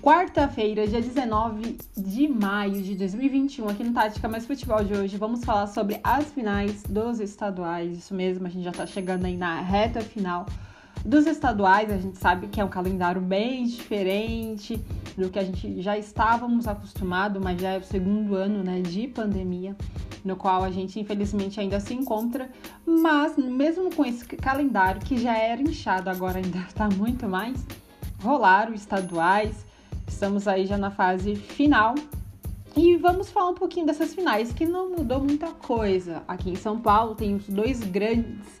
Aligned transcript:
quarta-feira, 0.00 0.86
dia 0.86 1.00
19 1.00 1.76
de 1.96 2.28
maio 2.28 2.82
de 2.82 2.94
2021, 2.94 3.68
aqui 3.68 3.82
no 3.82 3.92
Tática 3.92 4.28
Mais 4.28 4.46
Futebol 4.46 4.82
de 4.84 4.94
hoje, 4.94 5.16
vamos 5.16 5.44
falar 5.44 5.66
sobre 5.66 6.00
as 6.04 6.30
finais 6.30 6.82
dos 6.84 7.18
estaduais. 7.20 7.98
Isso 7.98 8.14
mesmo, 8.14 8.46
a 8.46 8.50
gente 8.50 8.64
já 8.64 8.72
tá 8.72 8.86
chegando 8.86 9.24
aí 9.24 9.36
na 9.36 9.60
reta 9.60 10.00
final 10.00 10.46
dos 11.04 11.26
estaduais. 11.26 11.90
A 11.90 11.98
gente 11.98 12.16
sabe 12.18 12.46
que 12.46 12.60
é 12.60 12.64
um 12.64 12.68
calendário 12.68 13.20
bem 13.20 13.64
diferente 13.64 14.80
do 15.16 15.28
que 15.30 15.38
a 15.38 15.44
gente 15.44 15.82
já 15.82 15.98
estávamos 15.98 16.68
acostumados, 16.68 17.42
mas 17.42 17.60
já 17.60 17.70
é 17.70 17.78
o 17.78 17.82
segundo 17.82 18.36
ano 18.36 18.62
né, 18.62 18.80
de 18.80 19.08
pandemia, 19.08 19.76
no 20.24 20.36
qual 20.36 20.62
a 20.62 20.70
gente 20.70 21.00
infelizmente 21.00 21.58
ainda 21.58 21.80
se 21.80 21.92
encontra. 21.92 22.48
Mas 22.86 23.36
mesmo 23.36 23.92
com 23.92 24.04
esse 24.04 24.24
calendário 24.24 25.00
que 25.00 25.18
já 25.18 25.36
era 25.36 25.60
inchado, 25.60 26.08
agora 26.08 26.38
ainda 26.38 26.58
está 26.58 26.88
muito 26.96 27.28
mais, 27.28 27.66
rolaram 28.22 28.72
estaduais 28.74 29.67
Estamos 30.08 30.48
aí 30.48 30.66
já 30.66 30.76
na 30.76 30.90
fase 30.90 31.36
final 31.36 31.94
e 32.76 32.96
vamos 32.96 33.30
falar 33.30 33.50
um 33.50 33.54
pouquinho 33.54 33.86
dessas 33.86 34.14
finais 34.14 34.52
que 34.52 34.66
não 34.66 34.90
mudou 34.90 35.20
muita 35.20 35.48
coisa. 35.48 36.22
Aqui 36.26 36.50
em 36.50 36.56
São 36.56 36.80
Paulo 36.80 37.14
tem 37.14 37.34
os 37.34 37.46
dois 37.46 37.80
grandes 37.80 38.60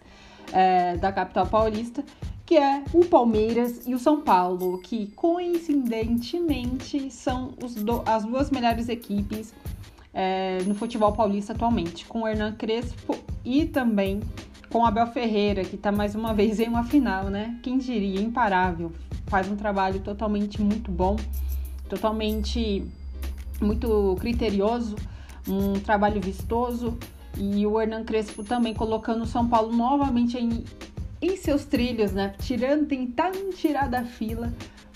é, 0.52 0.96
da 0.96 1.10
capital 1.10 1.46
paulista, 1.46 2.04
que 2.44 2.56
é 2.56 2.84
o 2.92 3.04
Palmeiras 3.04 3.86
e 3.86 3.94
o 3.94 3.98
São 3.98 4.20
Paulo, 4.20 4.78
que 4.78 5.08
coincidentemente 5.08 7.10
são 7.10 7.54
do, 7.58 8.02
as 8.06 8.24
duas 8.24 8.50
melhores 8.50 8.88
equipes 8.88 9.54
é, 10.12 10.58
no 10.66 10.74
futebol 10.74 11.12
paulista 11.12 11.52
atualmente, 11.52 12.04
com 12.06 12.22
o 12.22 12.28
Hernan 12.28 12.52
Crespo 12.52 13.16
e 13.44 13.66
também 13.66 14.20
com 14.70 14.84
Abel 14.84 15.06
Ferreira, 15.06 15.64
que 15.64 15.76
está 15.76 15.90
mais 15.90 16.14
uma 16.14 16.34
vez 16.34 16.60
em 16.60 16.68
uma 16.68 16.84
final, 16.84 17.24
né? 17.24 17.58
Quem 17.62 17.78
diria, 17.78 18.20
imparável, 18.20 18.92
faz 19.28 19.48
um 19.48 19.56
trabalho 19.56 20.00
totalmente 20.00 20.60
muito 20.60 20.90
bom, 20.90 21.16
totalmente 21.88 22.84
muito 23.60 24.16
criterioso, 24.18 24.96
um 25.46 25.74
trabalho 25.74 26.20
vistoso. 26.20 26.98
E 27.36 27.64
o 27.66 27.80
Hernan 27.80 28.04
Crespo 28.04 28.42
também 28.42 28.74
colocando 28.74 29.22
o 29.22 29.26
São 29.26 29.46
Paulo 29.46 29.74
novamente 29.74 30.36
em, 30.36 30.64
em 31.22 31.36
seus 31.36 31.64
trilhos, 31.64 32.12
né? 32.12 32.34
Tirando, 32.40 32.86
tentando 32.86 33.54
tirar 33.54 33.88
da 33.88 34.02
fila 34.02 34.52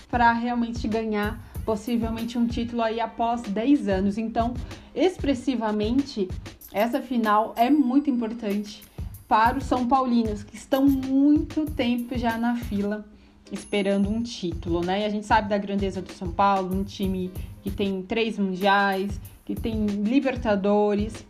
para 0.09 0.33
realmente 0.33 0.87
ganhar 0.87 1.39
possivelmente 1.63 2.37
um 2.37 2.45
título 2.45 2.81
aí 2.81 2.99
após 2.99 3.43
10 3.43 3.87
anos. 3.87 4.17
Então, 4.17 4.53
expressivamente, 4.93 6.27
essa 6.73 7.01
final 7.01 7.53
é 7.55 7.69
muito 7.69 8.09
importante 8.09 8.83
para 9.27 9.57
os 9.57 9.63
São 9.63 9.87
Paulinos, 9.87 10.43
que 10.43 10.55
estão 10.55 10.85
muito 10.85 11.65
tempo 11.65 12.17
já 12.17 12.37
na 12.37 12.57
fila 12.57 13.05
esperando 13.53 14.09
um 14.09 14.21
título, 14.21 14.81
né? 14.81 15.01
E 15.01 15.05
a 15.05 15.09
gente 15.09 15.25
sabe 15.25 15.47
da 15.47 15.57
grandeza 15.57 16.01
do 16.01 16.11
São 16.11 16.31
Paulo, 16.31 16.75
um 16.75 16.83
time 16.83 17.31
que 17.61 17.69
tem 17.69 18.01
três 18.01 18.37
mundiais, 18.37 19.21
que 19.45 19.55
tem 19.55 19.85
Libertadores, 19.85 21.25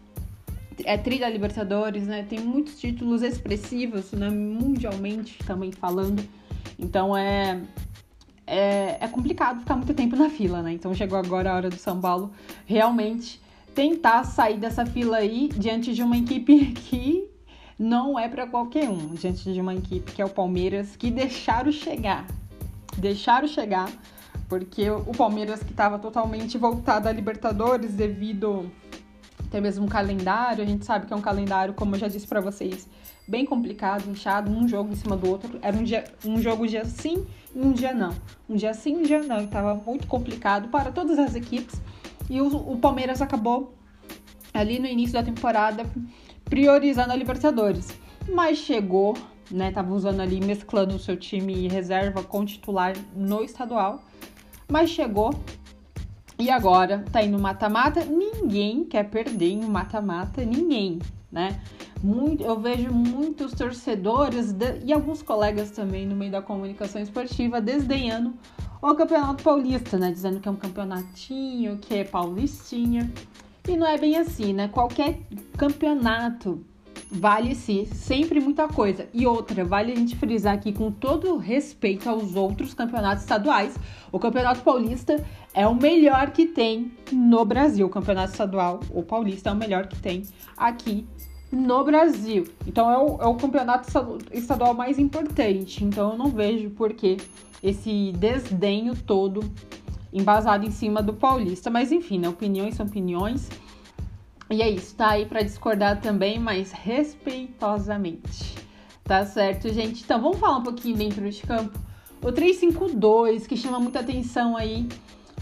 é 0.86 0.98
trilha 0.98 1.30
Libertadores, 1.30 2.08
né? 2.08 2.26
Tem 2.28 2.40
muitos 2.40 2.80
títulos 2.80 3.22
expressivos, 3.22 4.12
né? 4.14 4.30
Mundialmente 4.30 5.38
também 5.46 5.72
falando. 5.72 6.24
Então 6.80 7.16
é, 7.16 7.62
é, 8.48 8.98
é 9.02 9.08
complicado 9.08 9.60
ficar 9.60 9.76
muito 9.76 9.94
tempo 9.94 10.16
na 10.16 10.30
fila, 10.30 10.62
né? 10.62 10.74
Então 10.74 10.94
chegou 10.94 11.18
agora 11.18 11.52
a 11.52 11.56
hora 11.56 11.70
do 11.70 11.78
São 11.78 12.00
Paulo 12.00 12.32
realmente 12.66 13.42
tentar 13.76 14.24
sair 14.24 14.58
dessa 14.58 14.86
fila 14.86 15.18
aí 15.18 15.50
diante 15.50 15.94
de 15.94 16.02
uma 16.02 16.18
equipe 16.18 16.68
que 16.88 17.33
não 17.84 18.18
é 18.18 18.30
para 18.30 18.48
qualquer 18.48 18.88
um, 18.90 19.14
diante 19.14 19.52
de 19.52 19.60
uma 19.60 19.76
equipe 19.76 20.14
que 20.14 20.22
é 20.22 20.26
o 20.26 20.30
Palmeiras, 20.30 20.96
que 20.96 21.12
deixaram 21.12 21.70
chegar. 21.70 22.26
Deixaram 22.98 23.46
chegar, 23.46 23.92
porque 24.48 24.90
o 24.90 25.12
Palmeiras 25.12 25.62
que 25.62 25.72
estava 25.72 26.00
totalmente 26.00 26.58
voltado 26.58 27.10
a 27.10 27.12
Libertadores 27.12 27.94
devido 27.94 28.72
até 29.46 29.60
mesmo 29.60 29.86
um 29.86 29.90
calendário, 29.90 30.64
a 30.64 30.66
gente 30.66 30.86
sabe 30.86 31.06
que 31.08 31.14
é 31.14 31.16
um 31.16 31.22
calendário, 31.22 31.74
como 31.74 31.96
eu 31.96 32.00
já 32.00 32.08
disse 32.08 32.26
para 32.26 32.40
vocês, 32.40 32.88
bem 33.28 33.46
complicado, 33.46 34.10
inchado, 34.10 34.50
um 34.50 34.66
jogo 34.66 34.94
em 34.94 34.96
cima 34.96 35.18
do 35.18 35.30
outro. 35.30 35.60
Era 35.62 35.76
um, 35.76 35.84
dia, 35.84 36.06
um 36.24 36.42
jogo 36.42 36.66
dia 36.66 36.86
sim 36.86 37.26
e 37.54 37.60
um 37.60 37.74
dia 37.74 37.94
não. 37.94 38.16
Um 38.50 38.56
dia 38.56 38.74
sim 38.74 38.96
um 38.96 39.04
dia 39.04 39.22
não. 39.22 39.42
E 39.42 39.48
tava 39.48 39.76
muito 39.76 40.08
complicado 40.08 40.70
para 40.70 40.90
todas 40.90 41.20
as 41.20 41.36
equipes. 41.36 41.82
E 42.30 42.40
o, 42.40 42.48
o 42.48 42.78
Palmeiras 42.78 43.22
acabou 43.22 43.74
ali 44.54 44.80
no 44.80 44.88
início 44.88 45.14
da 45.14 45.22
temporada 45.24 45.86
priorizando 46.54 47.12
a 47.12 47.16
Libertadores. 47.16 47.88
Mas 48.32 48.60
chegou, 48.60 49.18
né? 49.50 49.72
Tava 49.72 49.92
usando 49.92 50.20
ali, 50.20 50.40
mesclando 50.40 50.96
o 50.96 51.00
seu 51.00 51.18
time 51.18 51.68
reserva 51.68 52.22
com 52.22 52.46
titular 52.46 52.94
no 53.16 53.44
estadual. 53.44 54.04
Mas 54.70 54.92
chegou 54.92 55.34
e 56.38 56.52
agora 56.52 57.04
tá 57.12 57.24
indo 57.24 57.40
mata-mata. 57.40 58.06
Ninguém 58.06 58.84
quer 58.84 59.10
perder 59.10 59.50
em 59.50 59.66
mata-mata, 59.66 60.46
ninguém, 60.46 61.00
né? 61.32 61.60
Muito, 62.04 62.44
eu 62.44 62.60
vejo 62.60 62.92
muitos 62.92 63.54
torcedores 63.54 64.52
de, 64.54 64.80
e 64.86 64.94
alguns 64.94 65.24
colegas 65.24 65.72
também 65.72 66.06
no 66.06 66.16
meio 66.16 66.34
da 66.34 66.42
comunicação 66.42 67.02
esportiva 67.02 67.60
desdenhando 67.60 68.32
o 68.80 68.94
Campeonato 68.94 69.44
Paulista, 69.44 69.98
né? 69.98 70.12
Dizendo 70.12 70.40
que 70.40 70.48
é 70.48 70.52
um 70.52 70.56
campeonatinho, 70.56 71.80
que 71.80 71.96
é 71.96 72.04
paulistinha. 72.04 73.12
E 73.68 73.78
não 73.78 73.88
é 73.88 73.98
bem 73.98 74.18
assim, 74.18 74.52
né? 74.52 74.68
Qualquer 74.68 75.20
campeonato 75.58 76.66
vale 77.10 77.56
sim, 77.56 77.86
sempre 77.86 78.40
muita 78.40 78.68
coisa. 78.68 79.08
E 79.14 79.26
outra, 79.26 79.64
vale 79.64 79.94
a 79.94 79.96
gente 79.96 80.16
frisar 80.16 80.56
aqui 80.56 80.74
com 80.74 80.92
todo 80.92 81.38
respeito 81.38 82.10
aos 82.10 82.36
outros 82.36 82.74
campeonatos 82.74 83.24
estaduais, 83.24 83.76
o 84.12 84.20
Campeonato 84.20 84.62
Paulista 84.62 85.24
é 85.54 85.66
o 85.66 85.76
melhor 85.76 86.32
que 86.32 86.46
tem 86.46 86.92
no 87.12 87.46
Brasil. 87.46 87.88
O 87.88 87.90
Campeonato 87.90 88.32
Estadual, 88.32 88.80
o 88.92 89.04
Paulista, 89.04 89.50
é 89.50 89.54
o 89.54 89.56
melhor 89.56 89.88
que 89.88 90.00
tem 90.00 90.24
aqui 90.58 91.08
no 91.52 91.84
Brasil. 91.84 92.46
Então 92.66 92.92
é 92.92 92.98
o, 92.98 93.22
é 93.22 93.28
o 93.28 93.36
campeonato 93.36 93.88
estadual 94.32 94.74
mais 94.74 94.98
importante. 94.98 95.84
Então 95.84 96.12
eu 96.12 96.18
não 96.18 96.28
vejo 96.28 96.72
por 96.72 96.94
que 96.94 97.18
esse 97.62 98.12
desdenho 98.14 98.96
todo 98.96 99.42
embasado 100.14 100.66
em 100.66 100.72
cima 100.72 101.02
do 101.02 101.14
Paulista. 101.14 101.70
Mas 101.70 101.92
enfim, 101.92 102.20
né? 102.20 102.30
Opiniões 102.30 102.76
são 102.76 102.86
opiniões. 102.86 103.50
E 104.50 104.62
é 104.62 104.70
isso, 104.70 104.96
tá 104.96 105.10
aí 105.12 105.26
para 105.26 105.42
discordar 105.42 106.00
também, 106.00 106.38
mas 106.40 106.72
respeitosamente. 106.72 108.56
Tá 109.04 109.26
certo, 109.26 109.68
gente? 109.74 110.04
Então 110.04 110.22
vamos 110.22 110.38
falar 110.38 110.58
um 110.58 110.64
pouquinho 110.64 110.96
dentro 110.96 111.28
de 111.30 111.42
campo. 111.42 111.78
O 112.22 112.32
352, 112.32 113.48
que 113.48 113.58
chama 113.58 113.80
muita 113.80 114.00
atenção 114.00 114.56
aí 114.56 114.88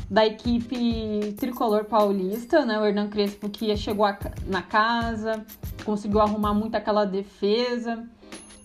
da 0.09 0.26
equipe 0.26 1.34
tricolor 1.38 1.86
paulista, 1.86 2.66
né? 2.66 2.80
O 2.80 2.86
Hernan 2.86 3.08
Crespo 3.09 3.50
que 3.50 3.76
chegou 3.78 4.06
na 4.48 4.62
casa, 4.62 5.46
conseguiu 5.86 6.22
arrumar 6.22 6.53
muito 6.53 6.76
aquela 6.76 7.06
defesa, 7.06 8.03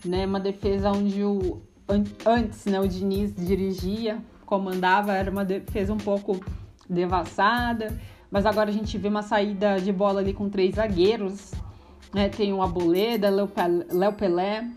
né? 0.05 0.27
Uma 0.27 0.41
defesa 0.41 0.91
onde 0.91 1.23
o 1.23 1.61
antes, 2.25 2.65
né, 2.67 2.81
o 2.81 2.89
Diniz 2.89 3.33
dirigia, 3.35 4.19
comandava, 4.47 5.13
era 5.13 5.31
uma 5.31 5.45
defesa 5.45 5.93
um 5.93 5.99
pouco 5.99 6.41
devassada, 6.89 7.99
mas 8.31 8.47
agora 8.47 8.71
a 8.71 8.73
gente 8.73 8.97
vê 8.97 9.09
uma 9.09 9.23
saída 9.23 9.81
de 9.81 9.93
bola 9.93 10.21
ali 10.21 10.33
com 10.33 10.49
três 10.49 10.77
zagueiros, 10.77 11.53
né? 12.15 12.29
Tem 12.29 12.53
o 12.53 12.63
Aboleda, 12.63 13.29
Léo 13.29 14.13
Pelé, 14.13 14.69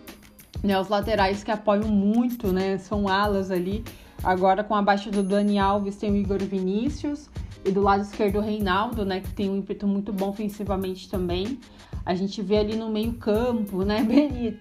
né? 0.64 0.80
Os 0.80 0.90
laterais 0.90 1.44
que 1.44 1.52
apoiam 1.52 1.88
muito, 1.88 2.52
né? 2.52 2.78
São 2.78 3.08
alas 3.08 3.52
ali. 3.52 3.84
Agora 4.24 4.64
com 4.64 4.76
a 4.76 4.82
baixa 4.82 5.10
do 5.10 5.24
Dani 5.24 5.58
Alves 5.58 5.96
tem 5.96 6.12
o 6.12 6.16
Igor 6.16 6.40
Vinícius 6.40 7.30
e 7.64 7.72
do 7.72 7.82
lado 7.82 8.04
esquerdo 8.04 8.38
o 8.38 8.42
Reinaldo, 8.42 9.06
né? 9.06 9.22
Que 9.22 9.32
tem 9.34 9.50
um 9.50 9.58
ímpeto 9.58 9.88
muito 9.88 10.12
bom 10.12 10.30
ofensivamente 10.30 11.10
também. 11.10 11.60
A 12.06 12.14
gente 12.16 12.42
vê 12.42 12.58
ali 12.58 12.76
no 12.76 12.90
meio 12.90 13.14
campo, 13.14 13.84
né? 13.84 14.04
Benítez, 14.04 14.60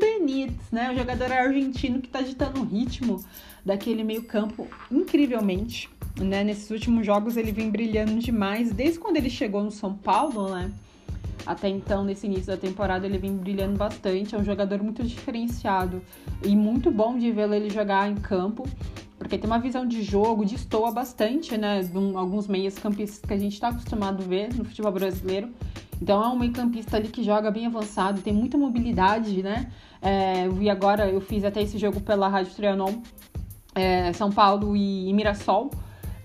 Benítez, 0.00 0.70
né? 0.70 0.92
O 0.92 0.96
jogador 0.96 1.32
argentino 1.32 2.00
que 2.00 2.08
tá 2.08 2.20
ditando 2.22 2.60
o 2.60 2.64
ritmo 2.64 3.22
daquele 3.66 4.04
meio-campo 4.04 4.68
incrivelmente. 4.90 5.90
Né? 6.18 6.44
Nesses 6.44 6.70
últimos 6.70 7.04
jogos 7.04 7.36
ele 7.36 7.50
vem 7.50 7.68
brilhando 7.68 8.14
demais, 8.20 8.72
desde 8.72 9.00
quando 9.00 9.16
ele 9.16 9.28
chegou 9.28 9.62
no 9.62 9.72
São 9.72 9.92
Paulo, 9.92 10.48
né? 10.48 10.70
Até 11.44 11.68
então, 11.68 12.02
nesse 12.02 12.26
início 12.26 12.46
da 12.46 12.56
temporada, 12.56 13.06
ele 13.06 13.18
vem 13.18 13.36
brilhando 13.36 13.76
bastante. 13.76 14.34
É 14.34 14.38
um 14.38 14.44
jogador 14.44 14.82
muito 14.82 15.04
diferenciado 15.04 16.02
e 16.44 16.56
muito 16.56 16.90
bom 16.90 17.16
de 17.16 17.30
vê-lo 17.30 17.54
ele 17.54 17.70
jogar 17.70 18.10
em 18.10 18.16
campo, 18.16 18.66
porque 19.16 19.38
tem 19.38 19.48
uma 19.48 19.58
visão 19.58 19.86
de 19.86 20.02
jogo, 20.02 20.44
destoa 20.44 20.90
bastante, 20.90 21.56
né? 21.56 21.82
De 21.82 21.96
um, 21.96 22.18
alguns 22.18 22.48
meias 22.48 22.76
campistas 22.78 23.20
que 23.20 23.32
a 23.32 23.38
gente 23.38 23.52
está 23.52 23.68
acostumado 23.68 24.24
a 24.24 24.26
ver 24.26 24.54
no 24.54 24.64
futebol 24.64 24.90
brasileiro. 24.90 25.48
Então 26.02 26.22
é 26.22 26.28
um 26.28 26.38
meio 26.38 26.52
campista 26.52 26.96
ali 26.96 27.08
que 27.08 27.22
joga 27.22 27.50
bem 27.50 27.66
avançado, 27.66 28.20
tem 28.20 28.32
muita 28.32 28.58
mobilidade, 28.58 29.42
né? 29.42 29.70
É, 30.02 30.48
e 30.60 30.68
agora 30.68 31.08
eu 31.08 31.20
fiz 31.20 31.44
até 31.44 31.62
esse 31.62 31.78
jogo 31.78 32.00
pela 32.00 32.28
Rádio 32.28 32.54
Trianon 32.54 33.00
é, 33.76 34.12
São 34.14 34.32
Paulo 34.32 34.76
e, 34.76 35.08
e 35.08 35.12
Mirassol. 35.12 35.70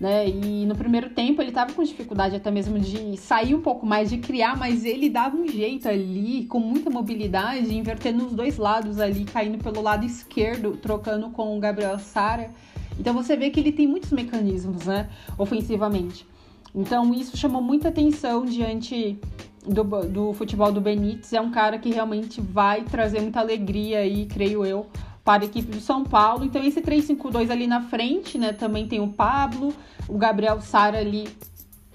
Né? 0.00 0.28
E 0.28 0.66
no 0.66 0.74
primeiro 0.74 1.10
tempo 1.10 1.40
ele 1.40 1.50
estava 1.50 1.72
com 1.72 1.80
dificuldade 1.80 2.34
até 2.34 2.50
mesmo 2.50 2.76
de 2.76 3.16
sair 3.16 3.54
um 3.54 3.60
pouco 3.60 3.86
mais, 3.86 4.10
de 4.10 4.18
criar, 4.18 4.56
mas 4.56 4.84
ele 4.84 5.08
dava 5.08 5.36
um 5.36 5.46
jeito 5.46 5.88
ali, 5.88 6.44
com 6.46 6.58
muita 6.58 6.90
mobilidade, 6.90 7.72
invertendo 7.72 8.26
os 8.26 8.32
dois 8.32 8.56
lados 8.56 8.98
ali, 8.98 9.24
caindo 9.24 9.62
pelo 9.62 9.80
lado 9.80 10.04
esquerdo, 10.04 10.76
trocando 10.76 11.30
com 11.30 11.56
o 11.56 11.60
Gabriel 11.60 12.00
Sara. 12.00 12.50
Então 12.98 13.14
você 13.14 13.36
vê 13.36 13.50
que 13.50 13.60
ele 13.60 13.70
tem 13.70 13.86
muitos 13.86 14.10
mecanismos, 14.10 14.86
né, 14.86 15.08
ofensivamente. 15.38 16.26
Então 16.74 17.14
isso 17.14 17.36
chamou 17.36 17.62
muita 17.62 17.90
atenção 17.90 18.44
diante 18.44 19.20
do, 19.64 19.84
do 19.84 20.32
futebol 20.32 20.72
do 20.72 20.80
Benítez. 20.80 21.32
É 21.32 21.40
um 21.40 21.52
cara 21.52 21.78
que 21.78 21.90
realmente 21.90 22.40
vai 22.40 22.82
trazer 22.82 23.20
muita 23.20 23.38
alegria 23.38 24.00
aí, 24.00 24.26
creio 24.26 24.66
eu, 24.66 24.88
para 25.24 25.42
a 25.42 25.46
equipe 25.46 25.70
do 25.70 25.80
São 25.80 26.04
Paulo. 26.04 26.44
Então 26.44 26.62
esse 26.62 26.80
3-5-2 26.80 27.50
ali 27.50 27.66
na 27.66 27.82
frente, 27.82 28.38
né, 28.38 28.52
também 28.52 28.86
tem 28.86 29.00
o 29.00 29.08
Pablo, 29.08 29.72
o 30.08 30.18
Gabriel 30.18 30.60
Sara 30.60 30.98
ali 30.98 31.28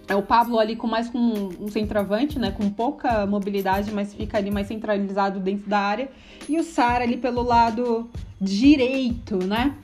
é 0.08 0.16
o 0.16 0.22
Pablo 0.22 0.58
ali 0.58 0.76
com 0.76 0.88
mais 0.88 1.10
com 1.10 1.18
um 1.60 1.68
centroavante, 1.68 2.40
né? 2.40 2.52
Com 2.52 2.70
pouca 2.70 3.26
mobilidade, 3.26 3.92
mas 3.92 4.14
fica 4.14 4.38
ali 4.38 4.50
mais 4.50 4.68
centralizado 4.68 5.40
dentro 5.40 5.70
da 5.70 5.80
área. 5.80 6.10
E 6.48 6.58
o 6.58 6.64
Sara 6.64 7.04
ali 7.04 7.18
pelo 7.18 7.42
lado 7.42 8.10
direito, 8.40 9.36
né? 9.46 9.76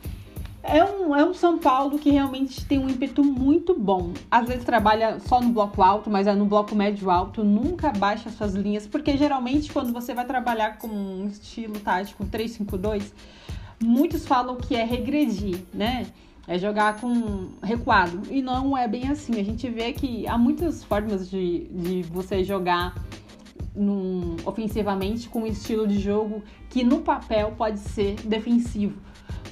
É 0.66 0.82
um, 0.82 1.14
é 1.14 1.26
um 1.26 1.34
São 1.34 1.60
Paulo 1.60 2.00
que 2.00 2.10
realmente 2.10 2.66
tem 2.66 2.80
um 2.80 2.90
ímpeto 2.90 3.22
muito 3.22 3.78
bom. 3.78 4.14
Às 4.32 4.48
vezes 4.48 4.64
trabalha 4.64 5.20
só 5.20 5.42
no 5.42 5.50
bloco 5.50 5.82
alto, 5.84 6.10
mas 6.10 6.26
é 6.26 6.34
no 6.34 6.46
bloco 6.46 6.74
médio 6.74 7.12
alto, 7.12 7.44
nunca 7.44 7.92
baixa 7.92 8.30
suas 8.30 8.54
linhas, 8.56 8.88
porque 8.88 9.18
geralmente 9.18 9.74
quando 9.74 9.92
você 9.92 10.14
vai 10.14 10.26
trabalhar 10.26 10.78
com 10.78 10.88
um 10.88 11.28
estilo 11.28 11.78
tático 11.82 12.26
3-5-2, 12.26 13.12
muitos 13.84 14.26
falam 14.26 14.56
que 14.56 14.74
é 14.74 14.86
regredir, 14.86 15.60
né? 15.74 16.08
É 16.48 16.58
jogar 16.58 17.00
com 17.00 17.50
recuado. 17.62 18.22
E 18.32 18.42
não 18.42 18.78
é 18.78 18.88
bem 18.88 19.10
assim. 19.10 19.40
A 19.40 19.44
gente 19.44 19.70
vê 19.70 19.92
que 19.92 20.26
há 20.28 20.38
muitas 20.38 20.82
formas 20.82 21.30
de, 21.30 21.68
de 21.72 22.04
você 22.04 22.42
jogar 22.42 22.96
num, 23.76 24.38
ofensivamente 24.46 25.28
com 25.28 25.42
um 25.42 25.48
estilo 25.48 25.88
de 25.88 26.00
jogo 26.00 26.42
que 26.70 26.84
no 26.84 27.02
papel 27.02 27.54
pode 27.58 27.80
ser 27.80 28.16
defensivo. 28.24 28.98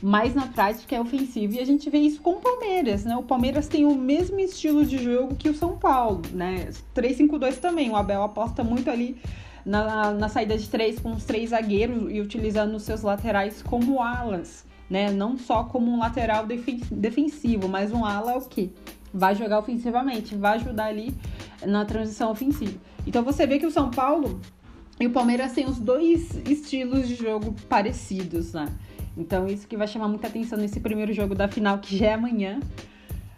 Mas 0.01 0.33
na 0.33 0.47
prática 0.47 0.95
é 0.95 1.01
ofensivo. 1.01 1.53
E 1.53 1.59
a 1.59 1.65
gente 1.65 1.89
vê 1.89 1.99
isso 1.99 2.21
com 2.21 2.31
o 2.31 2.41
Palmeiras, 2.41 3.05
né? 3.05 3.15
O 3.15 3.23
Palmeiras 3.23 3.67
tem 3.67 3.85
o 3.85 3.95
mesmo 3.95 4.39
estilo 4.39 4.85
de 4.85 4.97
jogo 4.97 5.35
que 5.35 5.49
o 5.49 5.53
São 5.53 5.77
Paulo, 5.77 6.21
né? 6.33 6.69
3-5-2 6.95 7.57
também. 7.57 7.89
O 7.91 7.95
Abel 7.95 8.23
aposta 8.23 8.63
muito 8.63 8.89
ali 8.89 9.21
na, 9.65 10.11
na 10.11 10.27
saída 10.27 10.57
de 10.57 10.67
três 10.67 10.99
com 10.99 11.11
os 11.11 11.23
três 11.23 11.51
zagueiros 11.51 12.11
e 12.11 12.19
utilizando 12.19 12.75
os 12.75 12.83
seus 12.83 13.03
laterais 13.03 13.61
como 13.61 14.01
alas 14.01 14.65
né? 14.91 15.09
Não 15.09 15.37
só 15.37 15.63
como 15.63 15.89
um 15.89 15.97
lateral 15.97 16.45
defensivo, 16.91 17.69
mas 17.69 17.93
um 17.93 18.03
ala 18.03 18.37
o 18.37 18.41
quê? 18.41 18.71
Vai 19.13 19.33
jogar 19.35 19.59
ofensivamente, 19.59 20.35
vai 20.35 20.57
ajudar 20.57 20.87
ali 20.87 21.15
na 21.65 21.85
transição 21.85 22.29
ofensiva. 22.29 22.77
Então 23.07 23.23
você 23.23 23.47
vê 23.47 23.57
que 23.57 23.65
o 23.65 23.71
São 23.71 23.89
Paulo 23.89 24.41
e 24.99 25.07
o 25.07 25.11
Palmeiras 25.11 25.53
têm 25.53 25.65
os 25.65 25.79
dois 25.79 26.35
estilos 26.45 27.07
de 27.07 27.15
jogo 27.15 27.55
parecidos, 27.69 28.51
né? 28.51 28.67
Então 29.15 29.47
isso 29.47 29.67
que 29.67 29.75
vai 29.77 29.87
chamar 29.87 30.07
muita 30.07 30.27
atenção 30.27 30.57
nesse 30.57 30.79
primeiro 30.79 31.13
jogo 31.13 31.35
da 31.35 31.47
final, 31.47 31.79
que 31.79 31.97
já 31.97 32.07
é 32.07 32.13
amanhã, 32.13 32.59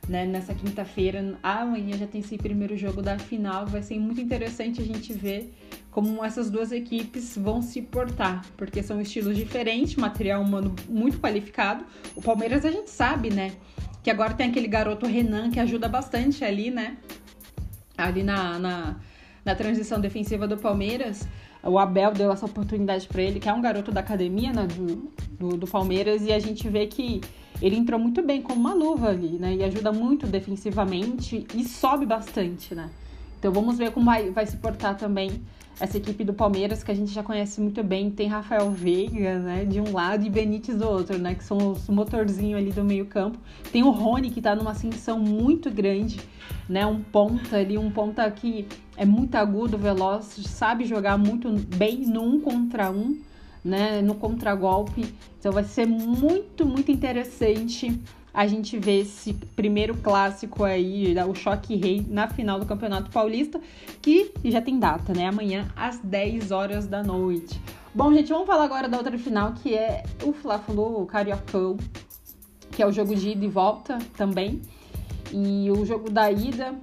né? 0.08 0.26
Nessa 0.26 0.54
quinta-feira. 0.54 1.38
Amanhã 1.42 1.98
já 1.98 2.08
tem 2.08 2.22
esse 2.22 2.38
primeiro 2.38 2.78
jogo 2.78 3.02
da 3.02 3.18
final. 3.18 3.66
Vai 3.66 3.82
ser 3.82 4.00
muito 4.00 4.22
interessante 4.22 4.82
a 4.82 4.86
gente 4.86 5.14
ver 5.14 5.54
como 5.90 6.24
essas 6.26 6.50
duas 6.50 6.72
equipes 6.72 7.38
vão 7.38 7.62
se 7.62 7.82
portar, 7.82 8.44
porque 8.58 8.82
são 8.82 9.00
estilos 9.00 9.38
diferentes, 9.38 9.96
material 9.96 10.42
humano 10.42 10.76
muito 10.90 11.20
qualificado. 11.20 11.86
O 12.16 12.22
Palmeiras 12.22 12.66
a 12.66 12.72
gente 12.72 12.90
sabe, 12.90 13.30
né? 13.30 13.52
Que 14.02 14.10
agora 14.10 14.34
tem 14.34 14.50
aquele 14.50 14.68
garoto 14.68 15.06
Renan 15.06 15.52
que 15.52 15.60
ajuda 15.60 15.88
bastante 15.88 16.44
ali, 16.44 16.72
né? 16.72 16.98
Ali 17.96 18.24
na, 18.24 18.58
na, 18.58 18.96
na 19.46 19.56
transição 19.56 20.02
defensiva 20.02 20.48
do 20.48 20.58
Palmeiras. 20.58 21.28
O 21.64 21.80
Abel 21.80 22.12
deu 22.12 22.32
essa 22.32 22.46
oportunidade 22.46 23.08
para 23.08 23.22
ele, 23.22 23.40
que 23.40 23.48
é 23.48 23.54
um 23.54 23.62
garoto 23.62 23.92
da 23.92 24.02
academia 24.02 24.52
né, 24.52 24.68
do, 24.68 25.12
do, 25.40 25.58
do 25.58 25.68
Palmeiras, 25.68 26.22
e 26.24 26.32
a 26.34 26.40
gente 26.40 26.68
vê 26.68 26.88
que 26.88 27.22
ele 27.62 27.78
entrou 27.78 28.00
muito 28.00 28.22
bem 28.22 28.42
como 28.42 28.60
uma 28.60 28.74
luva 28.74 29.10
ali, 29.10 29.40
né? 29.40 29.56
E 29.56 29.64
ajuda 29.64 29.92
muito 29.92 30.28
defensivamente 30.28 31.48
e 31.56 31.64
sobe 31.64 32.06
bastante, 32.06 32.76
né? 32.76 32.90
Então 33.40 33.52
vamos 33.52 33.78
ver 33.78 33.92
como 33.92 34.06
vai, 34.06 34.30
vai 34.32 34.46
se 34.46 34.58
portar 34.58 34.98
também 34.98 35.42
essa 35.80 35.98
equipe 35.98 36.24
do 36.24 36.34
Palmeiras, 36.34 36.84
que 36.84 36.92
a 36.92 36.96
gente 36.96 37.12
já 37.12 37.24
conhece 37.24 37.60
muito 37.60 37.84
bem. 37.84 38.10
Tem 38.10 38.28
Rafael 38.28 38.70
Veiga, 38.72 39.40
né, 39.40 39.66
de 39.66 39.80
um 39.80 39.92
lado, 39.92 40.26
e 40.26 40.30
Benítez 40.30 40.78
do 40.78 40.88
outro, 40.88 41.18
né, 41.18 41.36
que 41.36 41.44
são 41.44 41.58
os 41.72 41.88
motorzinhos 41.90 42.60
ali 42.60 42.72
do 42.72 42.84
meio 42.84 43.06
campo. 43.06 43.38
Tem 43.72 43.84
o 43.84 43.90
Rony, 43.90 44.30
que 44.30 44.42
tá 44.42 44.56
numa 44.56 44.72
ascensão 44.72 45.20
muito 45.20 45.72
grande, 45.72 46.20
né, 46.70 46.86
um 46.86 47.02
ponta 47.02 47.58
ali, 47.58 47.78
um 47.78 47.90
ponta 47.90 48.30
que 48.32 48.68
é 48.96 49.06
muito 49.06 49.36
agudo, 49.36 49.78
veloz, 49.78 50.26
sabe 50.46 50.86
jogar 50.86 51.18
muito 51.18 51.50
bem 51.76 52.06
no 52.06 52.22
um 52.22 52.40
contra 52.40 52.92
um, 52.92 53.20
né, 53.64 54.02
no 54.02 54.16
contragolpe. 54.16 55.14
Então 55.40 55.52
vai 55.52 55.64
ser 55.64 55.86
muito, 55.86 56.66
muito 56.66 56.92
interessante 56.92 58.00
a 58.34 58.48
gente 58.48 58.80
vê 58.80 59.02
esse 59.02 59.34
primeiro 59.56 59.96
clássico 59.96 60.64
aí, 60.64 61.14
o 61.30 61.36
Choque 61.36 61.76
Rei, 61.76 62.04
na 62.10 62.28
final 62.28 62.60
do 62.60 62.66
Campeonato 62.66 63.12
Paulista, 63.12 63.62
que 64.02 64.32
já 64.46 64.60
tem 64.60 64.80
data, 64.80 65.14
né? 65.14 65.28
Amanhã 65.28 65.72
às 65.76 66.00
10 66.00 66.50
horas 66.52 66.88
da 66.88 67.04
noite. 67.04 67.62
Bom, 67.94 68.12
gente, 68.12 68.30
vamos 68.30 68.48
falar 68.48 68.64
agora 68.64 68.90
da 68.90 68.98
outra 68.98 69.16
final, 69.20 69.54
que 69.54 69.76
é 69.76 70.04
o 70.24 70.34
Fla-Flu, 70.34 71.06
Cariocão, 71.06 71.78
que 72.72 72.82
é 72.82 72.88
o 72.88 72.92
jogo 72.92 73.16
de 73.16 73.30
ida 73.30 73.46
e 73.46 73.48
volta 73.48 74.00
também. 74.18 74.62
E 75.32 75.70
o 75.70 75.86
jogo 75.86 76.10
da 76.10 76.32
ida, 76.32 76.74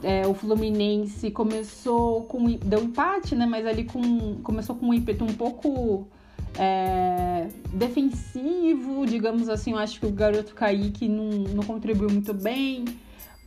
é, 0.00 0.28
o 0.28 0.34
Fluminense 0.34 1.28
começou 1.32 2.22
com. 2.22 2.44
deu 2.52 2.84
empate, 2.84 3.34
né? 3.34 3.46
Mas 3.46 3.66
ali 3.66 3.82
com, 3.82 4.36
começou 4.44 4.76
com 4.76 4.86
um 4.86 4.94
ímpeto 4.94 5.24
um 5.24 5.34
pouco 5.34 6.06
é, 6.58 7.46
defensivo, 7.72 9.06
digamos 9.06 9.48
assim. 9.48 9.72
Eu 9.72 9.78
acho 9.78 10.00
que 10.00 10.06
o 10.06 10.10
garoto 10.10 10.54
Kaique 10.54 11.08
não, 11.08 11.30
não 11.30 11.62
contribuiu 11.62 12.10
muito 12.10 12.34
bem. 12.34 12.84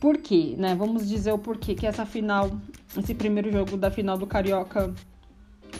Por 0.00 0.18
quê? 0.18 0.54
Né? 0.58 0.74
Vamos 0.74 1.08
dizer 1.08 1.32
o 1.32 1.38
porquê 1.38 1.74
que 1.74 1.86
essa 1.86 2.06
final, 2.06 2.50
esse 2.98 3.14
primeiro 3.14 3.52
jogo 3.52 3.76
da 3.76 3.90
final 3.90 4.16
do 4.16 4.26
Carioca 4.26 4.92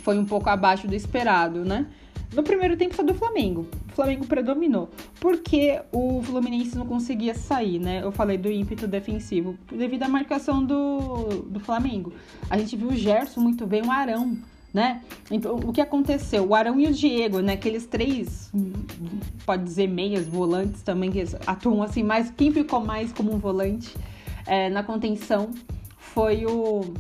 foi 0.03 0.19
um 0.19 0.25
pouco 0.25 0.49
abaixo 0.49 0.87
do 0.87 0.95
esperado, 0.95 1.65
né? 1.65 1.87
No 2.35 2.43
primeiro 2.43 2.77
tempo 2.77 2.95
foi 2.95 3.05
do 3.05 3.15
Flamengo. 3.15 3.67
O 3.91 3.95
Flamengo 3.95 4.27
predominou. 4.27 4.89
Porque 5.21 5.83
o 5.93 6.23
Fluminense 6.23 6.77
não 6.77 6.87
conseguia 6.87 7.35
sair, 7.35 7.79
né? 7.79 8.03
Eu 8.03 8.11
falei 8.11 8.39
do 8.39 8.51
ímpeto 8.51 8.87
defensivo. 8.87 9.57
Devido 9.71 10.05
à 10.05 10.09
marcação 10.09 10.65
do, 10.65 11.43
do 11.47 11.61
Flamengo. 11.61 12.13
A 12.49 12.57
gente 12.57 12.75
viu 12.75 12.89
o 12.89 12.95
Gerson 12.95 13.41
muito 13.41 13.67
bem, 13.67 13.83
o 13.83 13.91
Arão 13.91 14.39
né? 14.73 15.03
Então, 15.31 15.57
o 15.57 15.73
que 15.73 15.81
aconteceu? 15.81 16.47
O 16.49 16.55
Arão 16.55 16.81
e 16.81 16.87
o 16.87 16.93
Diego, 16.93 17.41
né? 17.41 17.55
Aqueles 17.55 17.87
três, 17.87 18.51
pode 19.45 19.65
dizer 19.65 19.87
meias, 19.87 20.27
volantes 20.27 20.83
também, 20.83 21.11
que 21.11 21.23
atuam 21.47 21.83
assim, 21.83 22.03
mas 22.03 22.31
quem 22.31 22.51
ficou 22.51 22.81
mais 22.81 23.13
como 23.13 23.33
um 23.33 23.39
volante 23.39 23.95
é, 24.47 24.71
na 24.71 24.83
contenção 24.83 25.51
foi 25.99 26.47
o 26.47 26.95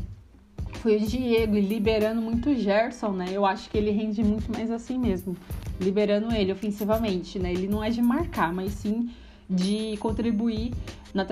foi 0.81 0.97
o 0.97 1.01
Diego, 1.01 1.55
liberando 1.57 2.21
muito 2.21 2.51
o 2.51 2.57
Gerson, 2.57 3.13
né? 3.13 3.27
Eu 3.31 3.47
acho 3.47 3.71
que 3.71 3.79
ele 3.79 3.93
rende 3.93 4.23
muito 4.25 4.51
mais 4.51 4.69
assim 4.69 4.99
mesmo, 4.99 5.37
liberando 5.81 6.35
ele 6.35 6.51
ofensivamente, 6.51 7.39
né? 7.39 7.53
Ele 7.53 7.69
não 7.69 7.85
é 7.85 7.89
de 7.89 8.03
marcar, 8.03 8.53
mas 8.53 8.73
sim 8.73 9.09
de 9.49 9.97
contribuir 9.99 10.73
na 11.15 11.25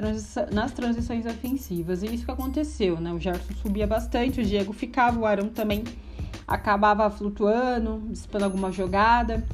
nas 0.53 0.73
transições 0.73 1.27
ofensivas. 1.27 2.03
E 2.03 2.15
isso 2.15 2.25
que 2.25 2.31
aconteceu, 2.31 3.01
né? 3.01 3.13
O 3.13 3.19
Gerson 3.19 3.53
subia 3.61 3.89
bastante, 3.89 4.41
o 4.41 4.45
Diego 4.45 4.73
ficava, 4.73 5.19
o 5.19 5.27
Arão 5.27 5.49
também 5.49 5.83
acabava 6.51 7.09
flutuando, 7.09 8.03
disputando 8.11 8.43
alguma 8.43 8.73
jogada, 8.73 9.47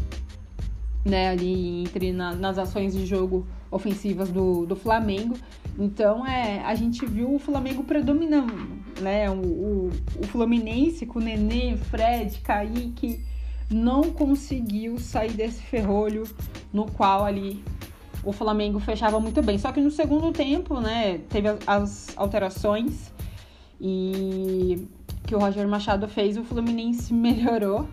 né, 1.04 1.28
ali 1.28 1.82
entre 1.82 2.10
na, 2.10 2.34
nas 2.34 2.56
ações 2.58 2.94
de 2.94 3.04
jogo 3.04 3.46
ofensivas 3.70 4.30
do, 4.30 4.64
do 4.64 4.74
Flamengo. 4.74 5.36
Então, 5.78 6.26
é, 6.26 6.64
a 6.64 6.74
gente 6.74 7.04
viu 7.04 7.34
o 7.34 7.38
Flamengo 7.38 7.84
predominando, 7.84 8.54
né? 9.00 9.30
O, 9.30 9.34
o, 9.34 9.90
o 10.20 10.26
Fluminense 10.26 11.04
com 11.04 11.20
Nenê, 11.20 11.76
Fred, 11.76 12.40
Kaique 12.40 13.22
não 13.70 14.04
conseguiu 14.04 14.98
sair 14.98 15.32
desse 15.32 15.60
ferrolho 15.60 16.24
no 16.72 16.86
qual 16.86 17.24
ali 17.24 17.62
o 18.24 18.32
Flamengo 18.32 18.80
fechava 18.80 19.20
muito 19.20 19.42
bem. 19.42 19.58
Só 19.58 19.70
que 19.70 19.80
no 19.82 19.90
segundo 19.90 20.32
tempo, 20.32 20.80
né, 20.80 21.18
teve 21.28 21.48
as 21.66 22.16
alterações 22.16 23.12
e 23.78 24.88
que 25.26 25.34
o 25.34 25.38
Roger 25.38 25.66
Machado 25.66 26.06
fez, 26.06 26.36
o 26.36 26.44
Fluminense 26.44 27.12
melhorou 27.14 27.88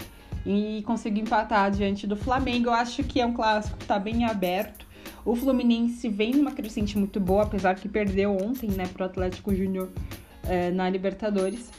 e 0.46 0.84
conseguiu 0.86 1.24
empatar 1.24 1.72
diante 1.72 2.06
do 2.06 2.16
Flamengo. 2.16 2.70
Eu 2.70 2.74
acho 2.74 3.04
que 3.04 3.20
é 3.20 3.26
um 3.26 3.34
clássico 3.34 3.78
que 3.78 3.84
está 3.84 3.98
bem 3.98 4.26
aberto. 4.26 4.86
O 5.26 5.36
Fluminense 5.36 6.08
vem 6.10 6.34
numa 6.34 6.52
crescente 6.52 6.98
muito 6.98 7.20
boa, 7.20 7.44
apesar 7.44 7.76
que 7.76 7.88
perdeu 7.88 8.36
ontem, 8.36 8.70
né, 8.72 8.86
pro 8.88 9.06
Atlético 9.06 9.56
Júnior 9.56 9.90
é, 10.44 10.70
na 10.70 10.90
Libertadores. 10.90 11.72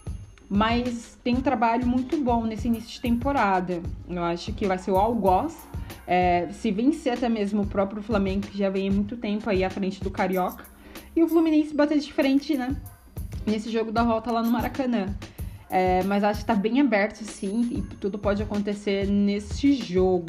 Mas 0.49 1.19
tem 1.23 1.37
um 1.37 1.41
trabalho 1.41 1.87
muito 1.87 2.17
bom 2.19 2.45
nesse 2.45 2.69
início 2.69 2.91
de 2.91 3.01
temporada. 3.01 3.81
Eu 4.09 4.23
acho 4.25 4.53
que 4.53 4.67
vai 4.67 4.79
ser 4.79 4.91
o 4.91 4.97
algoz. 4.97 5.57
É, 6.07 6.49
se 6.53 6.71
vencer 6.71 7.15
até 7.15 7.29
mesmo 7.29 7.63
o 7.63 7.67
próprio 7.67 8.03
Flamengo, 8.03 8.47
que 8.47 8.57
já 8.57 8.71
vem 8.71 8.89
há 8.89 8.93
muito 8.93 9.17
tempo 9.17 9.49
aí 9.49 9.65
à 9.65 9.71
frente 9.71 10.03
do 10.03 10.11
Carioca. 10.11 10.65
E 11.15 11.23
o 11.23 11.29
Fluminense 11.29 11.75
bater 11.75 11.99
de 11.99 12.13
frente, 12.13 12.57
né? 12.57 12.77
Nesse 13.47 13.71
jogo 13.71 13.93
da 13.93 14.03
volta 14.03 14.33
lá 14.33 14.43
no 14.43 14.51
Maracanã. 14.51 15.15
É, 15.71 16.03
mas 16.05 16.23
acho 16.23 16.41
que 16.41 16.47
tá 16.47 16.55
bem 16.55 16.81
aberto, 16.81 17.25
sim, 17.25 17.69
e 17.73 17.83
tudo 17.97 18.19
pode 18.19 18.43
acontecer 18.43 19.07
nesse 19.07 19.73
jogo. 19.73 20.27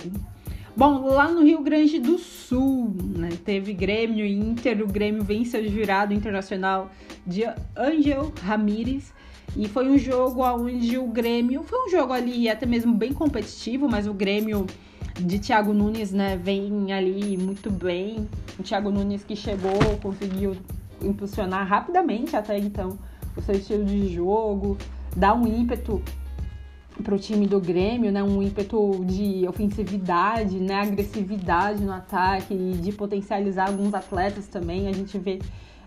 Bom, 0.78 1.06
lá 1.06 1.32
no 1.32 1.42
Rio 1.42 1.62
Grande 1.62 2.00
do 2.00 2.18
Sul, 2.18 2.94
né, 3.16 3.30
teve 3.46 3.74
Grêmio 3.74 4.26
e 4.26 4.34
Inter. 4.34 4.82
O 4.82 4.88
Grêmio 4.88 5.24
venceu 5.24 5.62
o 5.62 5.70
jurado 5.70 6.14
internacional 6.14 6.92
de 7.26 7.46
Angel 7.78 8.34
Ramírez. 8.42 9.14
E 9.56 9.70
foi 9.70 9.88
um 9.88 9.98
jogo 9.98 10.44
onde 10.44 10.98
o 10.98 11.08
Grêmio. 11.08 11.64
Foi 11.64 11.88
um 11.88 11.90
jogo 11.90 12.12
ali 12.12 12.50
até 12.50 12.66
mesmo 12.66 12.94
bem 12.94 13.14
competitivo, 13.14 13.88
mas 13.88 14.06
o 14.06 14.14
Grêmio 14.14 14.66
de 15.18 15.40
Thiago 15.40 15.72
Nunes, 15.72 16.12
né, 16.12 16.36
vem 16.36 16.92
ali 16.92 17.38
muito 17.38 17.70
bem. 17.72 18.28
O 18.60 18.64
Thiago 18.64 18.92
Nunes 18.92 19.24
que 19.24 19.36
chegou, 19.36 19.80
conseguiu 20.02 20.58
impulsionar 21.02 21.66
rapidamente 21.66 22.36
até 22.36 22.58
então 22.58 23.00
o 23.38 23.42
seu 23.42 23.56
estilo 23.56 23.86
de 23.86 24.14
jogo, 24.14 24.78
dar 25.16 25.34
um 25.34 25.48
ímpeto 25.48 26.02
para 27.04 27.14
o 27.14 27.20
time 27.20 27.46
do 27.46 27.60
Grêmio, 27.60 28.12
né, 28.12 28.24
um 28.24 28.42
ímpeto 28.42 29.04
de 29.06 29.46
ofensividade, 29.48 30.58
né, 30.60 30.76
agressividade 30.76 31.84
no 31.84 31.92
ataque 31.92 32.54
e 32.54 32.78
de 32.78 32.92
potencializar 32.92 33.68
alguns 33.68 33.94
atletas 33.94 34.48
também. 34.48 34.88
A 34.88 34.94
gente 34.94 35.18
vê 35.18 35.40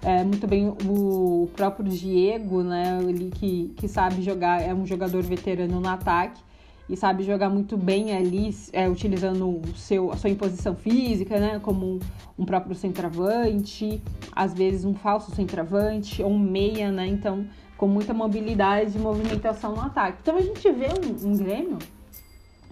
é, 0.02 0.22
muito 0.22 0.46
bem 0.46 0.68
o 0.68 1.48
próprio 1.56 1.88
Diego, 1.88 2.62
né, 2.62 2.98
ele 3.02 3.30
que, 3.30 3.72
que 3.76 3.88
sabe 3.88 4.22
jogar, 4.22 4.62
é 4.62 4.74
um 4.74 4.84
jogador 4.84 5.22
veterano 5.22 5.80
no 5.80 5.88
ataque 5.88 6.40
e 6.88 6.96
sabe 6.96 7.22
jogar 7.22 7.50
muito 7.50 7.76
bem 7.76 8.16
ali, 8.16 8.54
é, 8.72 8.88
utilizando 8.88 9.46
o 9.46 9.76
seu, 9.76 10.10
a 10.10 10.16
sua 10.16 10.30
imposição 10.30 10.74
física, 10.74 11.38
né? 11.38 11.58
Como 11.58 11.84
um, 11.84 11.98
um, 12.38 12.44
próprio 12.46 12.74
centroavante, 12.74 14.02
às 14.32 14.54
vezes 14.54 14.84
um 14.86 14.94
falso 14.94 15.30
centroavante 15.34 16.22
ou 16.22 16.30
um 16.30 16.38
meia, 16.38 16.90
né? 16.90 17.06
Então, 17.06 17.46
com 17.78 17.88
muita 17.88 18.12
mobilidade 18.12 18.98
e 18.98 19.00
movimentação 19.00 19.74
no 19.74 19.80
ataque. 19.80 20.18
Então, 20.20 20.36
a 20.36 20.42
gente 20.42 20.70
vê 20.70 20.88
um, 20.88 21.30
um 21.30 21.36
Grêmio 21.36 21.78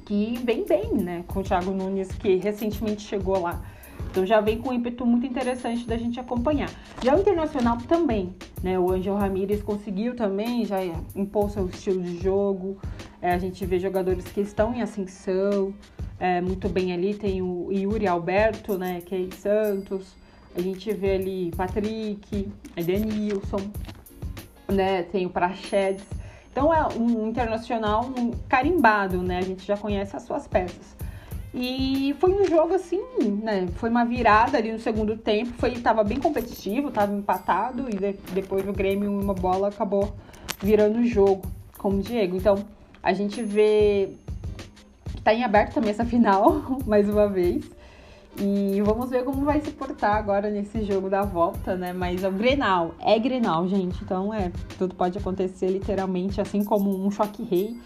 que 0.05 0.39
vem 0.45 0.65
bem, 0.65 0.93
né? 0.95 1.25
Com 1.27 1.41
o 1.41 1.43
Thiago 1.43 1.73
Nunes, 1.73 2.09
que 2.13 2.37
recentemente 2.37 3.03
chegou 3.03 3.41
lá. 3.41 3.61
Então 4.11 4.25
já 4.25 4.41
vem 4.41 4.59
com 4.59 4.71
um 4.71 4.73
ímpeto 4.73 5.05
muito 5.05 5.27
interessante 5.27 5.87
da 5.87 5.97
gente 5.97 6.19
acompanhar. 6.19 6.71
Já 7.03 7.15
o 7.15 7.21
Internacional 7.21 7.77
também, 7.89 8.35
né? 8.63 8.79
O 8.79 8.91
Angel 8.91 9.15
Ramírez 9.17 9.63
conseguiu 9.63 10.15
também, 10.15 10.65
já 10.65 10.79
impôs 11.15 11.53
seu 11.53 11.67
estilo 11.67 12.03
de 12.03 12.19
jogo. 12.19 12.79
É, 13.21 13.33
a 13.33 13.39
gente 13.39 13.67
vê 13.67 13.79
jogadores 13.79 14.25
que 14.25 14.41
estão 14.41 14.73
em 14.73 14.81
ascensão, 14.81 15.75
é, 16.19 16.41
muito 16.41 16.69
bem 16.69 16.93
ali. 16.93 17.15
Tem 17.15 17.43
o 17.43 17.69
Yuri 17.71 18.07
Alberto, 18.07 18.79
né? 18.79 19.03
Que 19.05 19.15
é 19.15 19.19
em 19.19 19.31
Santos. 19.31 20.15
A 20.55 20.61
gente 20.61 20.91
vê 20.95 21.17
ali 21.17 21.51
Patrick, 21.55 22.49
Edenilson, 22.75 23.71
né? 24.68 25.02
Tem 25.04 25.26
o 25.26 25.30
Prachedes. 25.30 26.04
Então 26.50 26.73
é 26.73 26.87
um 26.96 27.28
internacional 27.28 28.08
carimbado, 28.49 29.23
né? 29.23 29.38
A 29.38 29.42
gente 29.42 29.66
já 29.66 29.76
conhece 29.76 30.16
as 30.16 30.23
suas 30.23 30.46
peças. 30.46 30.96
E 31.52 32.14
foi 32.18 32.32
um 32.32 32.44
jogo 32.44 32.75
assim, 32.75 33.02
né? 33.42 33.66
Foi 33.76 33.88
uma 33.88 34.04
virada 34.04 34.58
ali 34.58 34.73
no 34.73 34.78
segundo 34.78 35.16
tempo. 35.16 35.52
Foi, 35.58 35.70
tava 35.73 36.04
bem 36.04 36.18
competitivo, 36.18 36.90
tava 36.90 37.14
empatado 37.14 37.88
e 37.88 37.96
de, 37.96 38.12
depois 38.32 38.68
o 38.68 38.73
Grêmio 38.73 39.11
uma 39.11 39.35
bola 39.35 39.68
acabou 39.68 40.14
virando 40.62 40.99
o 40.99 41.06
jogo 41.06 41.42
com 41.78 41.90
o 41.90 42.02
Diego. 42.02 42.37
Então 42.37 42.64
a 43.02 43.12
gente 43.12 43.42
vê 43.42 44.11
que 45.14 45.23
tá 45.23 45.32
em 45.32 45.44
aberto 45.44 45.75
também 45.75 45.90
essa 45.90 46.04
final, 46.04 46.62
mais 46.87 47.08
uma 47.08 47.28
vez. 47.28 47.64
E 48.38 48.83
vamos 48.83 49.11
ver 49.11 49.25
como 49.25 49.45
vai 49.45 49.61
se 49.61 49.71
portar 49.71 50.16
agora 50.16 50.50
nesse 50.50 50.83
jogo 50.85 51.09
da 51.09 51.23
volta, 51.23 51.75
né? 51.75 51.93
Mas 51.93 52.23
é 52.23 52.28
o 52.28 52.33
Grenal, 52.33 52.95
é 53.00 53.19
Grenal, 53.19 53.66
gente. 53.66 54.02
Então 54.05 54.33
é, 54.33 54.52
tudo 54.78 54.95
pode 54.95 55.16
acontecer 55.16 55.69
literalmente, 55.69 56.40
assim 56.40 56.62
como 56.62 57.05
um 57.05 57.11
choque 57.11 57.43
rei 57.43 57.76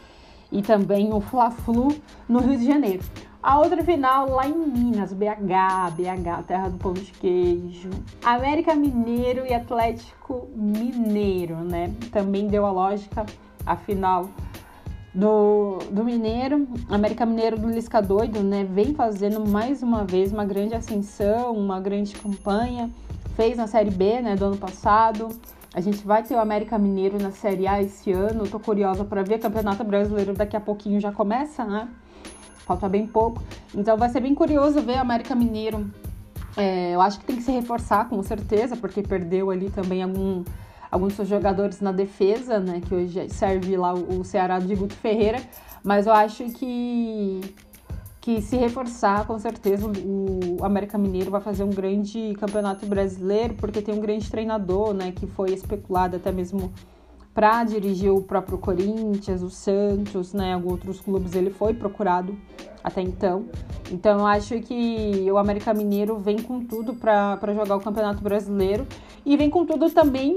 e 0.50 0.62
também 0.62 1.12
o 1.12 1.20
Fla-Flu 1.20 1.94
no 2.28 2.40
Rio 2.40 2.58
de 2.58 2.66
Janeiro. 2.66 3.02
A 3.42 3.58
outra 3.58 3.82
final 3.82 4.28
lá 4.28 4.46
em 4.46 4.52
Minas, 4.52 5.12
BH, 5.14 5.94
BH, 5.96 6.42
terra 6.46 6.68
do 6.68 6.76
pão 6.76 6.92
de 6.92 7.10
queijo. 7.12 7.88
América 8.22 8.74
Mineiro 8.74 9.46
e 9.46 9.54
Atlético 9.54 10.48
Mineiro, 10.54 11.56
né? 11.56 11.94
Também 12.12 12.48
deu 12.48 12.66
a 12.66 12.70
lógica 12.70 13.24
a 13.64 13.76
final 13.76 14.28
do, 15.14 15.78
do 15.90 16.04
Mineiro. 16.04 16.66
América 16.88 17.26
Mineiro 17.26 17.58
do 17.58 17.68
Lisca 17.68 18.00
Doido, 18.00 18.42
né? 18.42 18.64
Vem 18.64 18.94
fazendo 18.94 19.46
mais 19.46 19.82
uma 19.82 20.04
vez 20.04 20.32
uma 20.32 20.44
grande 20.44 20.74
ascensão, 20.74 21.52
uma 21.52 21.80
grande 21.80 22.14
campanha. 22.14 22.90
Fez 23.36 23.56
na 23.56 23.66
Série 23.66 23.90
B, 23.90 24.20
né, 24.20 24.36
do 24.36 24.46
ano 24.46 24.56
passado. 24.56 25.28
A 25.72 25.80
gente 25.80 26.04
vai 26.06 26.22
ter 26.22 26.34
o 26.34 26.40
América 26.40 26.78
Mineiro 26.78 27.20
na 27.20 27.30
Série 27.30 27.66
A 27.66 27.80
esse 27.80 28.12
ano. 28.12 28.48
tô 28.48 28.58
curiosa 28.58 29.04
para 29.04 29.22
ver. 29.22 29.38
Campeonato 29.38 29.84
Brasileiro 29.84 30.34
daqui 30.34 30.56
a 30.56 30.60
pouquinho 30.60 31.00
já 31.00 31.12
começa, 31.12 31.64
né? 31.64 31.88
falta 32.70 32.88
bem 32.88 33.04
pouco. 33.04 33.42
Então 33.74 33.96
vai 33.96 34.08
ser 34.08 34.20
bem 34.20 34.32
curioso 34.32 34.80
ver 34.80 34.96
o 34.96 35.00
América 35.00 35.34
Mineiro. 35.34 35.90
É, 36.56 36.94
eu 36.94 37.00
acho 37.00 37.18
que 37.18 37.24
tem 37.24 37.36
que 37.36 37.42
se 37.42 37.50
reforçar 37.50 38.08
com 38.08 38.22
certeza, 38.22 38.76
porque 38.76 39.02
perdeu 39.02 39.50
ali 39.50 39.70
também 39.70 40.02
algum, 40.02 40.44
alguns 40.90 41.14
seus 41.14 41.28
jogadores 41.28 41.80
na 41.80 41.92
defesa, 41.92 42.58
né? 42.58 42.80
Que 42.80 42.94
hoje 42.94 43.28
serve 43.30 43.76
lá 43.76 43.94
o, 43.94 44.24
Ceará 44.24 44.58
de 44.58 44.74
Guto 44.74 44.94
Ferreira. 44.94 45.40
Mas 45.82 46.06
eu 46.06 46.12
acho 46.12 46.44
que 46.52 47.40
que 48.20 48.42
se 48.42 48.54
reforçar, 48.54 49.26
com 49.26 49.38
certeza 49.38 49.86
o 49.86 50.62
América 50.62 50.98
Mineiro 50.98 51.30
vai 51.30 51.40
fazer 51.40 51.64
um 51.64 51.70
grande 51.70 52.34
campeonato 52.38 52.84
brasileiro, 52.84 53.54
porque 53.54 53.80
tem 53.80 53.94
um 53.94 54.00
grande 54.00 54.30
treinador, 54.30 54.92
né, 54.92 55.10
que 55.10 55.26
foi 55.26 55.54
especulado 55.54 56.16
até 56.16 56.30
mesmo 56.30 56.70
para 57.32 57.64
dirigir 57.64 58.12
o 58.12 58.20
próprio 58.20 58.58
Corinthians, 58.58 59.40
o 59.40 59.48
Santos, 59.48 60.34
né, 60.34 60.54
outros 60.54 61.00
clubes, 61.00 61.34
ele 61.34 61.48
foi 61.48 61.72
procurado 61.72 62.36
até 62.82 63.00
então. 63.02 63.46
Então 63.90 64.20
eu 64.20 64.26
acho 64.26 64.60
que 64.60 65.26
o 65.30 65.36
América 65.36 65.74
Mineiro 65.74 66.18
vem 66.18 66.38
com 66.38 66.64
tudo 66.64 66.94
para 66.94 67.54
jogar 67.54 67.76
o 67.76 67.80
Campeonato 67.80 68.22
Brasileiro 68.22 68.86
e 69.24 69.36
vem 69.36 69.50
com 69.50 69.66
tudo 69.66 69.90
também 69.90 70.36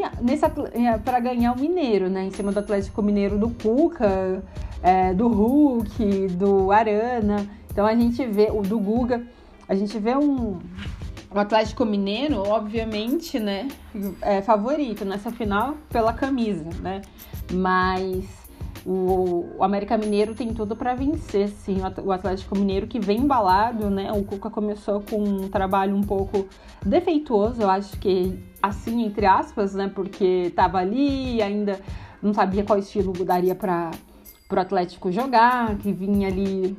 para 1.06 1.18
é, 1.18 1.22
ganhar 1.22 1.54
o 1.54 1.60
Mineiro, 1.60 2.10
né, 2.10 2.26
em 2.26 2.32
cima 2.32 2.52
do 2.52 2.60
Atlético 2.60 3.02
Mineiro 3.02 3.38
do 3.38 3.50
Cuca, 3.50 4.44
é, 4.82 5.14
do 5.14 5.28
Hulk, 5.28 6.28
do 6.30 6.72
Arana. 6.72 7.48
Então 7.72 7.86
a 7.86 7.96
gente 7.96 8.26
vê 8.26 8.50
o 8.52 8.62
do 8.62 8.80
Guga, 8.80 9.26
a 9.68 9.76
gente 9.76 9.98
vê 10.00 10.16
um 10.16 10.60
o 11.34 11.40
Atlético 11.40 11.84
Mineiro, 11.84 12.44
obviamente, 12.48 13.40
né, 13.40 13.68
é 14.22 14.40
favorito 14.44 15.04
nessa 15.04 15.32
final 15.32 15.76
pela 15.90 16.14
camisa, 16.14 16.70
né? 16.80 17.02
Mas 17.52 18.43
o, 18.86 19.56
o 19.58 19.64
América 19.64 19.98
Mineiro 19.98 20.36
tem 20.36 20.54
tudo 20.54 20.76
para 20.76 20.94
vencer, 20.94 21.50
sim. 21.50 21.78
O 22.04 22.12
Atlético 22.12 22.58
Mineiro 22.58 22.88
que 22.88 23.00
vem 23.00 23.20
embalado, 23.20 23.90
né? 23.90 24.12
O 24.12 24.24
Cuca 24.24 24.50
começou 24.50 25.02
com 25.02 25.22
um 25.22 25.50
trabalho 25.50 25.96
um 25.96 26.04
pouco 26.04 26.48
defeituoso, 26.86 27.62
eu 27.62 27.70
acho 27.70 27.98
que 27.98 28.38
assim 28.62 29.06
entre 29.06 29.26
aspas, 29.26 29.74
né? 29.74 29.90
Porque 29.94 30.52
tava 30.56 30.80
ali 30.80 31.36
e 31.36 31.42
ainda 31.42 31.80
não 32.22 32.34
sabia 32.34 32.64
qual 32.64 32.78
estilo 32.80 33.14
daria 33.26 33.56
para 33.56 33.92
o 34.50 34.60
Atlético 34.60 35.12
jogar, 35.12 35.78
que 35.78 35.92
vinha 35.92 36.28
ali 36.28 36.78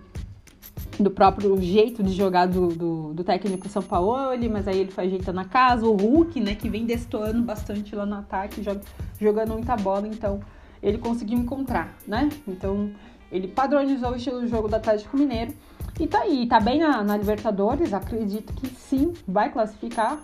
do 0.98 1.10
próprio 1.10 1.60
jeito 1.60 2.02
de 2.02 2.12
jogar 2.12 2.46
do, 2.46 2.68
do, 2.68 3.14
do, 3.14 3.24
técnico 3.24 3.68
São 3.68 3.82
Paulo, 3.82 4.16
mas 4.50 4.68
aí 4.68 4.78
ele 4.78 4.92
foi 4.92 5.04
ajeitando 5.04 5.40
a 5.40 5.44
casa, 5.44 5.84
o 5.84 5.96
Hulk, 5.96 6.40
né, 6.40 6.54
que 6.54 6.68
vem 6.68 6.84
destoando 6.84 7.42
bastante 7.42 7.96
lá 7.96 8.06
no 8.06 8.16
ataque, 8.16 8.62
joga, 8.62 8.80
jogando 9.20 9.54
muita 9.54 9.76
bola, 9.76 10.06
então 10.06 10.40
ele 10.84 10.98
conseguiu 10.98 11.38
encontrar, 11.38 11.96
né? 12.06 12.28
Então 12.46 12.90
ele 13.32 13.48
padronizou 13.48 14.10
o 14.10 14.16
estilo 14.16 14.40
de 14.42 14.48
jogo 14.48 14.68
do 14.68 14.76
Atlético 14.76 15.16
Mineiro 15.16 15.54
e 15.98 16.06
tá 16.06 16.20
aí, 16.20 16.46
tá 16.46 16.60
bem 16.60 16.78
na, 16.78 17.02
na 17.02 17.16
Libertadores, 17.16 17.94
acredito 17.94 18.52
que 18.52 18.68
sim, 18.68 19.14
vai 19.26 19.50
classificar 19.50 20.22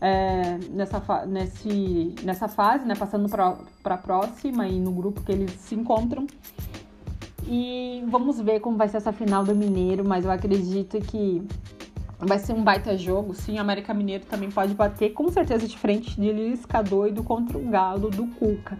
é, 0.00 0.58
nessa, 0.70 1.26
nesse, 1.26 2.14
nessa 2.24 2.48
fase, 2.48 2.84
né, 2.84 2.94
passando 2.96 3.28
para 3.28 3.94
a 3.94 3.98
próxima 3.98 4.66
e 4.66 4.80
no 4.80 4.90
grupo 4.90 5.22
que 5.22 5.30
eles 5.30 5.52
se 5.52 5.74
encontram. 5.76 6.26
E 7.46 8.04
vamos 8.08 8.40
ver 8.40 8.60
como 8.60 8.76
vai 8.76 8.88
ser 8.88 8.96
essa 8.96 9.12
final 9.12 9.44
do 9.44 9.54
Mineiro, 9.54 10.04
mas 10.04 10.24
eu 10.24 10.30
acredito 10.30 10.98
que 11.00 11.42
vai 12.18 12.38
ser 12.38 12.52
um 12.52 12.62
baita 12.62 12.96
jogo. 12.96 13.34
Sim, 13.34 13.58
o 13.58 13.60
América 13.60 13.94
Mineiro 13.94 14.24
também 14.24 14.50
pode 14.50 14.74
bater 14.74 15.10
com 15.10 15.30
certeza 15.30 15.66
de 15.66 15.78
frente 15.78 16.20
de 16.20 16.32
Lisca 16.32 16.82
doido 16.82 17.22
contra 17.22 17.56
o 17.56 17.62
Galo 17.68 18.10
do 18.10 18.26
Cuca. 18.26 18.78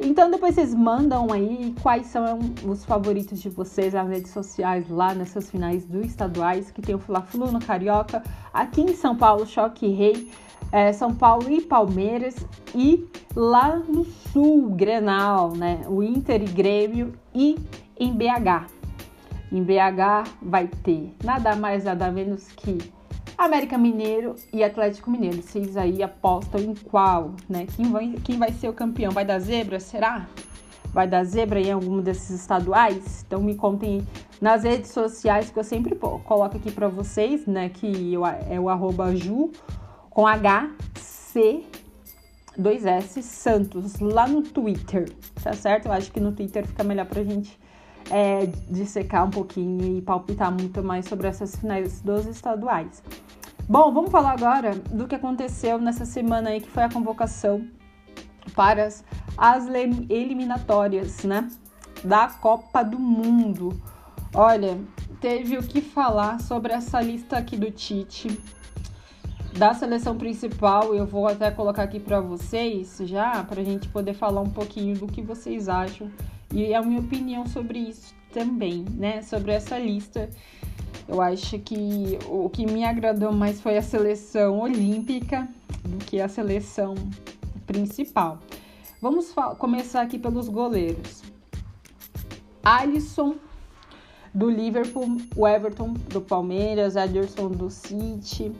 Então 0.00 0.30
depois 0.30 0.54
vocês 0.54 0.74
mandam 0.74 1.32
aí 1.32 1.74
quais 1.82 2.06
são 2.06 2.38
os 2.66 2.84
favoritos 2.84 3.40
de 3.40 3.48
vocês 3.48 3.94
nas 3.94 4.08
redes 4.08 4.32
sociais 4.32 4.88
lá 4.88 5.14
nessas 5.14 5.50
finais 5.50 5.84
do 5.84 6.04
estaduais, 6.04 6.70
que 6.70 6.82
tem 6.82 6.94
o 6.94 6.98
Fla-Flu 6.98 7.50
no 7.50 7.60
Carioca, 7.60 8.22
aqui 8.52 8.80
em 8.82 8.94
São 8.94 9.16
Paulo, 9.16 9.46
Choque 9.46 9.86
Rei, 9.86 10.28
é, 10.72 10.92
São 10.92 11.14
Paulo 11.14 11.48
e 11.50 11.60
Palmeiras, 11.60 12.34
e 12.74 13.06
lá 13.36 13.76
no 13.76 14.04
Sul, 14.04 14.70
Grenal, 14.70 15.54
né? 15.54 15.82
O 15.88 16.02
Inter 16.02 16.42
e 16.42 16.46
Grêmio 16.46 17.14
e 17.32 17.56
em 17.98 18.12
BH. 18.12 18.66
Em 19.52 19.62
BH 19.62 20.28
vai 20.42 20.66
ter 20.66 21.14
nada 21.22 21.54
mais, 21.54 21.84
nada 21.84 22.10
menos 22.10 22.48
que 22.48 22.78
América 23.36 23.76
Mineiro 23.76 24.34
e 24.52 24.62
Atlético 24.62 25.10
Mineiro. 25.10 25.42
Vocês 25.42 25.76
aí 25.76 26.02
apostam 26.02 26.60
em 26.60 26.74
qual, 26.74 27.34
né? 27.48 27.66
Quem 27.76 27.90
vai, 27.90 28.14
quem 28.24 28.38
vai 28.38 28.52
ser 28.52 28.68
o 28.68 28.72
campeão? 28.72 29.12
Vai 29.12 29.24
dar 29.24 29.38
zebra? 29.38 29.80
Será? 29.80 30.26
vai 30.94 31.08
dar 31.08 31.24
zebra 31.24 31.60
em 31.60 31.72
algum 31.72 32.00
desses 32.00 32.30
estaduais? 32.40 33.24
Então 33.26 33.42
me 33.42 33.56
contem 33.56 34.06
nas 34.40 34.62
redes 34.62 34.92
sociais 34.92 35.50
que 35.50 35.58
eu 35.58 35.64
sempre 35.64 35.96
coloco 35.96 36.56
aqui 36.56 36.70
para 36.70 36.86
vocês, 36.86 37.44
né? 37.46 37.68
Que 37.68 38.14
é 38.48 38.60
o 38.60 38.68
arroba 38.68 39.14
Ju 39.16 39.50
com 40.08 40.24
H 40.24 40.70
C 40.94 41.64
2S 42.56 43.20
Santos 43.22 43.98
lá 43.98 44.28
no 44.28 44.40
Twitter, 44.40 45.10
tá 45.42 45.52
certo? 45.52 45.86
Eu 45.86 45.92
acho 45.92 46.12
que 46.12 46.20
no 46.20 46.30
Twitter 46.30 46.64
fica 46.64 46.84
melhor 46.84 47.06
pra 47.06 47.24
gente 47.24 47.58
é, 48.10 48.46
dissecar 48.70 49.26
um 49.26 49.30
pouquinho 49.30 49.98
e 49.98 50.02
palpitar 50.02 50.52
muito 50.52 50.82
mais 50.82 51.06
sobre 51.06 51.28
essas 51.28 51.56
finais 51.56 52.00
dos 52.00 52.26
estaduais. 52.26 53.02
Bom, 53.68 53.92
vamos 53.92 54.10
falar 54.10 54.32
agora 54.32 54.74
do 54.74 55.06
que 55.06 55.14
aconteceu 55.14 55.78
nessa 55.78 56.04
semana 56.04 56.50
aí, 56.50 56.60
que 56.60 56.68
foi 56.68 56.82
a 56.82 56.88
convocação 56.88 57.66
para 58.54 58.84
as, 58.84 59.04
as 59.36 59.66
eliminatórias, 60.10 61.24
né? 61.24 61.48
Da 62.04 62.28
Copa 62.28 62.82
do 62.82 62.98
Mundo. 62.98 63.80
Olha, 64.34 64.78
teve 65.20 65.56
o 65.56 65.62
que 65.62 65.80
falar 65.80 66.40
sobre 66.40 66.72
essa 66.72 67.00
lista 67.00 67.38
aqui 67.38 67.56
do 67.56 67.70
Tite. 67.70 68.38
Da 69.56 69.72
seleção 69.72 70.18
principal, 70.18 70.94
eu 70.94 71.06
vou 71.06 71.28
até 71.28 71.50
colocar 71.50 71.84
aqui 71.84 72.00
para 72.00 72.20
vocês 72.20 72.98
já, 73.04 73.42
para 73.44 73.60
a 73.60 73.64
gente 73.64 73.88
poder 73.88 74.12
falar 74.12 74.40
um 74.40 74.50
pouquinho 74.50 74.98
do 74.98 75.06
que 75.06 75.22
vocês 75.22 75.68
acham 75.68 76.10
e 76.54 76.72
a 76.72 76.80
minha 76.80 77.00
opinião 77.00 77.46
sobre 77.46 77.80
isso 77.80 78.14
também, 78.32 78.84
né? 78.90 79.20
Sobre 79.22 79.52
essa 79.52 79.76
lista. 79.76 80.30
Eu 81.08 81.20
acho 81.20 81.58
que 81.58 82.18
o 82.28 82.48
que 82.48 82.64
me 82.64 82.84
agradou 82.84 83.32
mais 83.32 83.60
foi 83.60 83.76
a 83.76 83.82
seleção 83.82 84.60
olímpica 84.60 85.48
do 85.82 85.98
que 85.98 86.20
a 86.20 86.28
seleção 86.28 86.94
principal. 87.66 88.38
Vamos 89.02 89.34
começar 89.58 90.02
aqui 90.02 90.18
pelos 90.18 90.48
goleiros. 90.48 91.22
Alisson 92.62 93.34
do 94.32 94.48
Liverpool, 94.48 95.18
o 95.36 95.46
Everton 95.46 95.92
do 96.08 96.20
Palmeiras, 96.20 96.96
Ederson 96.96 97.48
do 97.48 97.68
City, 97.68 98.52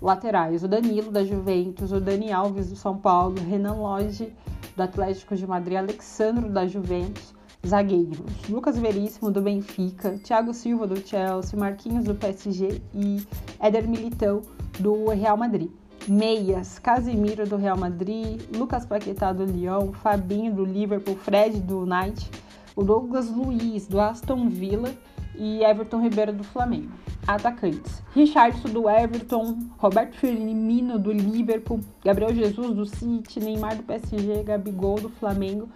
laterais, 0.00 0.62
o 0.62 0.68
Danilo 0.68 1.10
da 1.10 1.24
Juventus, 1.24 1.92
o 1.92 2.00
Dani 2.00 2.30
Alves 2.30 2.70
do 2.70 2.76
São 2.76 2.96
Paulo, 2.96 3.34
Renan 3.40 3.74
Lodge 3.74 4.32
do 4.76 4.82
Atlético 4.82 5.34
de 5.34 5.46
Madrid, 5.46 5.76
Alexandro 5.76 6.48
da 6.48 6.66
Juventus, 6.66 7.34
zagueiros, 7.66 8.48
Lucas 8.48 8.78
Veríssimo 8.78 9.30
do 9.30 9.42
Benfica, 9.42 10.18
Thiago 10.22 10.54
Silva 10.54 10.86
do 10.86 10.96
Chelsea, 10.96 11.58
Marquinhos 11.58 12.04
do 12.04 12.14
PSG 12.14 12.80
e 12.94 13.26
Éder 13.60 13.88
Militão 13.88 14.42
do 14.78 15.08
Real 15.10 15.36
Madrid. 15.36 15.70
Meias, 16.06 16.78
Casemiro 16.78 17.46
do 17.46 17.56
Real 17.56 17.76
Madrid, 17.76 18.40
Lucas 18.56 18.86
Paquetá 18.86 19.32
do 19.32 19.44
Lyon, 19.44 19.92
Fabinho 19.92 20.54
do 20.54 20.64
Liverpool, 20.64 21.16
Fred 21.16 21.60
do 21.60 21.80
United, 21.80 22.30
o 22.74 22.82
Douglas 22.82 23.28
Luiz 23.28 23.86
do 23.86 24.00
Aston 24.00 24.48
Villa 24.48 24.94
e 25.36 25.62
Everton 25.62 26.00
Ribeiro 26.00 26.32
do 26.32 26.44
Flamengo. 26.44 26.92
Atacantes: 27.26 28.02
Richardson 28.14 28.68
do 28.68 28.88
Everton, 28.88 29.58
Roberto 29.76 30.16
Firmino 30.16 30.98
do 30.98 31.12
Liverpool, 31.12 31.80
Gabriel 32.02 32.34
Jesus 32.34 32.74
do 32.74 32.86
City, 32.86 33.40
Neymar 33.40 33.76
do 33.76 33.82
PSG, 33.82 34.42
Gabigol 34.44 34.96
do 34.96 35.10
Flamengo, 35.10 35.68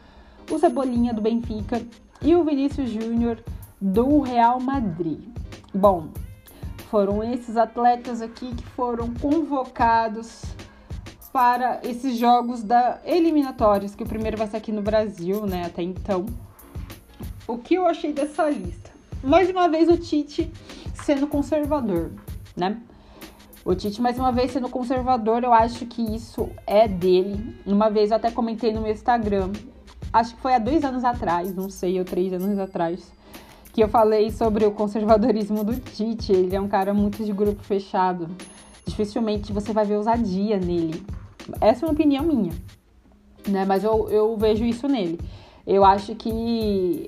o 0.52 0.58
Cebolinha 0.58 1.14
do 1.14 1.22
Benfica 1.22 1.82
e 2.20 2.36
o 2.36 2.44
Vinícius 2.44 2.90
Júnior 2.90 3.42
do 3.80 4.20
Real 4.20 4.60
Madrid. 4.60 5.20
Bom, 5.74 6.08
foram 6.90 7.24
esses 7.24 7.56
atletas 7.56 8.20
aqui 8.20 8.54
que 8.54 8.64
foram 8.66 9.12
convocados 9.14 10.42
para 11.32 11.80
esses 11.82 12.18
jogos 12.18 12.62
da 12.62 13.00
eliminatórios, 13.04 13.94
que 13.94 14.02
o 14.02 14.06
primeiro 14.06 14.36
vai 14.36 14.46
ser 14.46 14.58
aqui 14.58 14.70
no 14.70 14.82
Brasil, 14.82 15.46
né, 15.46 15.64
até 15.64 15.82
então. 15.82 16.26
O 17.48 17.56
que 17.56 17.74
eu 17.74 17.86
achei 17.86 18.12
dessa 18.12 18.50
lista? 18.50 18.90
Mais 19.24 19.48
uma 19.48 19.68
vez 19.68 19.88
o 19.88 19.96
Tite 19.96 20.52
sendo 20.94 21.26
conservador, 21.26 22.10
né? 22.54 22.78
O 23.64 23.74
Tite, 23.74 24.02
mais 24.02 24.18
uma 24.18 24.32
vez, 24.32 24.50
sendo 24.50 24.68
conservador, 24.68 25.44
eu 25.44 25.52
acho 25.52 25.86
que 25.86 26.02
isso 26.14 26.50
é 26.66 26.86
dele. 26.86 27.56
Uma 27.64 27.88
vez 27.88 28.10
eu 28.10 28.16
até 28.16 28.30
comentei 28.30 28.72
no 28.72 28.82
meu 28.82 28.92
Instagram, 28.92 29.50
acho 30.12 30.34
que 30.34 30.40
foi 30.40 30.54
há 30.54 30.58
dois 30.58 30.84
anos 30.84 31.04
atrás, 31.04 31.54
não 31.54 31.70
sei, 31.70 31.98
ou 31.98 32.04
três 32.04 32.32
anos 32.32 32.58
atrás, 32.58 33.12
que 33.72 33.82
eu 33.82 33.88
falei 33.88 34.30
sobre 34.30 34.66
o 34.66 34.72
conservadorismo 34.72 35.64
do 35.64 35.74
Tite. 35.76 36.32
Ele 36.32 36.54
é 36.54 36.60
um 36.60 36.68
cara 36.68 36.92
muito 36.92 37.24
de 37.24 37.32
grupo 37.32 37.62
fechado. 37.62 38.28
Dificilmente 38.86 39.52
você 39.52 39.72
vai 39.72 39.84
ver 39.84 39.96
ousadia 39.96 40.58
nele. 40.58 41.02
Essa 41.60 41.84
é 41.84 41.88
uma 41.88 41.94
opinião 41.94 42.24
minha, 42.24 42.52
né? 43.48 43.64
Mas 43.64 43.82
eu, 43.82 44.08
eu 44.10 44.36
vejo 44.36 44.64
isso 44.64 44.86
nele. 44.86 45.18
Eu 45.64 45.84
acho 45.84 46.16
que 46.16 46.28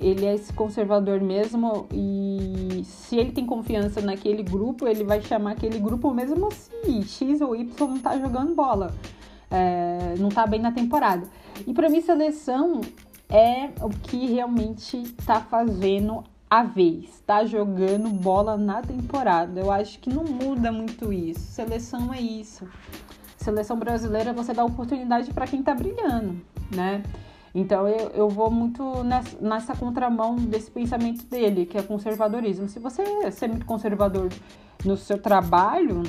ele 0.01 0.25
é 0.25 0.33
esse 0.33 0.53
conservador 0.53 1.19
mesmo 1.19 1.87
e 1.91 2.83
se 2.85 3.17
ele 3.17 3.33
tem 3.33 3.45
confiança 3.45 3.99
naquele 3.99 4.43
grupo, 4.43 4.87
ele 4.87 5.03
vai 5.03 5.21
chamar 5.21 5.51
aquele 5.51 5.77
grupo 5.77 6.13
mesmo 6.13 6.49
se 6.51 7.03
X 7.03 7.41
ou 7.41 7.53
Y 7.53 7.87
não 7.87 7.99
tá 7.99 8.17
jogando 8.17 8.55
bola, 8.55 8.95
é, 9.51 10.15
não 10.17 10.29
tá 10.29 10.47
bem 10.47 10.61
na 10.61 10.71
temporada. 10.71 11.27
E 11.65 11.73
para 11.73 11.89
mim, 11.89 12.01
seleção 12.01 12.81
é 13.29 13.69
o 13.81 13.89
que 13.89 14.27
realmente 14.27 15.03
tá 15.25 15.39
fazendo 15.41 16.23
a 16.49 16.63
vez, 16.63 17.21
tá 17.25 17.43
jogando 17.43 18.09
bola 18.09 18.55
na 18.55 18.81
temporada. 18.81 19.59
Eu 19.59 19.71
acho 19.71 19.99
que 19.99 20.09
não 20.09 20.23
muda 20.23 20.71
muito 20.71 21.11
isso. 21.11 21.39
Seleção 21.39 22.13
é 22.13 22.21
isso. 22.21 22.67
Seleção 23.37 23.77
brasileira 23.77 24.33
você 24.33 24.53
dá 24.53 24.63
oportunidade 24.63 25.33
para 25.33 25.45
quem 25.47 25.61
tá 25.61 25.73
brilhando, 25.73 26.41
né? 26.73 27.03
Então 27.53 27.87
eu, 27.87 28.09
eu 28.09 28.29
vou 28.29 28.51
muito 28.51 29.03
nessa, 29.03 29.37
nessa 29.39 29.75
contramão 29.75 30.35
desse 30.35 30.69
pensamento 30.69 31.25
dele, 31.25 31.65
que 31.65 31.77
é 31.77 31.81
conservadorismo. 31.81 32.67
Se 32.67 32.79
você 32.79 33.01
é 33.23 33.31
ser 33.31 33.47
muito 33.47 33.65
conservador 33.65 34.29
no 34.83 34.97
seu 34.97 35.17
trabalho, 35.17 36.03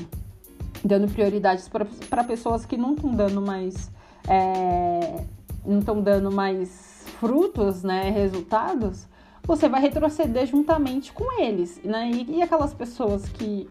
dando 0.85 1.13
prioridades 1.13 1.69
para 1.69 2.25
pessoas 2.25 2.67
que 2.67 2.77
não 2.77 2.95
estão 2.95 3.11
dando 3.13 3.41
mais. 3.41 3.91
É, 4.29 5.25
não 5.67 5.81
estão 5.81 6.01
dando 6.01 6.31
mais 6.31 7.05
frutos, 7.19 7.83
né, 7.83 8.11
resultados, 8.11 9.07
você 9.43 9.69
vai 9.69 9.81
retroceder 9.81 10.47
juntamente 10.47 11.13
com 11.13 11.41
eles, 11.41 11.81
né? 11.85 12.11
E, 12.11 12.39
e 12.39 12.43
aquelas 12.43 12.75
pessoas 12.75 13.29
que, 13.29 13.69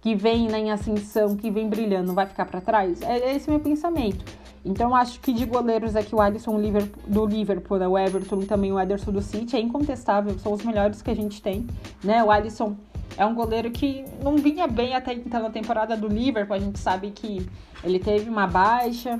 que 0.00 0.14
vêm 0.14 0.48
né, 0.48 0.58
em 0.58 0.70
ascensão, 0.70 1.36
que 1.36 1.50
vêm 1.50 1.68
brilhando, 1.68 2.14
vai 2.14 2.26
ficar 2.26 2.46
para 2.46 2.60
trás? 2.60 3.02
É 3.02 3.36
esse 3.36 3.48
é 3.48 3.52
o 3.52 3.54
meu 3.54 3.60
pensamento. 3.60 4.24
Então, 4.64 4.94
acho 4.94 5.20
que 5.20 5.32
de 5.32 5.44
goleiros 5.44 5.94
aqui, 5.94 6.14
o 6.14 6.20
Alisson 6.20 6.60
do 7.06 7.26
Liverpool, 7.26 7.78
né, 7.78 7.86
o 7.86 7.96
Everton 7.96 8.42
e 8.42 8.46
também 8.46 8.72
o 8.72 8.80
Ederson 8.80 9.12
do 9.12 9.22
City 9.22 9.56
é 9.56 9.60
incontestável, 9.60 10.38
são 10.38 10.52
os 10.52 10.64
melhores 10.64 11.00
que 11.02 11.10
a 11.10 11.14
gente 11.14 11.40
tem, 11.40 11.66
né? 12.02 12.24
O 12.24 12.30
Alisson 12.30 12.76
é 13.16 13.24
um 13.24 13.34
goleiro 13.34 13.70
que 13.70 14.04
não 14.22 14.36
vinha 14.36 14.66
bem 14.66 14.94
até 14.94 15.12
então 15.12 15.42
na 15.42 15.50
temporada 15.50 15.96
do 15.96 16.08
Liverpool, 16.08 16.56
a 16.56 16.58
gente 16.58 16.78
sabe 16.78 17.10
que 17.10 17.46
ele 17.84 17.98
teve 17.98 18.28
uma 18.28 18.46
baixa, 18.46 19.18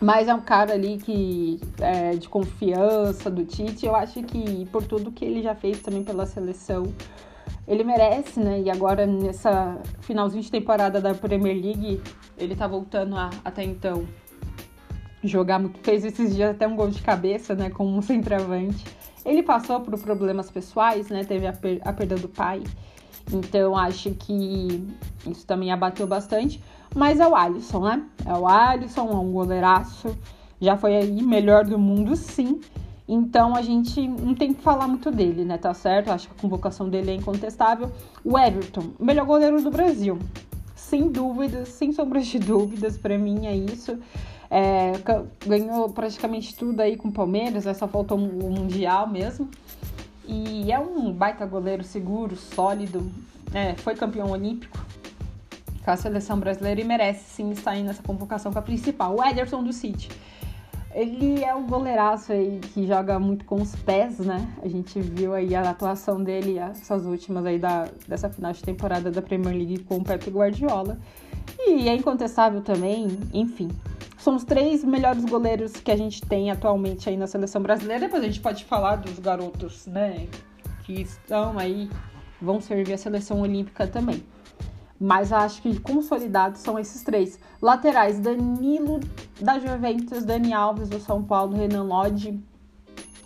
mas 0.00 0.28
é 0.28 0.34
um 0.34 0.40
cara 0.40 0.74
ali 0.74 0.98
que 0.98 1.60
é 1.80 2.10
de 2.16 2.28
confiança 2.28 3.30
do 3.30 3.44
Tite. 3.44 3.86
Eu 3.86 3.94
acho 3.94 4.22
que 4.22 4.66
por 4.66 4.84
tudo 4.84 5.10
que 5.10 5.24
ele 5.24 5.42
já 5.42 5.54
fez 5.54 5.80
também 5.80 6.04
pela 6.04 6.26
seleção, 6.26 6.84
ele 7.66 7.82
merece, 7.82 8.38
né? 8.38 8.60
E 8.60 8.70
agora 8.70 9.06
nessa 9.06 9.78
finalzinho 10.00 10.42
de 10.42 10.50
temporada 10.50 11.00
da 11.00 11.14
Premier 11.14 11.56
League, 11.56 12.02
ele 12.36 12.54
tá 12.54 12.66
voltando 12.66 13.16
a 13.16 13.30
até 13.44 13.64
então 13.64 14.06
jogar 15.22 15.58
muito. 15.58 15.78
Fez 15.80 16.04
esses 16.04 16.34
dias 16.34 16.50
até 16.50 16.66
um 16.66 16.76
gol 16.76 16.90
de 16.90 17.02
cabeça, 17.02 17.54
né? 17.54 17.70
Como 17.70 17.96
um 17.96 18.02
centroavante. 18.02 18.84
Ele 19.24 19.42
passou 19.42 19.80
por 19.80 19.98
problemas 19.98 20.50
pessoais, 20.50 21.08
né? 21.08 21.24
Teve 21.24 21.46
a, 21.46 21.52
per 21.52 21.80
a 21.84 21.92
perda 21.92 22.16
do 22.16 22.28
pai. 22.28 22.62
Então 23.32 23.76
acho 23.76 24.10
que 24.12 24.84
isso 25.26 25.46
também 25.46 25.72
abateu 25.72 26.06
bastante. 26.06 26.62
Mas 26.94 27.20
é 27.20 27.26
o 27.26 27.34
Alisson, 27.34 27.80
né? 27.80 28.02
É 28.24 28.32
o 28.32 28.46
Alisson, 28.46 29.08
é 29.08 29.14
um 29.14 29.32
goleiraço. 29.32 30.16
Já 30.60 30.76
foi 30.76 30.96
aí 30.96 31.22
melhor 31.22 31.64
do 31.64 31.78
mundo, 31.78 32.16
sim. 32.16 32.60
Então 33.08 33.54
a 33.54 33.62
gente 33.62 34.06
não 34.06 34.34
tem 34.34 34.52
que 34.52 34.62
falar 34.62 34.88
muito 34.88 35.10
dele, 35.10 35.44
né? 35.44 35.58
Tá 35.58 35.74
certo? 35.74 36.10
Acho 36.10 36.28
que 36.28 36.34
a 36.38 36.40
convocação 36.40 36.88
dele 36.88 37.10
é 37.10 37.14
incontestável. 37.14 37.90
O 38.24 38.38
Everton, 38.38 38.92
melhor 38.98 39.26
goleiro 39.26 39.62
do 39.62 39.70
Brasil. 39.70 40.18
Sem 40.74 41.10
dúvidas, 41.10 41.68
sem 41.68 41.92
sombras 41.92 42.26
de 42.26 42.38
dúvidas, 42.38 42.96
para 42.96 43.18
mim 43.18 43.46
é 43.46 43.54
isso. 43.54 43.98
É, 44.48 44.92
ganhou 45.44 45.88
praticamente 45.90 46.54
tudo 46.54 46.80
aí 46.80 46.96
com 46.96 47.08
o 47.08 47.12
Palmeiras, 47.12 47.64
né? 47.64 47.74
só 47.74 47.88
faltou 47.88 48.16
o 48.16 48.50
Mundial 48.50 49.08
mesmo. 49.08 49.48
E 50.26 50.72
é 50.72 50.78
um 50.78 51.12
baita 51.12 51.46
goleiro 51.46 51.84
seguro, 51.84 52.36
sólido. 52.36 53.10
É, 53.54 53.74
foi 53.74 53.94
campeão 53.94 54.30
olímpico 54.30 54.84
com 55.84 55.90
a 55.92 55.96
seleção 55.96 56.38
brasileira 56.38 56.80
e 56.80 56.84
merece 56.84 57.36
sim 57.36 57.50
estar 57.52 57.70
aí 57.70 57.82
nessa 57.82 58.02
convocação 58.02 58.52
com 58.52 58.58
a 58.58 58.62
principal, 58.62 59.16
o 59.16 59.24
Ederson 59.24 59.62
do 59.62 59.72
City. 59.72 60.10
Ele 60.92 61.44
é 61.44 61.54
um 61.54 61.66
goleiraço 61.66 62.32
aí 62.32 62.58
que 62.72 62.86
joga 62.86 63.18
muito 63.20 63.44
com 63.44 63.56
os 63.56 63.76
pés, 63.76 64.18
né? 64.18 64.48
A 64.62 64.68
gente 64.68 64.98
viu 64.98 65.34
aí 65.34 65.54
a 65.54 65.70
atuação 65.70 66.24
dele, 66.24 66.58
essas 66.58 67.04
últimas 67.04 67.44
aí 67.46 67.58
da, 67.58 67.86
dessa 68.08 68.28
final 68.30 68.52
de 68.52 68.62
temporada 68.62 69.10
da 69.10 69.22
Premier 69.22 69.54
League 69.54 69.78
com 69.80 69.98
o 69.98 70.02
Pep 70.02 70.28
Guardiola. 70.30 70.98
E 71.58 71.88
é 71.88 71.94
incontestável 71.94 72.62
também, 72.62 73.06
enfim. 73.32 73.68
São 74.26 74.34
os 74.34 74.42
três 74.42 74.82
melhores 74.82 75.24
goleiros 75.24 75.74
que 75.74 75.88
a 75.88 75.96
gente 75.96 76.20
tem 76.20 76.50
atualmente 76.50 77.08
aí 77.08 77.16
na 77.16 77.28
seleção 77.28 77.62
brasileira. 77.62 78.06
Depois 78.06 78.24
a 78.24 78.26
gente 78.26 78.40
pode 78.40 78.64
falar 78.64 78.96
dos 78.96 79.20
garotos, 79.20 79.86
né? 79.86 80.26
Que 80.82 81.02
estão 81.02 81.56
aí, 81.56 81.88
vão 82.42 82.60
servir 82.60 82.94
a 82.94 82.98
seleção 82.98 83.40
olímpica 83.40 83.86
também. 83.86 84.24
Mas 84.98 85.32
acho 85.32 85.62
que 85.62 85.78
consolidados 85.78 86.60
são 86.60 86.76
esses 86.76 87.04
três. 87.04 87.38
Laterais: 87.62 88.18
Danilo 88.18 88.98
da 89.40 89.60
Juventus, 89.60 90.24
Dani 90.24 90.52
Alves 90.52 90.88
do 90.88 90.98
São 90.98 91.22
Paulo, 91.22 91.56
Renan 91.56 91.84
Lodge 91.84 92.36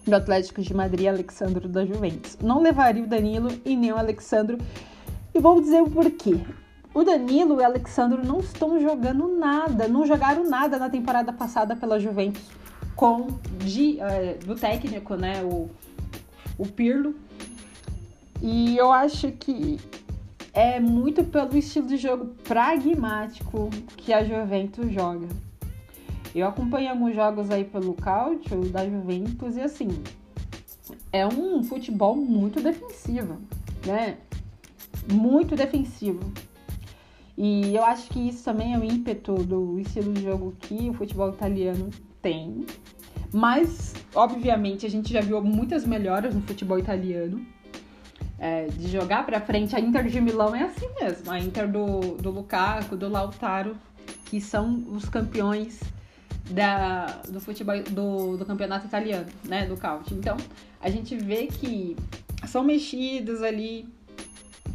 do 0.07 0.15
Atlético 0.15 0.61
de 0.61 0.75
Madrid, 0.75 1.07
Alexandro 1.07 1.67
da 1.67 1.87
Juventus. 1.87 2.37
Não 2.43 2.61
levaria 2.61 3.05
o 3.05 3.07
Danilo 3.07 3.49
e 3.65 3.75
nem 3.75 3.91
o 3.91 3.97
Alexandro. 3.97 4.59
E 5.35 5.41
vou 5.41 5.63
dizer 5.63 5.81
o 5.81 5.89
porquê. 5.89 6.39
O 6.93 7.05
Danilo 7.05 7.61
e 7.61 7.63
o 7.63 7.65
Alexandro 7.65 8.25
não 8.27 8.41
estão 8.41 8.81
jogando 8.81 9.29
nada, 9.29 9.87
não 9.87 10.05
jogaram 10.07 10.49
nada 10.49 10.79
na 10.79 10.91
temporada 10.91 11.33
passada 11.33 11.77
pela 11.77 12.01
Juventus 12.01 12.43
com 12.97 13.29
de, 13.65 13.99
uh, 13.99 14.45
do 14.45 14.55
técnico, 14.55 15.15
né, 15.15 15.43
o, 15.43 15.71
o 16.59 16.67
Pirlo. 16.67 17.15
E 18.43 18.77
eu 18.77 18.93
acho 18.93 19.31
que 19.33 19.79
é 20.53 20.81
muito 20.81 21.25
pelo 21.25 21.57
estilo 21.57 21.87
de 21.87 21.97
jogo 21.97 22.27
pragmático 22.45 23.71
que 23.97 24.13
a 24.13 24.25
Juventus 24.25 24.93
joga. 24.93 25.29
Eu 26.35 26.47
acompanhei 26.47 26.89
alguns 26.89 27.15
jogos 27.15 27.51
aí 27.51 27.65
pelo 27.65 27.95
Cautio 27.95 28.61
da 28.69 28.85
Juventus 28.85 29.57
e 29.57 29.63
assim, 29.63 29.89
é 31.13 31.27
um 31.27 31.63
futebol 31.63 32.15
muito 32.17 32.61
defensivo, 32.61 33.39
né? 33.87 34.19
Muito 35.11 35.57
defensivo. 35.57 36.21
E 37.43 37.75
eu 37.75 37.83
acho 37.83 38.11
que 38.11 38.29
isso 38.29 38.45
também 38.45 38.75
é 38.75 38.79
o 38.79 38.85
ímpeto 38.85 39.33
do 39.33 39.81
estilo 39.81 40.13
de 40.13 40.25
jogo 40.25 40.55
que 40.61 40.91
o 40.91 40.93
futebol 40.93 41.31
italiano 41.31 41.89
tem. 42.21 42.67
Mas, 43.33 43.95
obviamente, 44.15 44.85
a 44.85 44.91
gente 44.91 45.11
já 45.11 45.23
viu 45.23 45.41
muitas 45.41 45.87
melhoras 45.87 46.35
no 46.35 46.43
futebol 46.43 46.79
italiano. 46.79 47.43
É, 48.39 48.67
de 48.67 48.89
jogar 48.89 49.25
para 49.25 49.41
frente, 49.41 49.75
a 49.75 49.81
Inter 49.81 50.07
de 50.07 50.21
Milão 50.21 50.55
é 50.55 50.65
assim 50.65 50.87
mesmo. 51.01 51.31
A 51.31 51.41
Inter 51.41 51.67
do, 51.67 52.17
do 52.17 52.31
Lukaku, 52.31 52.95
do 52.95 53.09
Lautaro, 53.09 53.75
que 54.27 54.39
são 54.39 54.85
os 54.91 55.09
campeões 55.09 55.81
da, 56.51 57.07
do 57.27 57.41
futebol 57.41 57.83
do, 57.85 58.37
do 58.37 58.45
campeonato 58.45 58.85
italiano, 58.87 59.29
né? 59.45 59.65
Do 59.65 59.79
Caute. 59.79 60.13
Então, 60.13 60.37
a 60.79 60.91
gente 60.91 61.17
vê 61.17 61.47
que 61.47 61.97
são 62.47 62.63
mexidos 62.63 63.43
ali 63.43 63.89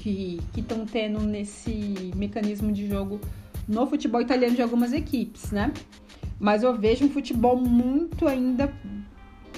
que 0.10 0.60
estão 0.60 0.86
tendo 0.86 1.20
nesse 1.22 2.12
mecanismo 2.16 2.72
de 2.72 2.88
jogo 2.88 3.20
no 3.68 3.88
futebol 3.88 4.22
italiano 4.22 4.56
de 4.56 4.62
algumas 4.62 4.94
equipes, 4.94 5.52
né? 5.52 5.74
Mas 6.40 6.64
eu 6.64 6.78
vejo 6.78 7.06
um 7.06 7.10
futebol 7.10 7.58
muito 7.58 8.28
ainda 8.28 8.72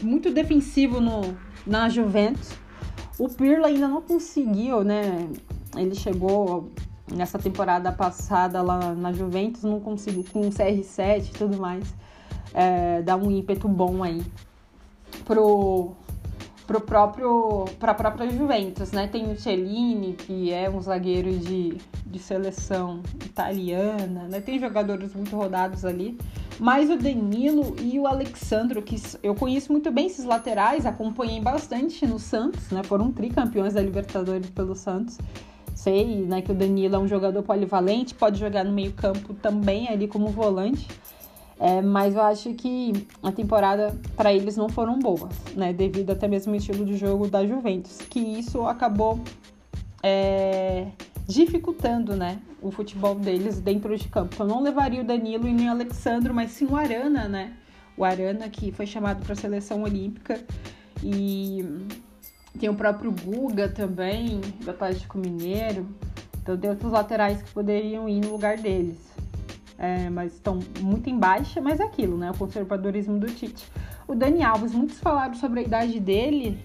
muito 0.02 0.32
defensivo 0.32 1.02
no, 1.02 1.36
na 1.66 1.90
Juventus. 1.90 2.52
O 3.18 3.28
Pirlo 3.28 3.66
ainda 3.66 3.88
não 3.88 4.02
conseguiu, 4.02 4.84
né? 4.84 5.28
Ele 5.76 5.96
chegou 5.96 6.72
nessa 7.14 7.40
temporada 7.40 7.92
passada 7.92 8.62
lá 8.62 8.94
na 8.94 9.12
Juventus, 9.12 9.64
não 9.64 9.80
conseguiu 9.80 10.24
com 10.32 10.42
o 10.42 10.50
CR7 10.50 11.30
e 11.30 11.32
tudo 11.32 11.58
mais, 11.58 11.94
é, 12.54 13.02
dar 13.02 13.18
um 13.18 13.32
ímpeto 13.32 13.68
bom 13.68 14.04
aí 14.04 14.22
pro 15.26 15.96
pro 16.68 16.82
próprio 16.82 17.66
para 17.80 17.94
a 17.94 17.96
própria 17.96 18.30
Juventus, 18.30 18.92
né? 18.92 19.08
Tem 19.08 19.32
o 19.32 19.40
Cellini, 19.40 20.14
que 20.14 20.52
é 20.52 20.70
um 20.70 20.82
zagueiro 20.82 21.32
de, 21.32 21.78
de 22.06 22.20
seleção 22.20 23.02
italiana, 23.26 24.28
né? 24.30 24.42
Tem 24.42 24.60
jogadores 24.60 25.16
muito 25.16 25.34
rodados 25.36 25.86
ali, 25.86 26.18
mas 26.60 26.90
o 26.90 26.98
Danilo 26.98 27.74
e 27.82 27.98
o 27.98 28.06
Alexandro, 28.06 28.82
que 28.82 29.02
eu 29.24 29.34
conheço 29.34 29.72
muito 29.72 29.90
bem 29.90 30.08
esses 30.08 30.26
laterais, 30.26 30.86
acompanhei 30.86 31.40
bastante 31.40 32.06
no 32.06 32.20
Santos, 32.20 32.70
né? 32.70 32.84
Foram 32.84 33.12
tricampeões 33.14 33.74
da 33.74 33.82
Libertadores 33.82 34.50
pelo 34.50 34.76
Santos. 34.76 35.18
Sei, 35.74 36.26
né, 36.26 36.42
que 36.42 36.52
o 36.52 36.56
Danilo 36.56 36.96
é 36.96 36.98
um 36.98 37.08
jogador 37.08 37.44
polivalente, 37.44 38.16
pode 38.16 38.40
jogar 38.40 38.66
no 38.66 38.72
meio-campo 38.72 39.36
também 39.36 39.88
ali 39.88 40.08
como 40.08 40.28
volante. 40.30 40.88
É, 41.60 41.82
mas 41.82 42.16
eu 42.16 42.22
acho 42.22 42.54
que 42.54 42.94
a 43.24 43.32
temporada 43.32 43.96
para 44.16 44.32
eles 44.32 44.56
não 44.56 44.70
foram 44.70 45.00
boas, 45.00 45.34
né? 45.56 45.74
Devido 45.74 46.12
até 46.12 46.28
mesmo 46.28 46.52
ao 46.52 46.58
estilo 46.58 46.86
de 46.86 46.96
jogo 46.96 47.28
da 47.28 47.46
Juventus, 47.46 47.98
que 48.10 48.20
isso 48.20 48.68
acabou 48.68 49.20
é, 50.04 50.88
dificultando, 51.26 52.16
né? 52.16 52.40
O 52.62 52.70
futebol 52.70 53.16
deles 53.16 53.60
dentro 53.60 53.98
de 53.98 54.08
campo. 54.08 54.36
Eu 54.40 54.48
não 54.48 54.62
levaria 54.62 55.02
o 55.02 55.04
Danilo 55.04 55.48
e 55.48 55.54
nem 55.54 55.68
o 55.68 55.72
Alexandro, 55.72 56.34
mas 56.34 56.52
sim 56.52 56.68
o 56.68 56.76
Arana, 56.76 57.28
né? 57.28 57.54
O 57.98 58.06
Arana 58.06 58.48
que 58.50 58.72
foi 58.72 58.86
chamado 58.86 59.24
para 59.24 59.34
a 59.34 59.36
seleção 59.36 59.82
olímpica 59.82 60.40
e 61.04 61.66
tem 62.60 62.70
o 62.70 62.76
próprio 62.76 63.12
Guga 63.12 63.68
também, 63.68 64.42
do 64.64 64.70
Atlético 64.70 65.18
Mineiro. 65.18 65.88
Então 66.40 66.56
tem 66.56 66.70
outros 66.70 66.92
laterais 66.92 67.42
que 67.42 67.50
poderiam 67.52 68.08
ir 68.08 68.22
no 68.22 68.32
lugar 68.32 68.58
deles 68.58 69.17
é, 69.78 70.10
mas 70.10 70.34
estão 70.34 70.60
muito 70.82 71.10
em 71.10 71.18
baixa, 71.18 71.62
mas 71.62 71.80
é 71.80 71.84
aquilo, 71.84 72.18
né? 72.18 72.32
O 72.32 72.38
conservadorismo 72.38 73.20
do 73.20 73.28
Tite. 73.28 73.66
O 74.08 74.16
Dani 74.16 74.44
Alves, 74.44 74.74
muitos 74.74 75.00
falaram 75.00 75.36
sobre 75.36 75.60
a 75.60 75.64
idade 75.64 76.00
dele, 76.00 76.58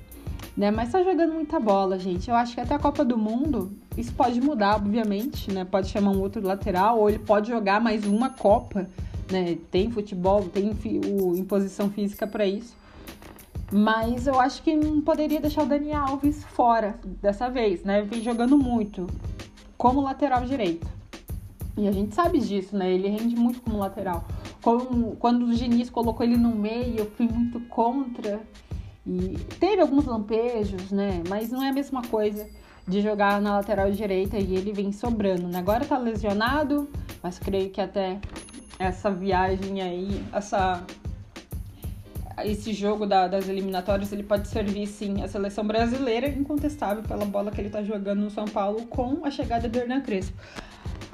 né? 0.56 0.70
Mas 0.70 0.92
tá 0.92 1.02
jogando 1.02 1.34
muita 1.34 1.60
bola, 1.60 1.98
gente. 1.98 2.30
Eu 2.30 2.36
acho 2.36 2.54
que 2.54 2.60
até 2.60 2.74
a 2.74 2.78
Copa 2.78 3.04
do 3.04 3.18
Mundo, 3.18 3.72
isso 3.96 4.12
pode 4.14 4.40
mudar, 4.40 4.76
obviamente, 4.76 5.52
né? 5.52 5.64
Pode 5.64 5.88
chamar 5.88 6.12
um 6.12 6.20
outro 6.20 6.42
lateral, 6.46 7.00
ou 7.00 7.08
ele 7.10 7.18
pode 7.18 7.50
jogar 7.50 7.80
mais 7.80 8.06
uma 8.06 8.30
Copa, 8.30 8.88
né? 9.30 9.58
Tem 9.70 9.90
futebol, 9.90 10.44
tem 10.44 10.70
o, 10.70 11.36
imposição 11.36 11.90
física 11.90 12.26
para 12.26 12.46
isso. 12.46 12.74
Mas 13.70 14.26
eu 14.26 14.38
acho 14.40 14.62
que 14.62 14.74
não 14.74 15.00
poderia 15.00 15.40
deixar 15.40 15.62
o 15.62 15.66
Dani 15.66 15.92
Alves 15.92 16.44
fora 16.44 16.98
dessa 17.20 17.48
vez, 17.50 17.82
né? 17.82 18.02
Vem 18.02 18.22
jogando 18.22 18.56
muito 18.56 19.06
como 19.76 20.00
lateral 20.00 20.44
direito. 20.44 21.01
E 21.76 21.88
a 21.88 21.92
gente 21.92 22.14
sabe 22.14 22.38
disso, 22.38 22.76
né? 22.76 22.92
Ele 22.92 23.08
rende 23.08 23.34
muito 23.34 23.60
como 23.62 23.78
lateral. 23.78 24.24
Como, 24.62 25.16
quando 25.16 25.46
o 25.46 25.54
Diniz 25.54 25.88
colocou 25.88 26.24
ele 26.24 26.36
no 26.36 26.54
meio, 26.54 26.98
eu 26.98 27.10
fui 27.12 27.26
muito 27.26 27.60
contra. 27.60 28.40
E 29.06 29.36
teve 29.58 29.80
alguns 29.80 30.04
lampejos, 30.04 30.90
né? 30.90 31.22
Mas 31.28 31.50
não 31.50 31.62
é 31.62 31.70
a 31.70 31.72
mesma 31.72 32.02
coisa 32.02 32.46
de 32.86 33.00
jogar 33.00 33.40
na 33.40 33.56
lateral 33.56 33.90
direita 33.90 34.36
e 34.38 34.54
ele 34.54 34.72
vem 34.72 34.92
sobrando, 34.92 35.48
né? 35.48 35.58
Agora 35.58 35.84
tá 35.84 35.96
lesionado, 35.96 36.88
mas 37.22 37.38
creio 37.38 37.70
que 37.70 37.80
até 37.80 38.20
essa 38.78 39.10
viagem 39.10 39.80
aí, 39.80 40.22
essa 40.32 40.84
esse 42.44 42.72
jogo 42.72 43.06
da, 43.06 43.28
das 43.28 43.48
eliminatórias, 43.48 44.12
ele 44.12 44.22
pode 44.22 44.48
servir 44.48 44.86
sim 44.86 45.22
a 45.22 45.28
seleção 45.28 45.64
brasileira, 45.64 46.28
incontestável 46.28 47.02
pela 47.02 47.24
bola 47.24 47.50
que 47.50 47.60
ele 47.60 47.70
tá 47.70 47.82
jogando 47.82 48.20
no 48.20 48.30
São 48.30 48.46
Paulo 48.46 48.86
com 48.86 49.24
a 49.24 49.30
chegada 49.30 49.68
do 49.68 49.78
Hernan 49.78 50.00
Crespo. 50.00 50.36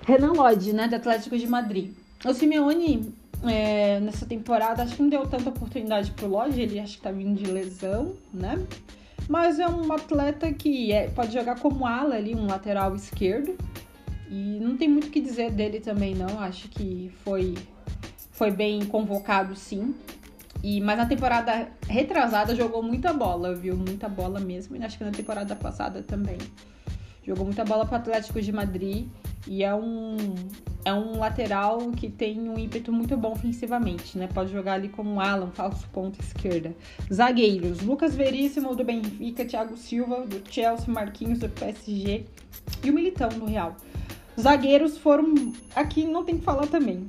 Renan 0.09 0.33
Lodge, 0.33 0.73
né, 0.73 0.89
do 0.89 0.97
Atlético 0.97 1.37
de 1.37 1.47
Madrid. 1.47 1.93
O 2.25 2.33
Simeone, 2.33 3.13
é, 3.47 4.01
nessa 4.01 4.25
temporada, 4.25 4.83
acho 4.83 4.97
que 4.97 5.03
não 5.03 5.11
deu 5.11 5.27
tanta 5.27 5.51
oportunidade 5.51 6.13
pro 6.13 6.27
Lodge, 6.27 6.63
ele 6.63 6.81
acho 6.81 6.97
que 6.97 7.03
tá 7.03 7.11
vindo 7.11 7.39
de 7.39 7.51
lesão, 7.51 8.15
né? 8.33 8.59
Mas 9.29 9.61
é 9.61 9.69
um 9.69 9.93
atleta 9.93 10.51
que 10.51 10.93
é, 10.95 11.09
pode 11.09 11.35
jogar 11.35 11.61
como 11.61 11.87
ala 11.87 12.15
ali, 12.15 12.35
um 12.35 12.47
lateral 12.47 12.97
esquerdo. 12.97 13.55
E 14.31 14.59
não 14.63 14.79
tem 14.79 14.89
muito 14.89 15.09
o 15.09 15.11
que 15.11 15.21
dizer 15.21 15.51
dele 15.51 15.79
também, 15.79 16.15
não. 16.15 16.41
Acho 16.41 16.71
que 16.71 17.13
foi, 17.23 17.55
foi 18.31 18.51
bem 18.51 18.87
convocado, 18.87 19.55
sim. 19.55 19.95
E, 20.63 20.81
mas 20.81 20.97
na 20.97 21.05
temporada 21.05 21.69
retrasada 21.87 22.57
jogou 22.57 22.83
muita 22.83 23.13
bola, 23.13 23.55
viu? 23.55 23.77
Muita 23.77 24.09
bola 24.09 24.41
mesmo. 24.41 24.75
E 24.75 24.83
acho 24.83 24.97
que 24.97 25.05
na 25.05 25.11
temporada 25.11 25.55
passada 25.55 26.03
também. 26.03 26.39
Jogou 27.27 27.45
muita 27.45 27.63
bola 27.63 27.85
pro 27.85 27.97
Atlético 27.97 28.41
de 28.41 28.51
Madrid. 28.51 29.07
E 29.47 29.63
é 29.63 29.75
um, 29.75 30.17
é 30.85 30.93
um 30.93 31.19
lateral 31.19 31.91
que 31.93 32.09
tem 32.09 32.49
um 32.49 32.59
ímpeto 32.59 32.93
muito 32.93 33.17
bom 33.17 33.33
ofensivamente, 33.33 34.19
né? 34.19 34.29
Pode 34.33 34.53
jogar 34.53 34.75
ali 34.75 34.89
como 34.89 35.21
Alan, 35.21 35.51
falso 35.51 35.87
ponto 35.93 36.21
esquerda. 36.21 36.75
Zagueiros: 37.13 37.81
Lucas 37.81 38.15
Veríssimo 38.15 38.75
do 38.75 38.85
Benfica, 38.85 39.45
Thiago 39.45 39.77
Silva 39.77 40.27
do 40.27 40.43
Chelsea, 40.51 40.93
Marquinhos 40.93 41.39
do 41.39 41.49
PSG 41.49 42.27
e 42.83 42.91
o 42.91 42.93
Militão 42.93 43.29
do 43.29 43.47
Real. 43.47 43.77
Zagueiros 44.39 44.99
foram. 44.99 45.35
Aqui 45.75 46.05
não 46.05 46.25
tem 46.25 46.39
que 46.39 46.45
falar 46.45 46.67
também. 46.67 47.07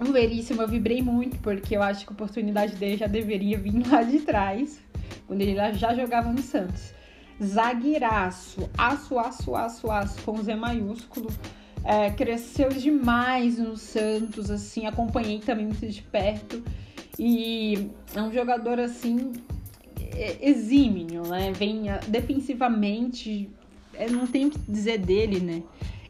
O 0.00 0.12
Veríssimo 0.12 0.62
eu 0.62 0.68
vibrei 0.68 1.00
muito, 1.00 1.38
porque 1.38 1.76
eu 1.76 1.82
acho 1.82 2.04
que 2.04 2.12
a 2.12 2.14
oportunidade 2.14 2.74
dele 2.74 2.96
já 2.96 3.06
deveria 3.06 3.56
vir 3.58 3.74
lá 3.88 4.02
de 4.02 4.20
trás, 4.20 4.80
quando 5.26 5.40
ele 5.40 5.54
já 5.74 5.94
jogava 5.94 6.32
no 6.32 6.42
Santos 6.42 6.94
zagueiraço, 7.42 8.68
aço, 8.76 9.18
aço, 9.18 9.54
aço, 9.54 9.90
aço, 9.90 10.22
com 10.22 10.42
Z 10.42 10.54
maiúsculo. 10.54 11.28
É, 11.84 12.10
cresceu 12.10 12.70
demais 12.70 13.58
no 13.58 13.76
Santos, 13.76 14.50
assim, 14.50 14.86
acompanhei 14.86 15.40
também 15.40 15.66
muito 15.66 15.86
de 15.86 16.02
perto. 16.02 16.62
E 17.18 17.90
é 18.14 18.22
um 18.22 18.32
jogador, 18.32 18.80
assim, 18.80 19.32
exímio, 20.40 21.22
né? 21.26 21.52
Vem 21.52 21.88
ah, 21.88 22.00
defensivamente, 22.08 23.50
não 24.10 24.26
tenho 24.26 24.48
o 24.48 24.50
que 24.50 24.58
dizer 24.70 24.98
dele, 24.98 25.40
né? 25.40 25.62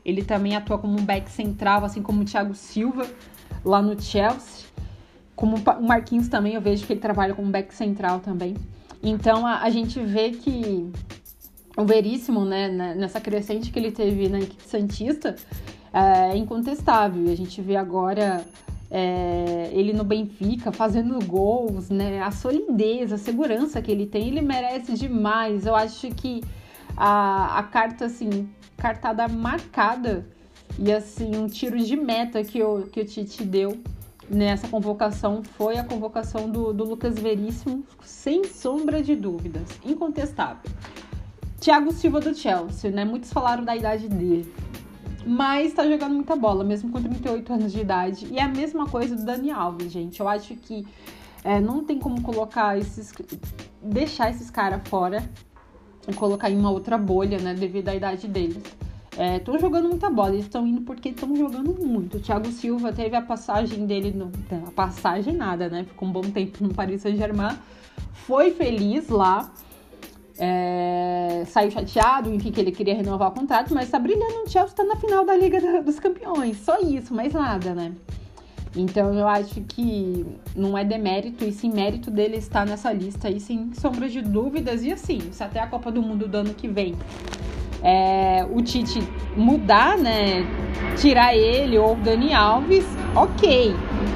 Ele 0.05 0.23
também 0.23 0.55
atua 0.55 0.79
como 0.79 0.99
um 0.99 1.05
back 1.05 1.31
central, 1.31 1.85
assim 1.85 2.03
como 2.03 2.23
o 2.23 2.25
Thiago 2.25 2.55
Silva, 2.55 3.07
lá 3.65 3.81
no 3.81 4.01
Chelsea. 4.01 4.67
Como 5.35 5.57
o 5.57 5.83
Marquinhos 5.83 6.29
também, 6.29 6.55
eu 6.55 6.61
vejo 6.61 6.87
que 6.87 6.93
ele 6.93 7.01
trabalha 7.01 7.35
como 7.35 7.51
back 7.51 7.75
central 7.75 8.21
também. 8.21 8.55
Então 9.05 9.47
a, 9.47 9.61
a 9.61 9.71
gente 9.71 10.01
vê 10.01 10.31
que 10.31 10.91
o 11.77 11.85
Veríssimo, 11.85 12.45
né, 12.45 12.69
nessa 12.95 13.21
crescente 13.21 13.71
que 13.71 13.79
ele 13.79 13.93
teve 13.93 14.29
na 14.29 14.39
equipe 14.39 14.63
Santista, 14.63 15.37
é 15.93 16.37
incontestável. 16.37 17.31
A 17.31 17.37
gente 17.37 17.61
vê 17.61 17.77
agora 17.77 18.45
é, 18.91 19.71
ele 19.73 19.93
no 19.93 20.05
Benfica 20.05 20.73
fazendo 20.73 21.19
gols, 21.27 21.91
né? 21.91 22.23
A 22.23 22.31
solidez, 22.31 23.13
a 23.13 23.19
segurança 23.19 23.83
que 23.83 23.91
ele 23.91 24.07
tem, 24.07 24.29
ele 24.29 24.41
merece 24.41 24.95
demais. 24.95 25.67
Eu 25.67 25.77
acho 25.77 26.09
que 26.11 26.43
a, 26.97 27.59
a 27.59 27.63
carta, 27.65 28.07
assim, 28.07 28.49
cartada 28.77 29.29
marcada 29.29 30.27
e 30.79 30.93
assim, 30.93 31.37
um 31.37 31.47
tiro 31.47 31.79
de 31.79 31.97
meta 31.97 32.43
que 32.43 32.63
o, 32.63 32.83
que 32.83 33.01
o 33.01 33.05
Tite 33.05 33.45
deu 33.45 33.79
nessa 34.29 34.69
convocação 34.69 35.43
foi 35.43 35.77
a 35.77 35.85
convocação 35.85 36.49
do, 36.51 36.73
do 36.73 36.85
Lucas 36.85 37.19
Veríssimo, 37.19 37.85
sem 38.03 38.45
sombra 38.45 39.03
de 39.03 39.15
dúvidas, 39.15 39.69
incontestável. 39.85 40.71
Thiago 41.61 41.93
Silva 41.93 42.21
do 42.21 42.35
Chelsea, 42.35 42.91
né? 42.91 43.05
Muitos 43.05 43.33
falaram 43.33 43.65
da 43.65 43.75
idade 43.75 44.09
dele. 44.09 44.53
Mas 45.27 45.73
tá 45.73 45.89
jogando 45.89 46.15
muita 46.15 46.37
bola, 46.37 46.63
mesmo 46.63 46.91
com 46.91 47.01
38 47.01 47.53
anos 47.53 47.73
de 47.73 47.81
idade. 47.81 48.27
E 48.31 48.39
é 48.39 48.43
a 48.43 48.49
mesma 48.49 48.87
coisa 48.87 49.17
do 49.17 49.25
Dani 49.25 49.51
Alves, 49.51 49.91
gente. 49.91 50.21
Eu 50.21 50.29
acho 50.29 50.55
que 50.57 50.87
é, 51.43 51.61
não 51.61 51.83
tem 51.83 51.99
como 51.99 52.21
colocar 52.21 52.79
esses. 52.79 53.13
deixar 53.83 54.31
esses 54.31 54.51
caras 54.51 54.87
fora 54.89 55.27
e 56.07 56.13
colocar 56.13 56.51
em 56.51 56.59
uma 56.59 56.71
outra 56.71 56.99
bolha, 56.99 57.39
né? 57.39 57.55
Devido 57.55 57.89
à 57.89 57.95
idade 57.95 58.29
deles. 58.29 58.63
Estão 59.17 59.55
é, 59.55 59.59
jogando 59.59 59.89
muita 59.89 60.11
bola, 60.11 60.31
eles 60.33 60.47
estão 60.47 60.67
indo 60.67 60.81
porque 60.81 61.11
estão 61.11 61.35
jogando 61.37 61.73
muito. 61.85 62.17
O 62.17 62.21
Thiago 62.21 62.51
Silva 62.51 62.93
teve 62.93 63.15
a 63.15 63.23
passagem 63.23 63.87
dele, 63.87 64.11
no, 64.11 64.33
a 64.67 64.71
passagem 64.73 65.35
nada, 65.35 65.69
né? 65.69 65.85
Ficou 65.85 66.09
um 66.09 66.13
bom 66.13 66.23
tempo 66.23 66.63
no 66.63 66.75
Paris 66.75 67.03
Saint-Germain. 67.03 67.57
Foi 68.13 68.51
feliz 68.51 69.09
lá. 69.09 69.53
É, 70.37 71.45
saiu 71.47 71.71
chateado, 71.71 72.33
enfim, 72.35 72.51
que 72.51 72.61
ele 72.61 72.73
queria 72.73 72.97
renovar 72.97 73.29
o 73.29 73.33
contrato, 73.33 73.73
mas 73.73 73.89
tá 73.89 74.01
brilhando 74.01 74.43
no 74.43 74.51
Chelsea, 74.51 74.75
tá 74.75 74.83
na 74.83 74.97
final 74.97 75.25
da 75.25 75.37
Liga 75.37 75.81
dos 75.81 76.01
Campeões. 76.01 76.57
Só 76.57 76.81
isso, 76.81 77.15
mais 77.15 77.33
nada, 77.33 77.73
né? 77.73 77.93
Então 78.77 79.15
eu 79.15 79.29
acho 79.29 79.61
que 79.61 80.27
não 80.57 80.77
é 80.77 80.85
demérito 80.85 81.45
e 81.45 81.53
sim 81.53 81.71
mérito 81.71 82.11
dele 82.11 82.37
estar 82.37 82.67
nessa 82.67 82.93
lista 82.93 83.29
aí, 83.29 83.39
sem 83.39 83.73
sombra 83.75 84.09
de 84.09 84.21
dúvidas. 84.21 84.83
E 84.83 84.91
assim, 84.91 85.21
se 85.31 85.45
até 85.45 85.61
a 85.61 85.69
Copa 85.69 85.93
do 85.93 86.03
Mundo 86.03 86.27
do 86.27 86.37
ano 86.37 86.53
que 86.53 86.67
vem 86.67 86.97
é, 87.85 88.47
o 88.51 88.63
Tite 88.63 89.07
mudar, 89.37 89.99
né? 89.99 90.43
Tirar 90.97 91.37
ele 91.37 91.77
ou 91.77 91.93
o 91.93 91.97
Dani 91.97 92.33
Alves, 92.33 92.87
ok. 93.15 93.75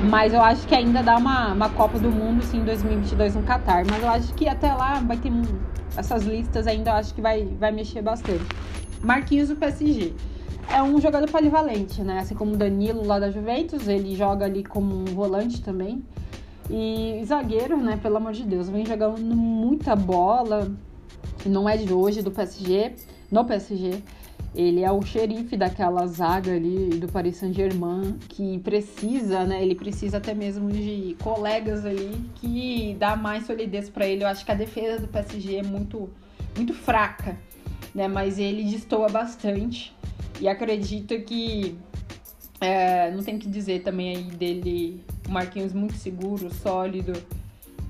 Mas 0.09 0.33
eu 0.33 0.41
acho 0.41 0.67
que 0.67 0.75
ainda 0.75 1.03
dá 1.03 1.19
uma, 1.19 1.53
uma 1.53 1.69
Copa 1.69 1.99
do 1.99 2.11
Mundo, 2.11 2.43
sim, 2.43 2.61
em 2.61 2.65
2022 2.65 3.35
no 3.35 3.43
Qatar. 3.43 3.85
Mas 3.89 4.03
eu 4.03 4.09
acho 4.09 4.33
que 4.33 4.49
até 4.49 4.73
lá 4.73 5.01
vai 5.01 5.19
ter 5.19 5.31
essas 5.97 6.25
listas 6.25 6.67
ainda, 6.67 6.93
eu 6.93 6.95
acho 6.95 7.15
que 7.15 7.21
vai, 7.21 7.45
vai 7.45 7.71
mexer 7.71 8.01
bastante. 8.01 8.45
Marquinhos 9.03 9.51
do 9.51 9.57
PSG. 9.57 10.15
É 10.71 10.83
um 10.83 10.99
jogador 11.01 11.31
polivalente, 11.31 12.03
né? 12.03 12.21
Assim 12.21 12.35
como 12.35 12.55
o 12.55 12.57
Danilo 12.57 13.07
lá 13.07 13.19
da 13.19 13.31
Juventus, 13.31 13.87
ele 13.87 14.17
joga 14.17 14.47
ali 14.47 14.65
como 14.65 14.95
um 14.95 15.05
volante 15.05 15.63
também. 15.63 16.03
E 16.71 17.23
zagueiro, 17.25 17.77
né? 17.77 17.99
Pelo 18.03 18.17
amor 18.17 18.33
de 18.33 18.45
Deus, 18.45 18.69
vem 18.71 18.87
jogando 18.87 19.21
muita 19.21 19.95
bola. 19.95 20.71
Não 21.45 21.69
é 21.69 21.77
de 21.77 21.93
hoje 21.93 22.23
do 22.23 22.31
PSG 22.31 22.95
no 23.31 23.45
PSG. 23.45 24.03
Ele 24.55 24.83
é 24.83 24.91
o 24.91 25.03
xerife 25.03 25.57
daquela 25.57 26.07
zaga 26.07 26.53
ali 26.53 26.89
do 26.91 27.07
Paris 27.07 27.37
Saint-Germain 27.37 28.17
que 28.29 28.59
precisa, 28.61 29.45
né? 29.45 29.63
Ele 29.63 29.75
precisa 29.75 30.17
até 30.17 30.35
mesmo 30.35 30.71
de 30.71 31.17
colegas 31.23 31.85
ali 31.85 32.25
que 32.37 32.97
dá 32.99 33.15
mais 33.15 33.47
solidez 33.47 33.91
para 33.91 34.07
ele. 34.07 34.25
Eu 34.25 34.29
acho 34.29 34.45
que 34.45 34.51
a 34.51 34.55
defesa 34.55 35.01
do 35.01 35.09
PSG 35.09 35.57
é 35.57 35.63
muito, 35.63 36.09
muito 36.57 36.73
fraca, 36.73 37.39
né? 37.95 38.09
Mas 38.09 38.39
ele 38.39 38.65
destoa 38.65 39.09
bastante 39.09 39.95
e 40.41 40.49
acredito 40.49 41.21
que 41.23 41.77
é, 42.61 43.11
não 43.11 43.23
tem 43.23 43.39
que 43.39 43.49
dizer 43.49 43.83
também 43.83 44.17
aí 44.17 44.23
dele, 44.25 45.05
o 45.29 45.31
Marquinhos 45.31 45.73
muito 45.73 45.95
seguro, 45.95 46.53
sólido. 46.53 47.13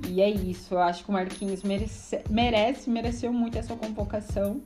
E 0.09 0.20
é 0.20 0.31
isso, 0.31 0.74
eu 0.74 0.81
acho 0.81 1.05
que 1.05 1.11
o 1.11 1.12
Marquinhos 1.12 1.62
merece, 1.62 2.20
merece 2.31 2.90
mereceu 2.90 3.33
muito 3.33 3.59
essa 3.59 3.74
convocação 3.74 4.61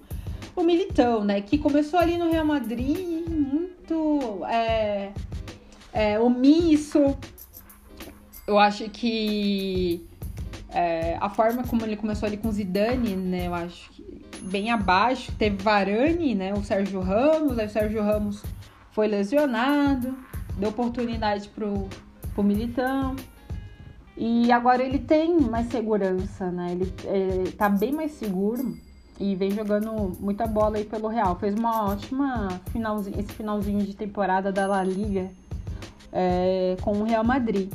o 0.55 0.63
Militão, 0.63 1.25
né? 1.25 1.41
Que 1.41 1.59
começou 1.59 1.99
ali 1.99 2.19
no 2.19 2.31
Real 2.31 2.45
Madrid 2.45 3.27
muito 3.29 4.45
é, 4.47 5.13
é, 5.93 6.21
omisso. 6.21 7.17
Eu 8.47 8.59
acho 8.59 8.89
que 8.91 10.05
é, 10.69 11.17
a 11.21 11.31
forma 11.31 11.63
como 11.65 11.85
ele 11.85 11.97
começou 11.97 12.27
ali 12.27 12.37
com 12.37 12.49
o 12.49 12.53
Zidane, 12.53 13.17
né? 13.17 13.47
Eu 13.47 13.55
acho 13.55 13.91
que 13.91 14.25
bem 14.43 14.71
abaixo. 14.71 15.33
Teve 15.33 15.63
Varane, 15.63 16.35
né? 16.35 16.53
O 16.53 16.63
Sérgio 16.63 17.01
Ramos. 17.01 17.59
Aí 17.59 17.67
o 17.67 17.71
Sérgio 17.71 18.03
Ramos 18.03 18.43
foi 18.91 19.09
lesionado. 19.09 20.17
Deu 20.59 20.69
oportunidade 20.69 21.49
pro, 21.49 21.89
pro 22.35 22.43
Militão. 22.43 23.17
E 24.17 24.53
agora 24.53 24.83
ele 24.83 24.99
tem 24.99 25.41
mais 25.41 25.69
segurança, 25.69 26.51
né? 26.51 26.73
Ele, 26.73 26.93
ele 27.05 27.53
tá 27.53 27.71
bem 27.71 27.93
mais 27.93 28.13
seguro 28.13 28.77
e 29.23 29.37
vem 29.37 29.53
jogando 29.53 30.17
muita 30.19 30.49
bola 30.49 30.79
aí 30.79 30.85
pelo 30.85 31.07
Real. 31.07 31.37
Fez 31.37 31.55
uma 31.55 31.85
ótima 31.85 32.61
finalzinho, 32.73 33.21
esse 33.21 33.33
finalzinho 33.33 33.87
de 33.87 33.95
temporada 33.95 34.51
da 34.51 34.67
La 34.67 34.83
Liga 34.83 35.31
é, 36.13 36.77
com 36.81 36.91
o 36.99 37.05
Real 37.05 37.23
Madrid. 37.23 37.73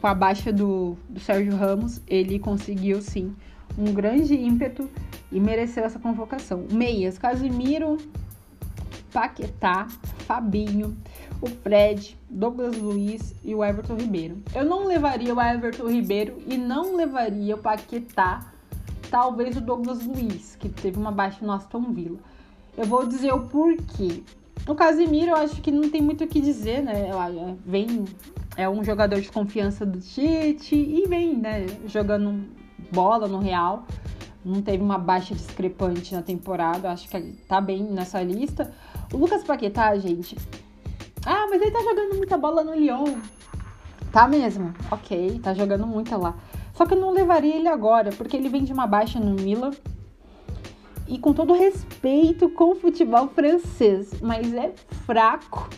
Com 0.00 0.06
a 0.06 0.14
baixa 0.14 0.52
do, 0.52 0.96
do 1.08 1.18
Sérgio 1.18 1.56
Ramos, 1.56 2.00
ele 2.06 2.38
conseguiu 2.38 3.02
sim 3.02 3.34
um 3.76 3.92
grande 3.92 4.34
ímpeto 4.36 4.88
e 5.32 5.40
mereceu 5.40 5.82
essa 5.82 5.98
convocação. 5.98 6.64
Meias, 6.70 7.18
Casimiro, 7.18 7.96
Paquetá, 9.12 9.88
Fabinho, 10.18 10.96
o 11.40 11.48
Fred, 11.48 12.16
Douglas 12.30 12.76
Luiz 12.76 13.34
e 13.42 13.52
o 13.52 13.64
Everton 13.64 13.96
Ribeiro. 13.96 14.40
Eu 14.54 14.64
não 14.64 14.86
levaria 14.86 15.34
o 15.34 15.40
Everton 15.40 15.88
Ribeiro 15.88 16.38
e 16.46 16.56
não 16.56 16.94
levaria 16.94 17.56
o 17.56 17.58
Paquetá 17.58 18.53
talvez 19.14 19.56
o 19.56 19.60
Douglas 19.60 20.04
Luiz, 20.04 20.56
que 20.56 20.68
teve 20.68 20.98
uma 20.98 21.12
baixa 21.12 21.46
no 21.46 21.52
Aston 21.52 21.92
Villa. 21.92 22.18
Eu 22.76 22.84
vou 22.84 23.06
dizer 23.06 23.32
o 23.32 23.46
porquê. 23.46 24.24
O 24.66 24.74
Casimiro, 24.74 25.30
eu 25.30 25.36
acho 25.36 25.62
que 25.62 25.70
não 25.70 25.88
tem 25.88 26.02
muito 26.02 26.24
o 26.24 26.26
que 26.26 26.40
dizer, 26.40 26.82
né? 26.82 27.10
É, 27.10 27.54
vem, 27.64 28.06
é 28.56 28.68
um 28.68 28.82
jogador 28.82 29.20
de 29.20 29.30
confiança 29.30 29.86
do 29.86 30.00
Tite 30.00 30.74
e 30.74 31.06
vem, 31.06 31.36
né, 31.36 31.64
jogando 31.86 32.44
bola 32.90 33.28
no 33.28 33.38
Real. 33.38 33.86
Não 34.44 34.60
teve 34.60 34.82
uma 34.82 34.98
baixa 34.98 35.32
discrepante 35.32 36.12
na 36.12 36.20
temporada, 36.20 36.90
acho 36.90 37.08
que 37.08 37.20
tá 37.46 37.60
bem 37.60 37.84
nessa 37.84 38.20
lista. 38.20 38.74
O 39.12 39.16
Lucas 39.16 39.44
Paquetá, 39.44 39.96
gente. 39.96 40.36
Ah, 41.24 41.46
mas 41.48 41.62
ele 41.62 41.70
tá 41.70 41.80
jogando 41.84 42.16
muita 42.16 42.36
bola 42.36 42.64
no 42.64 42.74
Lyon. 42.74 43.16
Tá 44.10 44.26
mesmo, 44.26 44.74
ok, 44.90 45.38
tá 45.38 45.54
jogando 45.54 45.86
muita 45.86 46.16
lá. 46.16 46.34
Só 46.74 46.84
que 46.84 46.94
eu 46.94 47.00
não 47.00 47.12
levaria 47.12 47.56
ele 47.56 47.68
agora, 47.68 48.10
porque 48.10 48.36
ele 48.36 48.48
vem 48.48 48.64
de 48.64 48.72
uma 48.72 48.86
baixa 48.86 49.18
no 49.20 49.34
Milan. 49.34 49.70
E 51.06 51.18
com 51.18 51.32
todo 51.32 51.52
respeito 51.52 52.48
com 52.48 52.72
o 52.72 52.74
futebol 52.74 53.28
francês, 53.28 54.20
mas 54.20 54.52
é 54.52 54.72
fraco. 55.06 55.70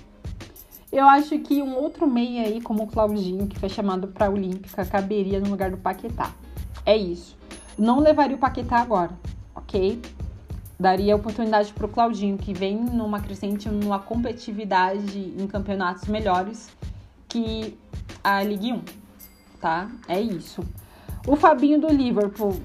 Eu 0.90 1.06
acho 1.06 1.38
que 1.40 1.60
um 1.60 1.76
outro 1.76 2.06
meia 2.06 2.42
aí, 2.42 2.60
como 2.60 2.84
o 2.84 2.86
Claudinho, 2.86 3.46
que 3.46 3.58
foi 3.58 3.68
chamado 3.68 4.08
para 4.08 4.26
a 4.26 4.30
Olímpica, 4.30 4.86
caberia 4.86 5.38
no 5.40 5.50
lugar 5.50 5.70
do 5.70 5.76
Paquetá. 5.76 6.32
É 6.86 6.96
isso. 6.96 7.36
Não 7.76 8.00
levaria 8.00 8.36
o 8.36 8.38
Paquetá 8.38 8.78
agora, 8.78 9.10
ok? 9.54 10.00
Daria 10.78 11.16
oportunidade 11.16 11.72
para 11.72 11.86
o 11.86 11.88
Claudinho, 11.88 12.38
que 12.38 12.54
vem 12.54 12.76
numa 12.76 13.20
crescente, 13.20 13.68
numa 13.68 13.98
competitividade 13.98 15.34
em 15.36 15.46
campeonatos 15.46 16.06
melhores 16.06 16.70
que 17.28 17.76
a 18.22 18.42
Ligue 18.42 18.72
1, 18.72 18.82
tá? 19.60 19.90
É 20.08 20.20
isso. 20.20 20.62
O 21.26 21.34
Fabinho 21.34 21.80
do 21.80 21.88
Liverpool 21.88 22.56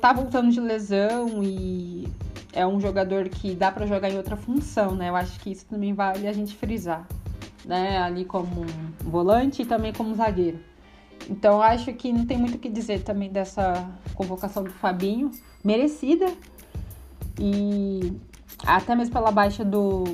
tá 0.00 0.12
voltando 0.12 0.50
de 0.50 0.60
lesão 0.60 1.42
e 1.42 2.06
é 2.52 2.66
um 2.66 2.78
jogador 2.78 3.28
que 3.28 3.54
dá 3.54 3.72
para 3.72 3.86
jogar 3.86 4.10
em 4.10 4.16
outra 4.16 4.36
função, 4.36 4.94
né? 4.94 5.08
Eu 5.08 5.16
acho 5.16 5.40
que 5.40 5.50
isso 5.50 5.64
também 5.66 5.94
vale 5.94 6.28
a 6.28 6.32
gente 6.32 6.54
frisar, 6.54 7.06
né? 7.64 7.98
Ali 7.98 8.24
como 8.24 8.66
volante 9.00 9.62
e 9.62 9.64
também 9.64 9.92
como 9.92 10.14
zagueiro. 10.14 10.58
Então 11.28 11.60
acho 11.62 11.92
que 11.94 12.12
não 12.12 12.26
tem 12.26 12.36
muito 12.36 12.56
o 12.56 12.58
que 12.58 12.68
dizer 12.68 13.02
também 13.02 13.30
dessa 13.30 13.88
convocação 14.14 14.62
do 14.62 14.70
Fabinho, 14.70 15.30
merecida. 15.64 16.26
E 17.38 18.12
até 18.64 18.94
mesmo 18.94 19.12
pela 19.14 19.30
baixa 19.30 19.64
do, 19.64 20.04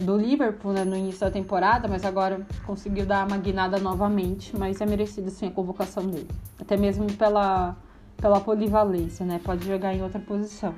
do 0.00 0.16
Liverpool 0.16 0.72
né, 0.72 0.84
no 0.84 0.96
início 0.96 1.20
da 1.20 1.30
temporada, 1.30 1.86
mas 1.86 2.04
agora 2.04 2.46
conseguiu 2.66 3.04
dar 3.04 3.26
uma 3.26 3.36
guinada 3.36 3.78
novamente, 3.78 4.56
mas 4.56 4.80
é 4.80 4.86
merecido 4.86 5.30
sim 5.30 5.46
a 5.46 5.50
convocação 5.50 6.06
dele. 6.06 6.28
Até 6.58 6.76
mesmo 6.76 7.12
pela, 7.12 7.76
pela 8.16 8.40
polivalência, 8.40 9.26
né? 9.26 9.40
Pode 9.44 9.66
jogar 9.66 9.94
em 9.94 10.02
outra 10.02 10.18
posição. 10.18 10.74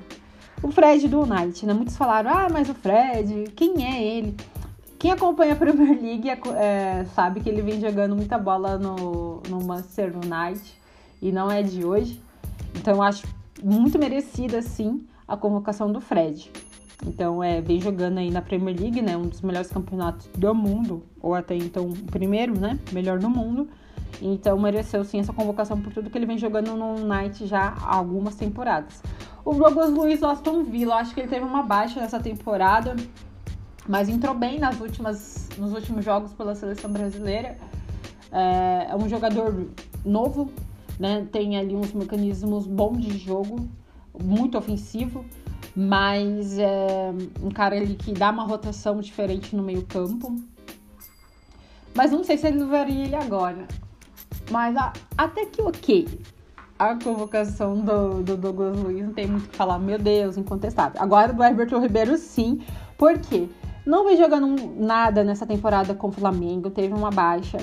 O 0.61 0.71
Fred 0.71 1.07
do 1.07 1.21
United, 1.21 1.65
né? 1.65 1.73
Muitos 1.73 1.95
falaram, 1.95 2.31
ah, 2.31 2.47
mas 2.51 2.69
o 2.69 2.73
Fred, 2.73 3.51
quem 3.55 3.85
é 3.85 4.03
ele? 4.03 4.35
Quem 4.99 5.11
acompanha 5.11 5.53
a 5.53 5.55
Premier 5.55 6.01
League 6.01 6.29
é, 6.29 7.05
sabe 7.15 7.39
que 7.39 7.49
ele 7.49 7.61
vem 7.61 7.79
jogando 7.79 8.15
muita 8.15 8.37
bola 8.37 8.77
no, 8.77 9.41
no 9.49 9.63
Manchester 9.63 10.13
United 10.15 10.73
e 11.21 11.31
não 11.31 11.49
é 11.49 11.61
de 11.61 11.85
hoje. 11.85 12.21
Então 12.75 12.95
eu 12.95 13.01
acho 13.01 13.25
muito 13.61 13.97
merecida, 13.97 14.61
sim, 14.61 15.05
a 15.25 15.37
convocação 15.37 15.91
do 15.91 16.01
Fred. 16.01 16.51
Então, 17.05 17.43
é, 17.43 17.61
vem 17.61 17.81
jogando 17.81 18.17
aí 18.19 18.29
na 18.29 18.41
Premier 18.41 18.79
League, 18.79 19.01
né? 19.01 19.17
Um 19.17 19.27
dos 19.27 19.41
melhores 19.41 19.69
campeonatos 19.69 20.27
do 20.37 20.53
mundo, 20.53 21.03
ou 21.21 21.33
até 21.33 21.55
então 21.55 21.89
o 21.89 21.95
primeiro, 22.05 22.57
né? 22.57 22.79
Melhor 22.91 23.19
do 23.19 23.29
mundo. 23.29 23.67
Então, 24.21 24.57
mereceu 24.59 25.03
sim 25.03 25.19
essa 25.19 25.33
convocação 25.33 25.81
por 25.81 25.91
tudo 25.91 26.09
que 26.09 26.17
ele 26.17 26.25
vem 26.25 26.37
jogando 26.37 26.75
no 26.75 26.95
Knight 27.05 27.45
já 27.45 27.73
há 27.81 27.97
algumas 27.97 28.35
temporadas. 28.35 29.01
O 29.43 29.53
Douglas 29.53 29.89
Luiz 29.89 30.23
Aston 30.23 30.63
Villa, 30.63 30.95
acho 30.95 31.13
que 31.13 31.19
ele 31.19 31.27
teve 31.27 31.43
uma 31.43 31.63
baixa 31.63 31.99
nessa 31.99 32.19
temporada, 32.19 32.95
mas 33.87 34.07
entrou 34.07 34.33
bem 34.33 34.59
nas 34.59 34.79
últimas, 34.79 35.49
nos 35.57 35.73
últimos 35.73 36.05
jogos 36.05 36.33
pela 36.33 36.55
seleção 36.55 36.89
brasileira. 36.91 37.57
É, 38.31 38.87
é 38.89 38.95
um 38.95 39.09
jogador 39.09 39.67
novo, 40.05 40.49
né? 40.97 41.27
Tem 41.31 41.57
ali 41.57 41.75
uns 41.75 41.91
mecanismos 41.91 42.65
bons 42.65 43.01
de 43.01 43.17
jogo, 43.17 43.67
muito 44.23 44.57
ofensivo 44.57 45.25
mas 45.75 46.57
é 46.59 47.11
um 47.41 47.49
cara 47.49 47.75
ali 47.75 47.95
que 47.95 48.13
dá 48.13 48.29
uma 48.29 48.43
rotação 48.43 48.99
diferente 48.99 49.55
no 49.55 49.63
meio 49.63 49.83
campo. 49.83 50.35
Mas 51.95 52.11
não 52.11 52.23
sei 52.23 52.37
se 52.37 52.47
ele 52.47 52.59
levaria 52.59 53.05
ele 53.05 53.15
agora. 53.15 53.67
Mas 54.51 54.75
a, 54.75 54.93
até 55.17 55.45
que 55.45 55.61
ok. 55.61 56.07
A 56.77 56.95
convocação 56.95 57.79
do, 57.79 58.23
do, 58.23 58.35
Douglas 58.35 58.77
Luiz 58.77 59.05
não 59.05 59.13
tem 59.13 59.27
muito 59.27 59.45
o 59.45 59.49
que 59.49 59.55
falar. 59.55 59.79
Meu 59.79 59.97
Deus, 59.97 60.37
incontestável. 60.37 61.01
Agora 61.01 61.31
do 61.31 61.43
Herberto 61.43 61.79
Ribeiro, 61.79 62.17
sim. 62.17 62.61
Por 62.97 63.17
quê? 63.19 63.47
Não 63.85 64.05
vem 64.05 64.17
jogando 64.17 64.55
nada 64.77 65.23
nessa 65.23 65.45
temporada 65.45 65.93
com 65.93 66.07
o 66.07 66.11
Flamengo. 66.11 66.69
Teve 66.69 66.93
uma 66.93 67.11
baixa. 67.11 67.57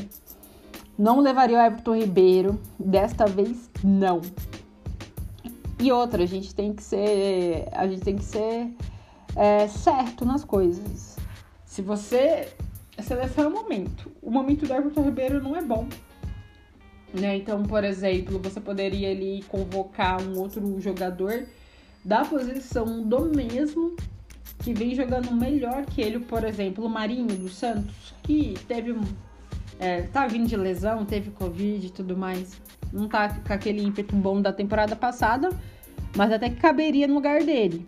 Não 0.99 1.21
levaria 1.21 1.59
o 1.59 1.61
Everton 1.61 1.97
Ribeiro. 1.97 2.61
Desta 2.79 3.27
vez, 3.27 3.71
não. 3.83 4.21
E 5.81 5.91
outra, 5.91 6.23
a 6.23 6.27
gente 6.27 6.55
tem 6.55 6.75
que 6.75 6.83
ser. 6.83 7.67
A 7.73 7.89
gente 7.89 8.03
tem 8.03 8.17
que 8.17 8.25
ser 8.25 8.71
é, 9.35 9.67
certo 9.67 10.27
nas 10.27 10.45
coisas. 10.45 11.17
Se 11.65 11.81
você. 11.81 12.49
A 12.99 13.03
seleção 13.03 13.45
é 13.45 13.47
o 13.47 13.51
momento. 13.51 14.13
O 14.21 14.31
momento 14.31 14.67
do 14.67 14.75
Everton 14.75 15.03
Ribeiro 15.03 15.43
não 15.43 15.57
é 15.57 15.63
bom. 15.63 15.89
Né? 17.15 17.39
Então, 17.39 17.63
por 17.63 17.83
exemplo, 17.83 18.39
você 18.39 18.61
poderia 18.61 19.11
ali 19.11 19.43
convocar 19.49 20.21
um 20.21 20.39
outro 20.39 20.79
jogador 20.81 21.47
da 22.05 22.27
posição 22.27 23.03
do 23.03 23.35
mesmo 23.35 23.97
que 24.59 24.75
vem 24.75 24.95
jogando 24.95 25.33
melhor 25.33 25.87
que 25.87 26.03
ele, 26.03 26.21
por 26.21 26.45
exemplo, 26.45 26.85
o 26.85 26.89
Marinho 26.91 27.27
do 27.27 27.49
Santos, 27.49 28.15
que 28.23 28.55
teve 28.69 28.95
é, 29.79 30.03
tá 30.03 30.27
vindo 30.27 30.47
de 30.47 30.57
lesão, 30.57 31.07
teve 31.07 31.31
Covid 31.31 31.87
e 31.87 31.91
tudo 31.91 32.15
mais 32.15 32.61
não 32.93 33.09
tá 33.09 33.29
com 33.29 33.53
aquele 33.53 33.83
ímpeto 33.83 34.15
bom 34.17 34.41
da 34.41 34.53
temporada 34.53 34.97
passada, 34.97 35.51
mas 36.17 36.33
até 36.33 36.51
que 36.51 36.57
caberia 36.57 37.07
no 37.07 37.15
lugar 37.15 37.43
dele. 37.43 37.85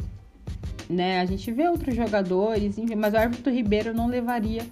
Né? 0.88 1.20
A 1.20 1.24
gente 1.24 1.50
vê 1.50 1.68
outros 1.68 1.94
jogadores, 1.94 2.76
mas 2.96 3.14
o 3.14 3.16
Everton 3.16 3.50
Ribeiro 3.50 3.94
não 3.94 4.06
levaria 4.06 4.66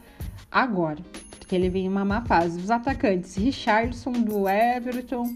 agora, 0.51 0.99
porque 1.39 1.55
ele 1.55 1.69
vem 1.69 1.87
em 1.87 1.89
uma 1.89 2.05
má 2.05 2.23
fase. 2.23 2.61
Os 2.61 2.71
atacantes, 2.71 3.37
Richardson 3.37 4.13
do 4.13 4.49
Everton, 4.49 5.35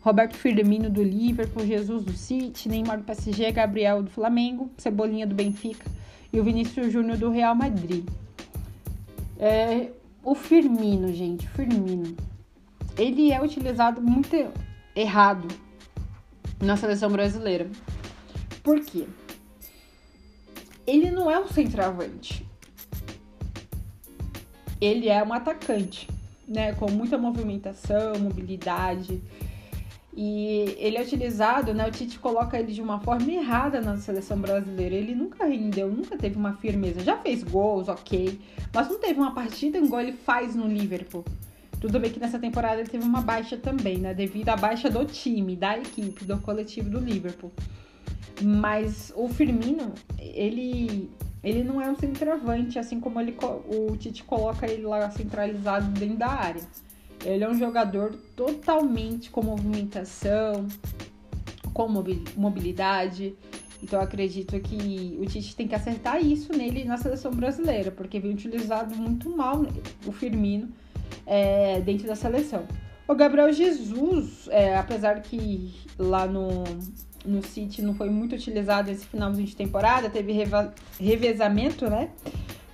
Roberto 0.00 0.34
Firmino 0.34 0.90
do 0.90 1.02
Liverpool, 1.02 1.66
Jesus 1.66 2.04
do 2.04 2.12
City, 2.12 2.68
Neymar 2.68 2.98
do 2.98 3.04
PSG, 3.04 3.52
Gabriel 3.52 4.02
do 4.02 4.10
Flamengo, 4.10 4.70
Cebolinha 4.76 5.26
do 5.26 5.34
Benfica 5.34 5.86
e 6.32 6.40
o 6.40 6.44
Vinícius 6.44 6.92
Júnior 6.92 7.16
do 7.16 7.30
Real 7.30 7.54
Madrid. 7.54 8.04
É, 9.38 9.88
o 10.22 10.34
Firmino, 10.34 11.12
gente, 11.12 11.48
Firmino 11.48 12.14
ele 12.96 13.32
é 13.32 13.42
utilizado 13.42 14.00
muito 14.00 14.36
errado 14.94 15.48
na 16.60 16.76
seleção 16.76 17.10
brasileira. 17.10 17.68
Por 18.62 18.80
quê? 18.80 19.06
Ele 20.86 21.10
não 21.10 21.30
é 21.30 21.38
um 21.38 21.48
centroavante. 21.48 22.46
Ele 24.80 25.08
é 25.08 25.22
um 25.22 25.32
atacante, 25.32 26.08
né? 26.46 26.72
Com 26.74 26.90
muita 26.90 27.18
movimentação, 27.18 28.18
mobilidade. 28.18 29.22
E 30.16 30.76
ele 30.78 30.96
é 30.96 31.02
utilizado, 31.02 31.74
né? 31.74 31.88
O 31.88 31.90
Tite 31.90 32.18
coloca 32.18 32.58
ele 32.58 32.72
de 32.72 32.80
uma 32.80 33.00
forma 33.00 33.30
errada 33.32 33.80
na 33.80 33.96
seleção 33.96 34.38
brasileira. 34.38 34.94
Ele 34.94 35.14
nunca 35.14 35.44
rendeu, 35.46 35.90
nunca 35.90 36.16
teve 36.16 36.36
uma 36.36 36.54
firmeza. 36.54 37.00
Já 37.00 37.16
fez 37.16 37.42
gols, 37.42 37.88
ok. 37.88 38.38
Mas 38.72 38.88
não 38.88 39.00
teve 39.00 39.18
uma 39.18 39.34
partida 39.34 39.78
igual 39.78 40.00
ele 40.00 40.12
faz 40.12 40.54
no 40.54 40.68
Liverpool. 40.68 41.24
Tudo 41.84 42.00
bem 42.00 42.10
que 42.10 42.18
nessa 42.18 42.38
temporada 42.38 42.80
ele 42.80 42.88
teve 42.88 43.04
uma 43.04 43.20
baixa 43.20 43.58
também, 43.58 43.98
né? 43.98 44.14
Devido 44.14 44.48
à 44.48 44.56
baixa 44.56 44.88
do 44.88 45.04
time, 45.04 45.54
da 45.54 45.76
equipe, 45.76 46.24
do 46.24 46.38
coletivo 46.38 46.88
do 46.88 46.98
Liverpool. 46.98 47.52
Mas 48.40 49.12
o 49.14 49.28
Firmino, 49.28 49.92
ele, 50.18 51.10
ele 51.42 51.62
não 51.62 51.82
é 51.82 51.90
um 51.90 51.94
centroavante, 51.94 52.78
assim 52.78 52.98
como 52.98 53.20
ele, 53.20 53.36
o 53.68 53.94
Tite 53.98 54.24
coloca 54.24 54.66
ele 54.66 54.86
lá 54.86 55.10
centralizado 55.10 55.86
dentro 55.90 56.16
da 56.16 56.28
área. 56.28 56.62
Ele 57.22 57.44
é 57.44 57.50
um 57.50 57.58
jogador 57.58 58.14
totalmente 58.34 59.28
com 59.28 59.42
movimentação, 59.42 60.66
com 61.74 61.86
mobilidade. 62.34 63.34
Então 63.82 64.00
acredito 64.00 64.58
que 64.58 65.18
o 65.20 65.26
Tite 65.26 65.54
tem 65.54 65.68
que 65.68 65.74
acertar 65.74 66.24
isso 66.24 66.50
nele 66.50 66.82
na 66.84 66.96
seleção 66.96 67.30
brasileira, 67.30 67.90
porque 67.90 68.18
vem 68.18 68.32
utilizado 68.32 68.96
muito 68.96 69.28
mal 69.28 69.66
o 70.06 70.12
Firmino 70.12 70.72
é, 71.26 71.80
dentro 71.80 72.06
da 72.06 72.14
seleção. 72.14 72.66
O 73.06 73.14
Gabriel 73.14 73.52
Jesus, 73.52 74.48
é, 74.50 74.76
apesar 74.76 75.20
que 75.20 75.74
lá 75.98 76.26
no, 76.26 76.64
no 77.24 77.42
City 77.42 77.82
não 77.82 77.94
foi 77.94 78.08
muito 78.08 78.34
utilizado 78.34 78.90
esse 78.90 79.06
finalzinho 79.06 79.46
de 79.46 79.54
temporada, 79.54 80.08
teve 80.08 80.32
reva, 80.32 80.74
revezamento, 80.98 81.88
né? 81.88 82.10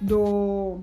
Do, 0.01 0.81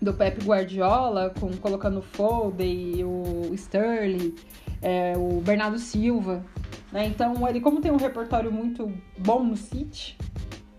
do 0.00 0.12
Pep 0.12 0.44
Guardiola, 0.44 1.32
com, 1.38 1.56
colocando 1.56 2.00
o 2.00 2.02
Foden, 2.02 3.04
o 3.04 3.54
Sterling, 3.54 4.34
é, 4.82 5.14
o 5.16 5.40
Bernardo 5.40 5.78
Silva. 5.78 6.44
Né? 6.90 7.06
Então, 7.06 7.48
ele, 7.48 7.60
como 7.60 7.80
tem 7.80 7.92
um 7.92 7.96
repertório 7.96 8.52
muito 8.52 8.92
bom 9.16 9.42
no 9.42 9.56
City, 9.56 10.18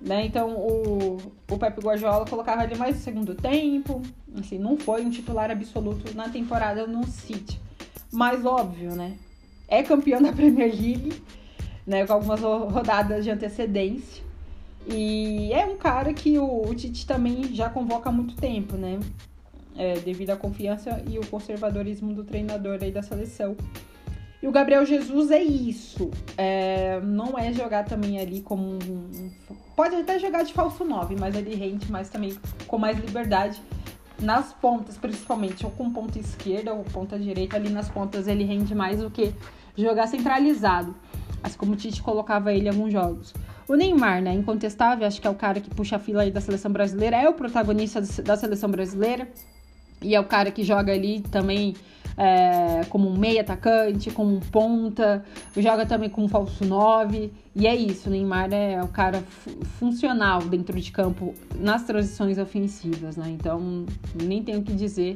né? 0.03 0.25
Então 0.25 0.51
o, 0.51 1.17
o 1.49 1.57
Pep 1.57 1.79
Guardiola 1.79 2.25
colocava 2.25 2.63
ele 2.65 2.75
mais 2.75 2.97
no 2.97 3.01
segundo 3.01 3.33
tempo. 3.33 4.01
Assim, 4.39 4.57
não 4.57 4.77
foi 4.77 5.05
um 5.05 5.09
titular 5.09 5.51
absoluto 5.51 6.15
na 6.15 6.29
temporada 6.29 6.87
no 6.87 7.05
City. 7.05 7.59
Mas 8.11 8.45
óbvio, 8.45 8.95
né? 8.95 9.17
É 9.67 9.83
campeão 9.83 10.21
da 10.21 10.31
Premier 10.33 10.69
League, 10.69 11.21
né? 11.85 12.05
Com 12.05 12.13
algumas 12.13 12.41
rodadas 12.41 13.23
de 13.23 13.31
antecedência. 13.31 14.23
E 14.87 15.51
é 15.53 15.65
um 15.65 15.77
cara 15.77 16.13
que 16.13 16.37
o, 16.37 16.67
o 16.67 16.75
Tite 16.75 17.05
também 17.05 17.53
já 17.53 17.69
convoca 17.69 18.09
há 18.09 18.11
muito 18.11 18.35
tempo, 18.35 18.75
né? 18.75 18.99
É, 19.75 19.95
devido 19.99 20.31
à 20.31 20.35
confiança 20.35 21.03
e 21.09 21.17
o 21.17 21.25
conservadorismo 21.25 22.13
do 22.13 22.23
treinador 22.23 22.79
aí 22.81 22.91
da 22.91 23.01
seleção. 23.01 23.55
E 24.41 24.47
o 24.47 24.51
Gabriel 24.51 24.85
Jesus 24.85 25.31
é 25.31 25.41
isso. 25.41 26.11
É, 26.37 26.99
não 27.01 27.39
é 27.39 27.53
jogar 27.53 27.85
também 27.85 28.19
ali 28.19 28.41
como 28.41 28.63
um. 28.63 29.31
Pode 29.75 29.95
até 29.95 30.19
jogar 30.19 30.43
de 30.43 30.53
falso 30.53 30.83
9, 30.83 31.15
mas 31.17 31.33
ele 31.35 31.55
rende 31.55 31.89
mais 31.91 32.09
também 32.09 32.37
com 32.67 32.77
mais 32.77 32.99
liberdade 32.99 33.61
nas 34.23 34.53
pontas, 34.53 34.97
principalmente, 34.97 35.65
ou 35.65 35.71
com 35.71 35.91
ponta 35.91 36.17
esquerda 36.17 36.73
ou 36.73 36.83
ponta 36.83 37.19
direita. 37.19 37.57
Ali 37.57 37.69
nas 37.69 37.89
pontas 37.89 38.27
ele 38.27 38.43
rende 38.43 38.73
mais 38.73 38.99
do 38.99 39.11
que 39.11 39.33
jogar 39.77 40.07
centralizado. 40.07 40.95
Assim 41.43 41.57
como 41.57 41.73
o 41.73 41.75
Tite 41.75 42.01
colocava 42.01 42.53
ele 42.53 42.67
em 42.67 42.69
alguns 42.69 42.91
jogos. 42.91 43.33
O 43.67 43.75
Neymar, 43.75 44.21
né? 44.21 44.33
Incontestável, 44.33 45.05
acho 45.05 45.21
que 45.21 45.27
é 45.27 45.29
o 45.29 45.35
cara 45.35 45.59
que 45.59 45.69
puxa 45.69 45.97
a 45.97 45.99
fila 45.99 46.23
aí 46.23 46.31
da 46.31 46.41
seleção 46.41 46.71
brasileira, 46.71 47.17
é 47.17 47.27
o 47.27 47.33
protagonista 47.33 48.01
da 48.23 48.35
seleção 48.35 48.69
brasileira. 48.69 49.27
E 50.01 50.15
é 50.15 50.19
o 50.19 50.25
cara 50.25 50.51
que 50.51 50.63
joga 50.63 50.91
ali 50.91 51.21
também 51.21 51.75
é, 52.17 52.85
como 52.89 53.09
um 53.09 53.17
meio 53.17 53.41
atacante, 53.41 54.11
como 54.11 54.35
um 54.35 54.39
ponta, 54.39 55.23
joga 55.57 55.85
também 55.85 56.09
como 56.09 56.27
um 56.27 56.29
falso 56.29 56.65
9. 56.65 57.31
E 57.55 57.67
é 57.67 57.75
isso, 57.75 58.09
Neymar 58.09 58.51
é 58.53 58.81
o 58.81 58.87
cara 58.87 59.23
funcional 59.79 60.41
dentro 60.41 60.79
de 60.79 60.91
campo 60.91 61.33
nas 61.55 61.83
transições 61.83 62.37
ofensivas, 62.37 63.17
né? 63.17 63.29
Então, 63.29 63.85
nem 64.21 64.43
tenho 64.43 64.59
o 64.59 64.63
que 64.63 64.73
dizer 64.73 65.15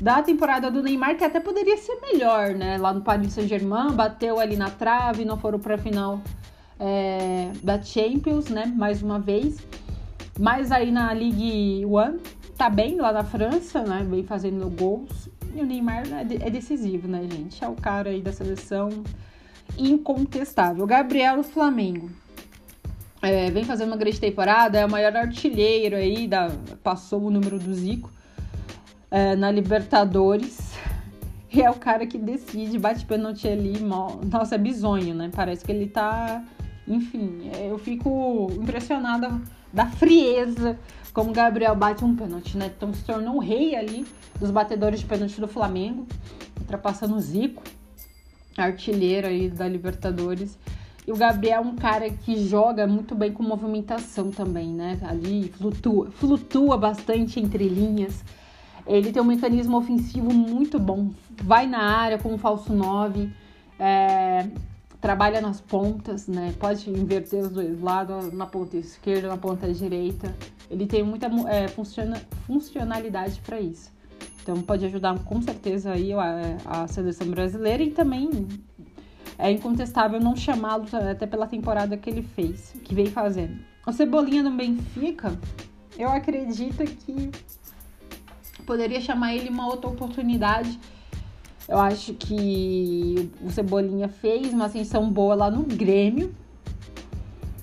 da 0.00 0.22
temporada 0.22 0.70
do 0.70 0.82
Neymar, 0.82 1.16
que 1.16 1.24
até 1.24 1.40
poderia 1.40 1.76
ser 1.76 1.98
melhor, 2.00 2.54
né? 2.54 2.78
Lá 2.78 2.92
no 2.92 3.00
Paris 3.00 3.32
Saint-Germain, 3.32 3.92
bateu 3.92 4.38
ali 4.38 4.56
na 4.56 4.70
trave, 4.70 5.24
não 5.24 5.36
foram 5.36 5.58
para 5.58 5.74
a 5.74 5.78
final 5.78 6.20
é, 6.78 7.50
da 7.62 7.82
Champions, 7.82 8.48
né? 8.48 8.66
Mais 8.76 9.02
uma 9.02 9.18
vez. 9.18 9.58
Mas 10.38 10.70
aí 10.70 10.92
na 10.92 11.12
Ligue 11.12 11.84
One, 11.84 12.20
tá 12.56 12.70
bem 12.70 12.96
lá 12.96 13.12
na 13.12 13.24
França, 13.24 13.82
né? 13.82 14.06
Vem 14.08 14.22
fazendo 14.22 14.70
gols. 14.70 15.28
E 15.54 15.60
o 15.60 15.66
Neymar 15.66 16.04
é, 16.12 16.46
é 16.46 16.50
decisivo, 16.50 17.08
né, 17.08 17.26
gente? 17.30 17.62
É 17.62 17.68
o 17.68 17.74
cara 17.74 18.10
aí 18.10 18.20
da 18.20 18.32
seleção 18.32 19.02
incontestável. 19.76 20.86
Gabriel 20.86 21.42
Flamengo. 21.42 22.10
é, 23.22 23.50
vem 23.50 23.64
fazendo 23.64 23.88
uma 23.88 23.96
grande 23.96 24.20
temporada, 24.20 24.78
é 24.78 24.86
o 24.86 24.90
maior 24.90 25.14
artilheiro 25.16 25.96
aí, 25.96 26.26
da, 26.28 26.50
passou 26.82 27.22
o 27.22 27.30
número 27.30 27.58
do 27.58 27.74
Zico 27.74 28.10
é, 29.10 29.36
na 29.36 29.50
Libertadores. 29.50 30.68
E 31.50 31.62
é 31.62 31.70
o 31.70 31.74
cara 31.76 32.06
que 32.06 32.18
decide, 32.18 32.78
bate 32.78 33.06
pênalti 33.06 33.48
ali, 33.48 33.80
nossa, 33.80 34.56
é 34.56 34.58
bizonho, 34.58 35.14
né? 35.14 35.30
Parece 35.34 35.64
que 35.64 35.72
ele 35.72 35.86
tá. 35.86 36.44
Enfim, 36.86 37.50
eu 37.58 37.78
fico 37.78 38.48
impressionada 38.52 39.40
da 39.72 39.86
frieza 39.86 40.78
como 41.12 41.32
Gabriel 41.32 41.74
bate 41.74 42.04
um 42.04 42.14
pênalti, 42.14 42.56
né? 42.56 42.72
Então 42.74 42.92
se 42.92 43.04
tornou 43.04 43.36
o 43.36 43.40
rei 43.40 43.74
ali 43.74 44.06
dos 44.38 44.50
batedores 44.50 45.00
de 45.00 45.06
pênalti 45.06 45.40
do 45.40 45.48
Flamengo, 45.48 46.06
ultrapassando 46.60 47.16
o 47.16 47.20
Zico, 47.20 47.62
artilheiro 48.56 49.26
aí 49.26 49.48
da 49.48 49.68
Libertadores. 49.68 50.58
E 51.06 51.12
o 51.12 51.16
Gabriel 51.16 51.62
é 51.62 51.64
um 51.64 51.74
cara 51.74 52.10
que 52.10 52.46
joga 52.46 52.86
muito 52.86 53.14
bem 53.14 53.32
com 53.32 53.42
movimentação 53.42 54.30
também, 54.30 54.68
né? 54.68 54.98
Ali 55.02 55.48
flutua, 55.48 56.10
flutua 56.10 56.76
bastante 56.76 57.40
entre 57.40 57.66
linhas. 57.66 58.22
Ele 58.86 59.10
tem 59.10 59.22
um 59.22 59.24
mecanismo 59.24 59.78
ofensivo 59.78 60.32
muito 60.32 60.78
bom. 60.78 61.10
Vai 61.42 61.66
na 61.66 61.82
área 61.82 62.18
com 62.18 62.34
o 62.34 62.38
falso 62.38 62.74
9, 62.74 63.30
é, 63.78 64.48
trabalha 65.00 65.40
nas 65.40 65.60
pontas, 65.60 66.26
né? 66.26 66.54
Pode 66.58 66.90
inverter 66.90 67.44
os 67.44 67.50
dois 67.50 67.80
lados, 67.80 68.32
na 68.32 68.46
ponta 68.46 68.76
esquerda, 68.76 69.28
na 69.28 69.36
ponta 69.36 69.72
direita. 69.72 70.34
Ele 70.70 70.86
tem 70.86 71.02
muita 71.02 71.26
é, 71.48 71.68
funciona, 71.68 72.20
funcionalidade 72.46 73.40
para 73.40 73.60
isso. 73.60 73.90
Então 74.42 74.60
pode 74.62 74.84
ajudar 74.86 75.18
com 75.20 75.40
certeza 75.42 75.92
aí 75.92 76.12
a, 76.12 76.56
a 76.64 76.88
seleção 76.88 77.28
brasileira 77.28 77.82
e 77.82 77.90
também 77.90 78.48
é 79.38 79.50
incontestável 79.50 80.18
não 80.18 80.34
chamá-lo 80.34 80.86
até 81.10 81.26
pela 81.26 81.46
temporada 81.46 81.96
que 81.96 82.10
ele 82.10 82.22
fez, 82.22 82.74
que 82.82 82.94
vem 82.94 83.06
fazendo. 83.06 83.58
O 83.86 83.92
Cebolinha 83.92 84.42
no 84.42 84.50
Benfica, 84.50 85.38
eu 85.96 86.08
acredito 86.08 86.84
que 86.84 87.30
poderia 88.66 89.00
chamar 89.00 89.34
ele 89.34 89.48
uma 89.48 89.66
outra 89.66 89.88
oportunidade. 89.88 90.78
Eu 91.68 91.78
acho 91.78 92.14
que 92.14 93.30
o 93.42 93.50
Cebolinha 93.50 94.08
fez 94.08 94.54
uma 94.54 94.64
ascensão 94.64 95.10
boa 95.10 95.34
lá 95.34 95.50
no 95.50 95.64
Grêmio, 95.64 96.34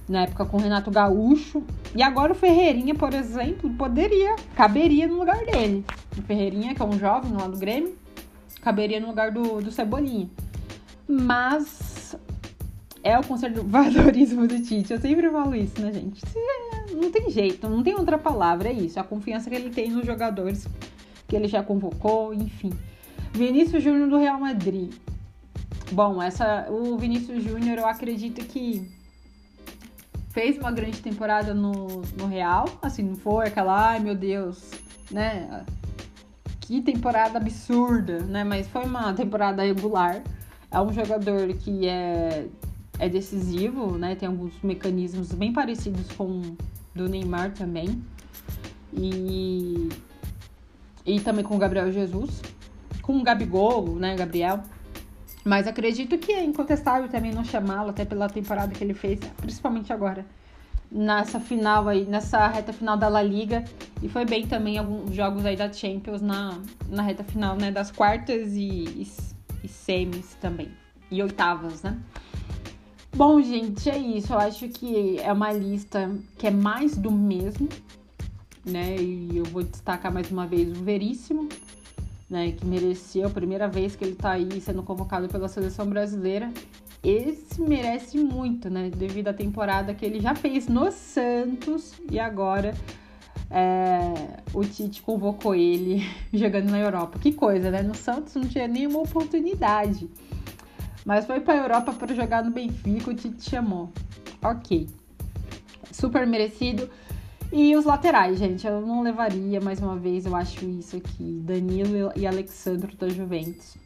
na 0.08 0.22
época 0.22 0.46
com 0.46 0.58
o 0.58 0.60
Renato 0.60 0.92
Gaúcho. 0.92 1.64
E 1.96 2.04
agora 2.04 2.32
o 2.32 2.36
Ferreirinha, 2.36 2.94
por 2.94 3.14
exemplo, 3.16 3.68
poderia, 3.72 4.36
caberia 4.56 5.08
no 5.08 5.16
lugar 5.18 5.44
dele. 5.44 5.84
O 6.16 6.22
Ferreirinha, 6.22 6.76
que 6.76 6.82
é 6.82 6.86
um 6.86 7.00
jovem 7.00 7.34
lá 7.34 7.48
do 7.48 7.58
Grêmio, 7.58 7.98
caberia 8.62 9.00
no 9.00 9.08
lugar 9.08 9.32
do, 9.32 9.60
do 9.60 9.72
Cebolinha. 9.72 10.30
Mas 11.08 12.16
é 13.04 13.18
o 13.18 13.24
conservadorismo 13.24 14.48
do 14.48 14.62
Tite. 14.62 14.94
Eu 14.94 15.00
sempre 15.00 15.30
falo 15.32 15.56
isso, 15.56 15.82
né, 15.82 15.92
gente? 15.92 16.22
Não 16.92 17.10
tem 17.10 17.30
jeito, 17.32 17.68
não 17.68 17.82
tem 17.82 17.96
outra 17.96 18.20
palavra, 18.20 18.70
é 18.70 18.74
isso. 18.74 19.00
A 19.00 19.04
confiança 19.04 19.50
que 19.50 19.56
ele 19.56 19.72
tem 19.72 19.90
nos 19.90 20.06
jogadores 20.06 20.68
que 21.28 21.36
ele 21.36 21.48
já 21.48 21.64
convocou, 21.64 22.34
enfim. 22.36 22.72
Vinícius 23.36 23.84
Júnior 23.84 24.10
do 24.10 24.18
Real 24.18 24.40
Madrid. 24.40 24.94
Bom, 25.92 26.22
essa, 26.22 26.68
o 26.70 26.98
Vinícius 26.98 27.44
Júnior 27.44 27.80
eu 27.80 27.86
acredito 27.86 28.46
que 28.46 28.90
fez 30.30 30.58
uma 30.58 30.72
grande 30.72 31.02
temporada 31.02 31.54
no, 31.54 32.02
no 32.18 32.28
Real. 32.28 32.66
Assim, 32.82 33.04
não 33.04 33.16
foi 33.16 33.48
aquela, 33.48 33.90
ai 33.90 34.00
meu 34.00 34.16
Deus, 34.16 34.72
né? 35.12 35.66
Que 36.62 36.82
temporada 36.82 37.38
absurda, 37.38 38.20
né? 38.20 38.46
Mas 38.46 38.70
foi 38.70 38.86
uma 38.86 39.14
temporada 39.14 39.64
regular. 39.64 40.24
É 40.72 40.80
um 40.80 40.94
jogador 40.94 41.54
que 41.56 41.90
é, 41.90 42.48
é 42.98 43.10
decisivo, 43.10 43.98
né? 43.98 44.16
Tem 44.16 44.30
alguns 44.30 44.54
mecanismos 44.64 45.34
bem 45.34 45.52
parecidos 45.52 46.10
com 46.14 46.56
do 46.96 47.10
Neymar 47.10 47.52
também. 47.52 48.02
E, 48.94 49.90
e 51.06 51.20
também 51.20 51.44
com 51.44 51.58
o 51.58 51.60
Gabriel 51.60 51.92
Jesus. 51.92 52.55
Com 53.06 53.18
o 53.20 53.24
Gabigol, 53.24 53.96
né? 53.96 54.16
Gabriel. 54.16 54.62
Mas 55.44 55.68
acredito 55.68 56.18
que 56.18 56.32
é 56.32 56.44
incontestável 56.44 57.08
também 57.08 57.32
não 57.32 57.44
chamá-lo, 57.44 57.92
até 57.92 58.04
pela 58.04 58.28
temporada 58.28 58.74
que 58.74 58.84
ele 58.84 58.96
fez, 58.96 59.20
principalmente 59.38 59.94
agora 59.94 60.26
nessa 60.92 61.40
final 61.40 61.88
aí, 61.88 62.06
nessa 62.06 62.48
reta 62.48 62.74
final 62.74 62.98
da 62.98 63.08
La 63.08 63.22
Liga. 63.22 63.64
E 64.02 64.10
foi 64.10 64.26
bem 64.26 64.48
também 64.48 64.78
alguns 64.78 65.14
jogos 65.14 65.46
aí 65.46 65.56
da 65.56 65.72
Champions 65.72 66.22
na, 66.22 66.58
na 66.88 67.04
reta 67.04 67.24
final, 67.24 67.56
né? 67.56 67.70
Das 67.70 67.92
quartas 67.92 68.54
e, 68.54 68.86
e 68.86 69.08
e 69.66 69.68
semis 69.68 70.36
também. 70.40 70.72
E 71.12 71.22
oitavas, 71.22 71.84
né? 71.84 72.00
Bom, 73.16 73.42
gente, 73.42 73.90
é 73.90 73.98
isso. 73.98 74.34
Eu 74.34 74.40
acho 74.40 74.70
que 74.70 75.20
é 75.20 75.32
uma 75.32 75.52
lista 75.52 76.10
que 76.38 76.48
é 76.48 76.52
mais 76.52 76.96
do 76.98 77.12
mesmo, 77.12 77.68
né? 78.64 78.96
E 78.98 79.38
eu 79.38 79.46
vou 79.46 79.64
destacar 79.64 80.14
mais 80.14 80.30
uma 80.32 80.46
vez 80.46 80.70
o 80.70 80.84
Veríssimo, 80.84 81.50
né? 82.30 82.52
Que 82.52 82.66
mereceu 82.66 83.28
a 83.28 83.30
primeira 83.30 83.68
vez 83.68 83.96
que 83.96 84.04
ele 84.04 84.16
tá 84.16 84.32
aí 84.32 84.60
sendo 84.62 84.84
convocado 84.84 85.28
pela 85.28 85.48
seleção 85.48 85.88
brasileira. 85.88 86.52
Esse 87.04 87.62
merece 87.62 88.18
muito, 88.18 88.70
né? 88.70 88.90
Devido 88.90 89.28
à 89.28 89.34
temporada 89.34 89.94
que 89.94 90.06
ele 90.06 90.20
já 90.20 90.34
fez 90.34 90.68
no 90.68 90.92
Santos 90.92 91.94
e 92.10 92.20
agora 92.20 92.74
é, 93.50 94.42
o 94.54 94.64
Tite 94.64 95.02
convocou 95.02 95.54
ele 95.54 96.04
jogando 96.34 96.70
na 96.72 96.80
Europa. 96.80 97.20
Que 97.20 97.32
coisa, 97.32 97.70
né? 97.70 97.82
No 97.82 97.96
Santos 97.96 98.36
não 98.36 98.46
tinha 98.48 98.68
nenhuma 98.68 99.00
oportunidade. 99.00 100.10
Mas 101.06 101.26
foi 101.26 101.40
para 101.40 101.54
a 101.54 101.58
Europa 101.58 101.94
para 101.94 102.16
jogar 102.16 102.44
no 102.44 102.52
Benfica, 102.52 103.12
o 103.12 103.14
Tite 103.14 103.50
chamou. 103.50 103.92
Ok. 104.44 104.90
Super 105.92 106.26
merecido. 106.26 106.90
E 107.52 107.76
os 107.76 107.86
laterais, 107.86 108.38
gente, 108.38 108.66
eu 108.66 108.82
não 108.82 109.02
levaria 109.02 109.62
mais 109.62 109.80
uma 109.80 109.96
vez, 109.96 110.26
eu 110.26 110.36
acho 110.36 110.66
isso 110.66 110.98
aqui. 110.98 111.40
Danilo 111.44 112.12
e 112.16 112.28
Alexandro 112.28 112.96
da 112.98 113.08
Juventus. 113.08 113.78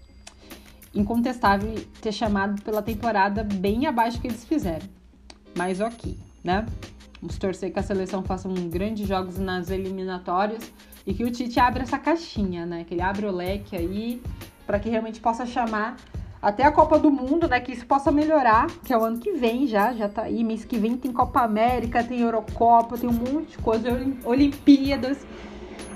Incontestável 0.93 1.75
ter 2.01 2.11
chamado 2.11 2.61
pela 2.63 2.81
temporada 2.81 3.43
bem 3.43 3.85
abaixo 3.85 4.19
que 4.19 4.27
eles 4.27 4.43
fizeram. 4.43 4.87
Mas 5.55 5.79
ok, 5.79 6.17
né? 6.43 6.65
Vamos 7.21 7.37
torcer 7.37 7.71
que 7.71 7.79
a 7.79 7.83
seleção 7.83 8.23
faça 8.23 8.47
um 8.47 8.69
grandes 8.69 9.07
jogos 9.07 9.37
nas 9.37 9.69
eliminatórias 9.69 10.71
e 11.05 11.13
que 11.13 11.23
o 11.23 11.31
Tite 11.31 11.59
abra 11.59 11.83
essa 11.83 11.99
caixinha, 11.99 12.65
né? 12.65 12.85
Que 12.85 12.93
ele 12.93 13.01
abra 13.01 13.27
o 13.27 13.35
leque 13.35 13.75
aí 13.75 14.21
para 14.65 14.79
que 14.79 14.89
realmente 14.89 15.19
possa 15.19 15.45
chamar 15.45 15.97
até 16.41 16.63
a 16.63 16.71
Copa 16.71 16.97
do 16.97 17.11
Mundo, 17.11 17.47
né? 17.47 17.59
Que 17.59 17.71
isso 17.71 17.85
possa 17.85 18.11
melhorar, 18.11 18.67
que 18.83 18.93
é 18.93 18.97
o 18.97 19.03
ano 19.03 19.17
que 19.17 19.33
vem 19.33 19.67
já, 19.67 19.93
já 19.93 20.07
tá 20.07 20.23
aí. 20.23 20.43
Mês 20.43 20.63
que 20.63 20.77
vem 20.77 20.95
tem 20.97 21.11
Copa 21.11 21.41
América, 21.41 22.03
tem 22.03 22.21
Eurocopa, 22.21 22.97
tem 22.97 23.09
um 23.09 23.13
monte 23.13 23.51
de 23.51 23.57
coisa, 23.57 23.89
Olimpíadas. 24.23 25.17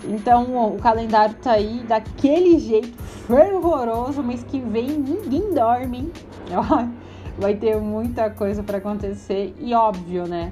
Então 0.05 0.73
o 0.75 0.79
calendário 0.79 1.35
tá 1.35 1.53
aí 1.53 1.83
daquele 1.87 2.59
jeito 2.59 3.01
fervoroso. 3.25 4.21
Mês 4.21 4.43
que 4.43 4.59
vem 4.59 4.89
ninguém 4.89 5.53
dorme, 5.53 5.97
hein? 5.97 6.11
Vai 7.37 7.55
ter 7.55 7.77
muita 7.77 8.29
coisa 8.29 8.61
para 8.61 8.77
acontecer 8.77 9.55
e 9.59 9.73
óbvio, 9.73 10.27
né? 10.27 10.51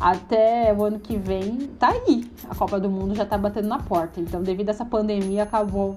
até 0.00 0.74
o 0.74 0.84
ano 0.84 0.98
que 0.98 1.16
vem 1.16 1.70
tá 1.78 1.88
aí. 1.88 2.30
A 2.48 2.54
Copa 2.54 2.78
do 2.78 2.90
Mundo 2.90 3.14
já 3.14 3.24
tá 3.24 3.38
batendo 3.38 3.68
na 3.68 3.78
porta. 3.78 4.20
Então, 4.20 4.42
devido 4.42 4.68
a 4.68 4.72
essa 4.72 4.84
pandemia, 4.84 5.44
acabou 5.44 5.96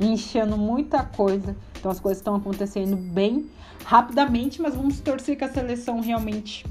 enchendo 0.00 0.56
muita 0.56 1.02
coisa. 1.02 1.56
Então, 1.78 1.90
as 1.90 2.00
coisas 2.00 2.18
estão 2.18 2.34
acontecendo 2.34 2.96
bem 2.96 3.48
rapidamente, 3.84 4.60
mas 4.60 4.74
vamos 4.74 5.00
torcer 5.00 5.36
que 5.36 5.44
a 5.44 5.52
seleção 5.52 6.00
realmente 6.00 6.64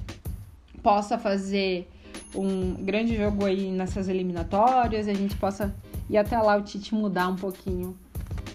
possa 0.81 1.17
fazer 1.17 1.89
um 2.35 2.73
grande 2.75 3.17
jogo 3.17 3.45
aí 3.45 3.71
nessas 3.71 4.07
eliminatórias, 4.07 5.07
a 5.07 5.13
gente 5.13 5.35
possa 5.35 5.73
ir 6.09 6.17
até 6.17 6.37
lá 6.39 6.55
o 6.57 6.61
Tite 6.61 6.93
mudar 6.93 7.27
um 7.27 7.35
pouquinho 7.35 7.97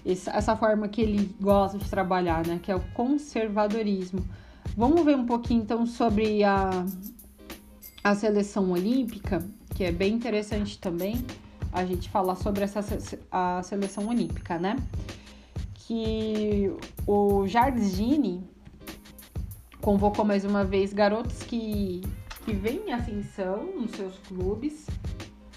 essa 0.05 0.55
forma 0.55 0.87
que 0.87 1.01
ele 1.01 1.35
gosta 1.41 1.79
de 1.79 1.89
trabalhar, 1.89 2.47
né? 2.47 2.61
Que 2.62 2.70
é 2.70 2.77
o 2.77 2.81
conservadorismo. 2.93 4.22
Vamos 4.77 5.03
ver 5.03 5.16
um 5.16 5.25
pouquinho 5.25 5.62
então 5.62 5.87
sobre 5.87 6.45
a, 6.45 6.85
a 8.03 8.14
seleção 8.14 8.70
olímpica, 8.70 9.43
que 9.75 9.83
é 9.83 9.91
bem 9.91 10.12
interessante 10.12 10.79
também 10.79 11.25
a 11.75 11.85
gente 11.85 12.09
falar 12.09 12.37
sobre 12.37 12.62
essa 12.62 12.81
a 13.31 13.61
seleção 13.64 14.07
olímpica, 14.07 14.59
né? 14.59 14.77
Que 15.75 16.72
o 17.05 17.47
Jardine 17.49 18.49
convocou 19.83 20.25
mais 20.25 20.45
uma 20.45 20.64
vez 20.64 20.93
garotos 20.93 21.43
que, 21.43 22.01
que 22.45 22.53
vêm 22.53 22.89
em 22.89 22.93
ascensão 22.93 23.64
nos 23.75 23.91
seus 23.91 24.16
clubes. 24.18 24.87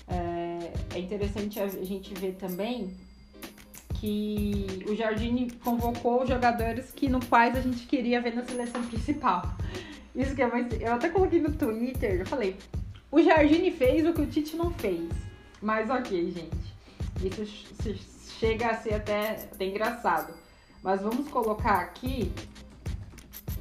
É, 0.08 0.74
é 0.96 1.00
interessante 1.00 1.60
a 1.60 1.68
gente 1.68 2.14
ver 2.16 2.34
também 2.34 2.94
que 3.94 4.84
o 4.88 4.96
Jardine 4.96 5.52
convocou 5.64 6.26
jogadores 6.26 6.92
que 6.92 7.08
no 7.08 7.24
quais 7.26 7.56
a 7.56 7.62
gente 7.62 7.86
queria 7.86 8.20
ver 8.20 8.36
na 8.36 8.44
seleção 8.44 8.84
principal. 8.84 9.56
Isso 10.16 10.34
que 10.36 10.42
é 10.42 10.48
mais. 10.48 10.68
Eu 10.82 10.94
até 10.94 11.10
coloquei 11.10 11.40
no 11.40 11.52
Twitter, 11.52 12.20
eu 12.20 12.26
falei. 12.26 12.56
O 13.12 13.22
Jardine 13.22 13.72
fez 13.72 14.06
o 14.06 14.14
que 14.14 14.22
o 14.22 14.28
Tite 14.28 14.56
não 14.56 14.72
fez. 14.72 15.27
Mas 15.62 15.90
ok, 15.90 16.32
gente. 16.32 16.68
Isso 17.24 18.36
chega 18.40 18.68
a 18.70 18.76
ser 18.76 18.96
até, 18.96 19.32
até 19.52 19.66
engraçado. 19.66 20.34
Mas 20.84 21.02
vamos 21.02 21.28
colocar 21.30 21.80
aqui 21.80 22.32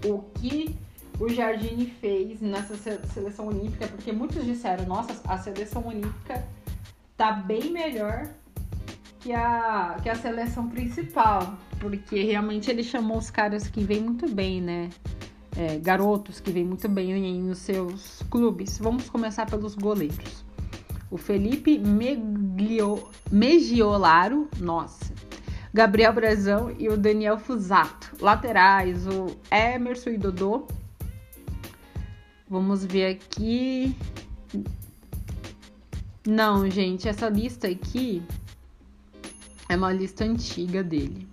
o 0.05 0.19
que 0.35 0.77
o 1.19 1.29
Jardine 1.29 1.87
fez 1.87 2.41
nessa 2.41 2.77
seleção 2.77 3.49
olímpica, 3.49 3.89
porque 3.89 4.13
muitos 4.13 4.45
disseram, 4.45 4.85
nossa, 4.85 5.21
a 5.27 5.39
seleção 5.39 5.87
olímpica 5.87 6.47
tá 7.17 7.33
bem 7.33 7.71
melhor 7.71 8.29
que 9.21 9.33
a, 9.33 9.97
que 10.03 10.09
a 10.09 10.15
seleção 10.15 10.69
principal, 10.69 11.57
porque 11.81 12.23
realmente 12.23 12.71
ele 12.71 12.85
chamou 12.85 13.19
os 13.19 13.31
caras 13.31 13.67
que 13.67 13.83
vêm 13.83 14.03
muito 14.03 14.29
bem, 14.29 14.61
né? 14.61 14.91
É, 15.57 15.79
garotos 15.79 16.39
que 16.39 16.51
vêm 16.53 16.65
muito 16.65 16.87
bem 16.87 17.41
nos 17.41 17.59
seus 17.59 18.23
clubes. 18.31 18.79
Vamos 18.79 19.09
começar 19.09 19.47
pelos 19.47 19.75
goleiros. 19.75 20.46
O 21.11 21.17
Felipe 21.17 21.79
Meglio, 21.79 23.09
Megiolaro, 23.31 24.49
nossa, 24.59 25.13
Gabriel 25.73 26.13
Brazão 26.13 26.75
e 26.79 26.89
o 26.89 26.97
Daniel 26.97 27.39
Fusato. 27.39 28.17
Laterais, 28.21 29.07
o 29.07 29.37
Emerson 29.51 30.11
e 30.11 30.19
Dodô. 30.19 30.67
Vamos 32.49 32.85
ver 32.85 33.07
aqui. 33.07 33.95
Não, 36.27 36.69
gente, 36.71 37.09
essa 37.09 37.29
lista 37.29 37.69
aqui 37.69 38.23
é 39.69 39.77
uma 39.77 39.93
lista 39.93 40.25
antiga 40.25 40.83
dele. 40.83 41.29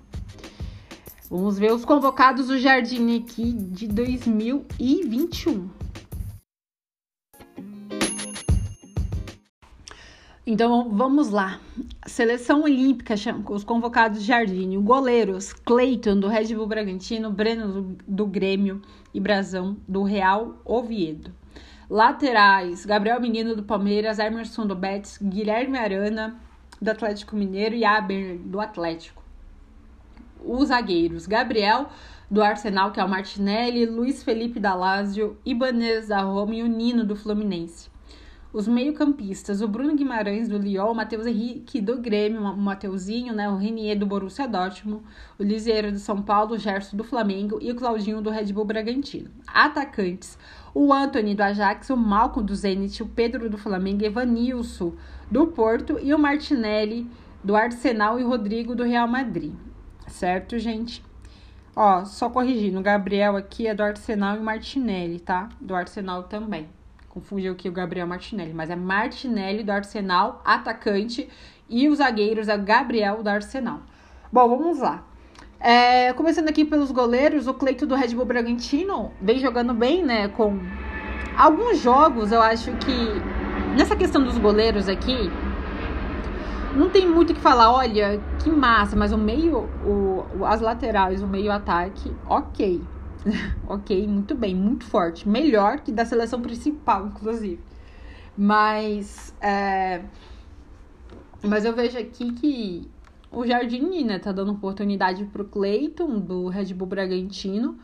Vamos 1.29 1.57
ver 1.57 1.73
os 1.73 1.83
convocados 1.85 2.47
do 2.47 2.59
Jardim 2.59 3.17
aqui 3.17 3.53
de 3.53 3.87
2021. 3.87 5.82
Então 10.45 10.89
vamos 10.89 11.29
lá. 11.29 11.57
Seleção 12.05 12.63
Olímpica, 12.63 13.15
os 13.49 13.63
convocados 13.63 14.21
Jardim, 14.23 14.77
goleiros 14.81 15.53
Cleiton 15.53 16.19
do 16.19 16.27
Red 16.27 16.53
Bull 16.53 16.67
Bragantino, 16.67 17.31
Breno 17.31 17.67
do, 17.67 17.97
do 18.05 18.25
Grêmio 18.27 18.81
e 19.13 19.21
Brazão 19.21 19.77
do 19.87 20.03
Real 20.03 20.57
Oviedo. 20.65 21.31
Laterais: 21.89 22.85
Gabriel 22.85 23.21
Menino 23.21 23.55
do 23.55 23.63
Palmeiras, 23.63 24.19
Emerson 24.19 24.67
do 24.67 24.75
Betis, 24.75 25.17
Guilherme 25.17 25.77
Arana 25.77 26.37
do 26.81 26.91
Atlético 26.91 27.37
Mineiro 27.37 27.75
e 27.75 27.85
Aber 27.85 28.37
do 28.39 28.59
Atlético. 28.59 29.23
Os 30.43 30.67
zagueiros: 30.67 31.25
Gabriel 31.25 31.87
do 32.29 32.43
Arsenal, 32.43 32.91
que 32.91 32.99
é 32.99 33.03
o 33.05 33.07
Martinelli, 33.07 33.85
Luiz 33.85 34.21
Felipe 34.21 34.59
da 34.59 34.75
Lazio, 34.75 35.37
Ibanez 35.45 36.09
da 36.09 36.21
Roma 36.21 36.53
e 36.53 36.63
o 36.63 36.67
Nino 36.67 37.05
do 37.05 37.15
Fluminense. 37.15 37.92
Os 38.53 38.67
meio-campistas, 38.67 39.63
o 39.63 39.67
Bruno 39.67 39.95
Guimarães 39.95 40.47
do 40.47 40.59
Lyon, 40.59 40.91
o 40.91 40.93
Matheus 40.93 41.25
Henrique 41.25 41.81
do 41.81 41.97
Grêmio, 41.97 42.39
o 42.39 42.55
Mateuzinho, 42.55 43.33
né, 43.33 43.49
o 43.49 43.57
Renier 43.57 43.97
do 43.97 44.05
Borussia 44.05 44.47
Dortmund, 44.47 45.03
o 45.39 45.43
Lisieiro 45.43 45.91
do 45.91 45.97
São 45.97 46.21
Paulo, 46.21 46.53
o 46.53 46.57
Gerson 46.59 46.95
do 46.95 47.03
Flamengo 47.03 47.57
e 47.59 47.71
o 47.71 47.75
Claudinho 47.75 48.21
do 48.21 48.29
Red 48.29 48.53
Bull 48.53 48.65
Bragantino. 48.65 49.31
Atacantes, 49.47 50.37
o 50.71 50.93
Anthony 50.93 51.33
do 51.33 51.41
Ajax, 51.41 51.89
o 51.89 51.97
Malcolm 51.97 52.45
do 52.45 52.53
Zenit, 52.53 53.01
o 53.01 53.07
Pedro 53.07 53.49
do 53.49 53.57
Flamengo, 53.57 54.05
Evanilson 54.05 54.93
do 55.31 55.47
Porto 55.47 55.97
e 55.99 56.13
o 56.13 56.19
Martinelli 56.19 57.09
do 57.43 57.55
Arsenal 57.55 58.19
e 58.19 58.23
o 58.23 58.27
Rodrigo 58.27 58.75
do 58.75 58.83
Real 58.83 59.07
Madrid. 59.07 59.55
Certo, 60.07 60.59
gente? 60.59 61.03
Ó, 61.75 62.05
só 62.05 62.29
corrigindo, 62.29 62.77
o 62.77 62.83
Gabriel 62.83 63.35
aqui 63.35 63.65
é 63.65 63.73
do 63.73 63.81
Arsenal 63.81 64.35
e 64.35 64.39
o 64.39 64.43
Martinelli, 64.43 65.19
tá? 65.19 65.49
Do 65.59 65.73
Arsenal 65.73 66.21
também. 66.25 66.67
Confundiu 67.13 67.53
aqui 67.53 67.69
o 67.69 67.71
Gabriel 67.71 68.07
Martinelli, 68.07 68.55
mas 68.55 68.71
é 68.71 68.75
Martinelli 68.75 69.63
do 69.63 69.71
Arsenal, 69.71 70.41
atacante, 70.43 71.29
e 71.69 71.87
os 71.87 71.99
zagueiros 71.99 72.47
é 72.47 72.57
Gabriel 72.57 73.21
do 73.21 73.29
Arsenal. 73.29 73.81
Bom, 74.31 74.49
vamos 74.49 74.79
lá. 74.79 75.03
É, 75.59 76.11
começando 76.13 76.49
aqui 76.49 76.65
pelos 76.65 76.89
goleiros, 76.89 77.45
o 77.45 77.53
Cleito 77.53 77.85
do 77.85 77.93
Red 77.93 78.15
Bull 78.15 78.25
Bragantino 78.25 79.11
vem 79.21 79.37
jogando 79.37 79.75
bem, 79.75 80.03
né? 80.03 80.27
Com 80.27 80.59
alguns 81.37 81.79
jogos, 81.79 82.31
eu 82.31 82.41
acho 82.41 82.71
que 82.77 83.77
nessa 83.77 83.95
questão 83.95 84.23
dos 84.23 84.39
goleiros 84.39 84.89
aqui, 84.89 85.29
não 86.75 86.89
tem 86.89 87.07
muito 87.07 87.29
o 87.29 87.35
que 87.35 87.41
falar. 87.41 87.71
Olha, 87.71 88.19
que 88.43 88.49
massa, 88.49 88.95
mas 88.95 89.11
o 89.11 89.19
meio, 89.19 89.69
o, 89.85 90.43
as 90.45 90.61
laterais, 90.61 91.21
o 91.21 91.27
meio 91.27 91.51
ataque, 91.51 92.11
ok. 92.27 92.81
ok, 93.67 94.07
muito 94.07 94.35
bem, 94.35 94.55
muito 94.55 94.85
forte. 94.85 95.27
Melhor 95.27 95.79
que 95.79 95.91
da 95.91 96.05
seleção 96.05 96.41
principal, 96.41 97.07
inclusive. 97.07 97.59
Mas, 98.37 99.33
é, 99.39 100.03
mas 101.41 101.65
eu 101.65 101.73
vejo 101.73 101.97
aqui 101.97 102.31
que 102.33 102.89
o 103.31 103.45
Jardim, 103.45 104.03
né, 104.03 104.19
tá 104.19 104.31
dando 104.31 104.51
oportunidade 104.51 105.25
pro 105.25 105.45
Cleiton, 105.45 106.19
do 106.19 106.47
Red 106.47 106.73
Bull 106.73 106.87
Bragantino, 106.87 107.77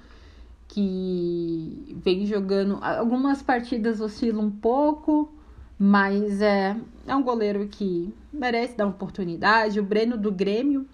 que 0.67 1.95
vem 2.03 2.25
jogando. 2.25 2.77
Algumas 2.81 3.41
partidas 3.41 3.99
oscilam 4.01 4.45
um 4.45 4.51
pouco, 4.51 5.33
mas 5.77 6.41
é, 6.41 6.77
é 7.07 7.15
um 7.15 7.23
goleiro 7.23 7.67
que 7.67 8.13
merece 8.31 8.75
dar 8.75 8.85
uma 8.85 8.93
oportunidade. 8.93 9.79
O 9.79 9.83
Breno 9.83 10.17
do 10.17 10.31
Grêmio, 10.31 10.85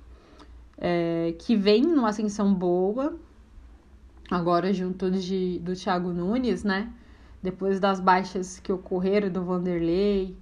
é, 0.77 1.35
que 1.39 1.55
vem 1.55 1.81
numa 1.81 2.09
ascensão 2.09 2.53
boa, 2.53 3.17
agora 4.29 4.73
junto 4.73 5.09
de, 5.11 5.59
do 5.59 5.75
Thiago 5.75 6.11
Nunes, 6.11 6.63
né? 6.63 6.91
Depois 7.41 7.79
das 7.79 7.99
baixas 7.99 8.59
que 8.59 8.71
ocorreram 8.71 9.29
do 9.29 9.43
Vanderlei, 9.43 10.35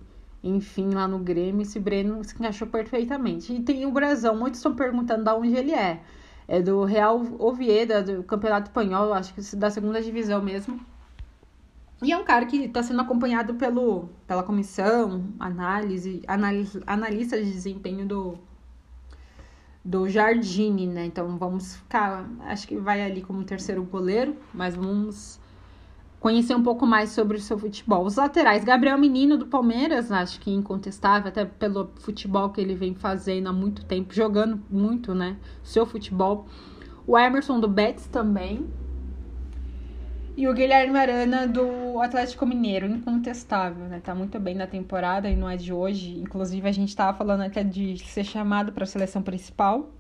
enfim, 0.44 0.90
lá 0.90 1.08
no 1.08 1.20
Grêmio, 1.20 1.62
esse 1.62 1.80
Breno 1.80 2.24
se 2.24 2.36
encaixou 2.36 2.68
perfeitamente. 2.68 3.54
E 3.54 3.62
tem 3.62 3.86
o 3.86 3.92
Brasão, 3.92 4.36
muitos 4.36 4.60
estão 4.60 4.76
perguntando 4.76 5.24
de 5.24 5.32
onde 5.32 5.56
ele 5.56 5.74
é. 5.74 6.02
É 6.48 6.62
do 6.62 6.84
Real 6.84 7.22
Oviedo, 7.40 8.04
do 8.04 8.24
Campeonato 8.24 8.68
Espanhol, 8.68 9.14
acho 9.14 9.34
que 9.34 9.56
da 9.56 9.70
segunda 9.70 10.02
divisão 10.02 10.42
mesmo. 10.42 10.80
E 12.02 12.12
é 12.12 12.18
um 12.18 12.26
cara 12.26 12.46
que 12.46 12.58
está 12.58 12.84
sendo 12.84 13.00
acompanhado 13.02 13.54
pelo, 13.54 14.10
pela 14.28 14.44
comissão, 14.44 15.26
análise, 15.40 16.22
análise, 16.28 16.82
analista 16.86 17.38
de 17.42 17.50
desempenho 17.50 18.06
do, 18.06 18.38
do 19.84 20.08
Jardine, 20.08 20.88
né? 20.88 21.06
Então 21.06 21.38
vamos 21.38 21.76
ficar, 21.76 22.30
acho 22.42 22.68
que 22.68 22.78
vai 22.78 23.02
ali 23.02 23.22
como 23.22 23.44
terceiro 23.44 23.84
goleiro, 23.84 24.36
mas 24.54 24.76
vamos 24.76 25.40
conhecer 26.20 26.56
um 26.56 26.64
pouco 26.64 26.86
mais 26.86 27.10
sobre 27.10 27.36
o 27.36 27.42
seu 27.42 27.60
futebol. 27.60 28.06
Os 28.06 28.16
laterais, 28.16 28.64
Gabriel 28.64 28.98
Menino 28.98 29.38
do 29.38 29.46
Palmeiras, 29.46 30.10
acho 30.10 30.40
que 30.40 30.50
incontestável, 30.50 31.28
até 31.28 31.44
pelo 31.44 31.92
futebol 32.00 32.50
que 32.50 32.62
ele 32.62 32.76
vem 32.76 32.96
fazendo 32.96 33.48
há 33.48 33.52
muito 33.52 33.84
tempo, 33.84 34.14
jogando 34.14 34.64
muito, 34.70 35.14
né? 35.14 35.36
Seu 35.62 35.86
futebol. 35.86 36.48
O 37.06 37.18
Emerson 37.18 37.60
do 37.60 37.68
Betis 37.68 38.08
também, 38.08 38.66
e 40.36 40.48
o 40.48 40.54
Guilherme 40.54 40.98
Arana 40.98 41.48
do 41.48 42.00
Atlético 42.02 42.46
Mineiro, 42.46 42.88
incontestável, 42.88 43.86
né? 43.86 44.02
Tá 44.04 44.16
muito 44.16 44.40
bem 44.40 44.56
na 44.56 44.66
temporada 44.66 45.30
e 45.30 45.36
não 45.36 45.48
é 45.48 45.56
de 45.56 45.72
hoje. 45.72 46.18
Inclusive, 46.20 46.68
a 46.68 46.72
gente 46.72 46.96
tava 46.96 47.16
falando 47.16 47.42
até 47.42 47.64
de 47.64 47.98
ser 48.00 48.24
chamado 48.24 48.72
para 48.72 48.84
a 48.84 48.88
seleção 48.88 49.22
principal, 49.22 49.92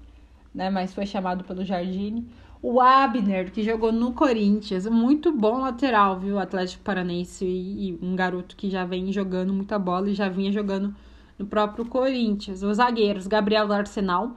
né? 0.53 0.69
Mas 0.71 0.93
foi 0.93 1.05
chamado 1.05 1.43
pelo 1.43 1.63
Jardine. 1.63 2.27
O 2.61 2.81
Abner, 2.81 3.51
que 3.51 3.61
jogou 3.61 3.91
no 3.91 4.13
Corinthians, 4.13 4.87
muito 4.87 5.31
bom 5.31 5.61
lateral, 5.61 6.19
viu? 6.19 6.39
Atlético 6.39 6.83
Paranense 6.83 7.45
e, 7.45 7.89
e 7.89 7.99
um 8.01 8.15
garoto 8.15 8.55
que 8.55 8.69
já 8.69 8.85
vem 8.85 9.11
jogando 9.11 9.53
muita 9.53 9.77
bola 9.77 10.09
e 10.09 10.15
já 10.15 10.29
vinha 10.29 10.51
jogando 10.51 10.95
no 11.37 11.45
próprio 11.45 11.85
Corinthians. 11.85 12.63
Os 12.63 12.77
zagueiros, 12.77 13.27
Gabriel 13.27 13.67
do 13.67 13.73
Arsenal, 13.73 14.35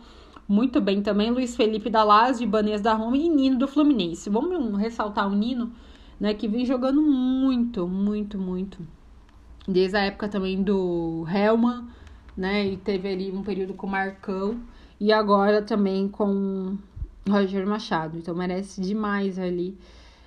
muito 0.48 0.80
bem 0.80 1.02
também. 1.02 1.30
Luiz 1.30 1.56
Felipe 1.56 1.90
da 1.90 2.04
Lazio, 2.04 2.44
Ibanez 2.44 2.80
da 2.80 2.94
Roma 2.94 3.16
e 3.16 3.28
Nino 3.28 3.58
do 3.58 3.68
Fluminense. 3.68 4.30
Vamos 4.30 4.78
ressaltar 4.78 5.28
o 5.28 5.34
Nino, 5.34 5.72
né, 6.18 6.34
que 6.34 6.48
vem 6.48 6.64
jogando 6.64 7.02
muito, 7.02 7.86
muito, 7.86 8.38
muito. 8.38 8.78
Desde 9.66 9.96
a 9.96 10.00
época 10.00 10.28
também 10.28 10.62
do 10.62 11.26
Helman, 11.28 11.84
né, 12.36 12.66
e 12.66 12.76
teve 12.76 13.08
ali 13.08 13.32
um 13.32 13.42
período 13.42 13.74
com 13.74 13.86
o 13.86 13.90
Marcão, 13.90 14.60
e 15.00 15.12
agora 15.12 15.60
também 15.62 16.08
com 16.08 16.78
Roger 17.28 17.66
Machado. 17.66 18.16
Então 18.16 18.34
merece 18.34 18.80
demais 18.80 19.38
ali. 19.38 19.76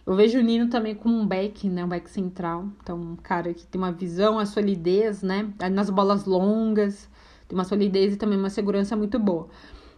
Eu 0.06 0.16
vejo 0.16 0.40
o 0.40 0.42
Nino 0.42 0.70
também 0.70 0.96
como 0.96 1.16
um 1.16 1.28
back, 1.28 1.70
né? 1.70 1.86
Um 1.86 1.88
back 1.88 2.10
central. 2.10 2.66
Então, 2.82 3.00
um 3.00 3.16
cara 3.16 3.54
que 3.54 3.66
tem 3.68 3.80
uma 3.80 3.92
visão, 3.92 4.40
a 4.40 4.46
solidez, 4.46 5.22
né? 5.22 5.54
Nas 5.72 5.92
bolas 5.92 6.26
longas, 6.26 7.08
tem 7.48 7.56
uma 7.56 7.64
solidez 7.64 8.14
e 8.14 8.18
também 8.18 8.38
uma 8.38 8.50
segurança 8.50 8.96
muito 8.96 9.20
boa. 9.20 9.50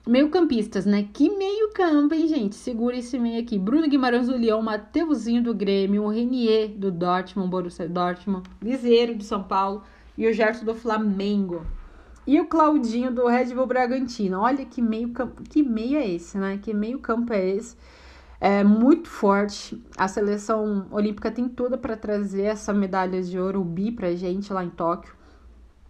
Meio-campistas, 0.07 0.83
né? 0.83 1.07
Que 1.13 1.29
meio-campo, 1.29 2.15
hein, 2.15 2.27
gente? 2.27 2.55
Segura 2.55 2.97
esse 2.97 3.19
meio 3.19 3.39
aqui. 3.39 3.59
Bruno 3.59 3.87
Guimarães 3.87 4.27
do 4.27 4.35
Leão, 4.35 4.59
Mateuzinho 4.61 5.43
do 5.43 5.53
Grêmio, 5.53 6.03
o 6.03 6.09
Renier 6.09 6.69
do 6.69 6.91
Dortmund, 6.91 7.49
Borussia 7.51 7.87
Dortmund, 7.87 8.49
Liseiro 8.59 9.15
do 9.15 9.23
São 9.23 9.43
Paulo 9.43 9.83
e 10.17 10.27
o 10.27 10.33
Gerson 10.33 10.65
do 10.65 10.73
Flamengo. 10.73 11.63
E 12.25 12.39
o 12.39 12.47
Claudinho 12.47 13.11
do 13.11 13.27
Red 13.27 13.53
Bull 13.53 13.67
Bragantino. 13.67 14.39
Olha 14.39 14.65
que 14.65 14.81
meio-campo, 14.81 15.43
que 15.43 15.61
meio 15.61 15.97
é 15.97 16.09
esse, 16.09 16.35
né? 16.35 16.59
Que 16.59 16.73
meio-campo 16.73 17.31
é 17.33 17.49
esse? 17.49 17.75
É 18.39 18.63
muito 18.63 19.07
forte. 19.07 19.79
A 19.95 20.07
seleção 20.07 20.87
olímpica 20.89 21.29
tem 21.29 21.47
tudo 21.47 21.77
para 21.77 21.95
trazer 21.95 22.43
essa 22.43 22.73
medalha 22.73 23.21
de 23.21 23.39
ouro, 23.39 23.63
bi, 23.63 23.91
pra 23.91 24.15
gente 24.15 24.51
lá 24.51 24.63
em 24.63 24.69
Tóquio. 24.71 25.13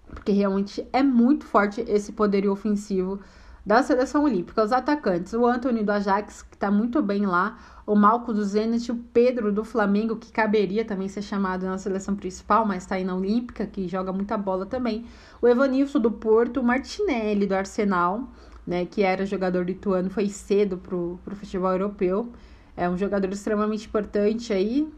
Porque 0.05 0.34
realmente 0.34 0.86
é 0.91 1.01
muito 1.01 1.45
forte 1.45 1.80
esse 1.88 2.12
poderio 2.12 2.51
ofensivo 2.51 3.22
da 3.66 3.84
seleção 3.84 4.24
olímpica. 4.24 4.64
Os 4.64 4.72
atacantes, 4.72 5.34
o 5.34 5.45
Anthony 5.45 5.84
do 5.84 5.91
Ajax, 5.91 6.41
que 6.41 6.55
está 6.55 6.72
muito 6.72 7.01
bem 7.01 7.26
lá, 7.26 7.57
o 7.86 7.95
Malco 7.95 8.34
do 8.34 8.43
Zenit, 8.43 8.91
o 8.91 8.95
Pedro 8.95 9.51
do 9.51 9.64
Flamengo, 9.64 10.16
que 10.16 10.32
caberia 10.32 10.84
também 10.86 11.07
ser 11.07 11.22
chamado 11.22 11.66
na 11.66 11.78
seleção 11.78 12.16
principal, 12.16 12.66
mas 12.66 12.84
está 12.84 12.95
aí 12.95 13.03
na 13.03 13.16
Olímpica, 13.16 13.66
que 13.66 13.88
joga 13.88 14.12
muita 14.12 14.38
bola 14.38 14.66
também. 14.66 15.05
O 15.41 15.47
Evanilson 15.47 15.99
do 15.99 16.12
Porto, 16.12 16.59
o 16.59 16.64
Martinelli 16.64 17.45
do 17.45 17.53
Arsenal, 17.53 18.30
né, 18.66 18.86
que 18.86 19.03
era 19.03 19.26
jogador 19.26 19.64
lituano, 19.64 20.09
foi 20.09 20.30
cedo 20.30 20.78
para 20.78 20.95
o 20.95 21.20
futebol 21.36 21.72
europeu. 21.72 22.32
É 22.76 22.89
um 22.89 22.97
jogador 22.97 23.32
extremamente 23.32 23.88
importante 23.88 24.53
aí. 24.53 24.91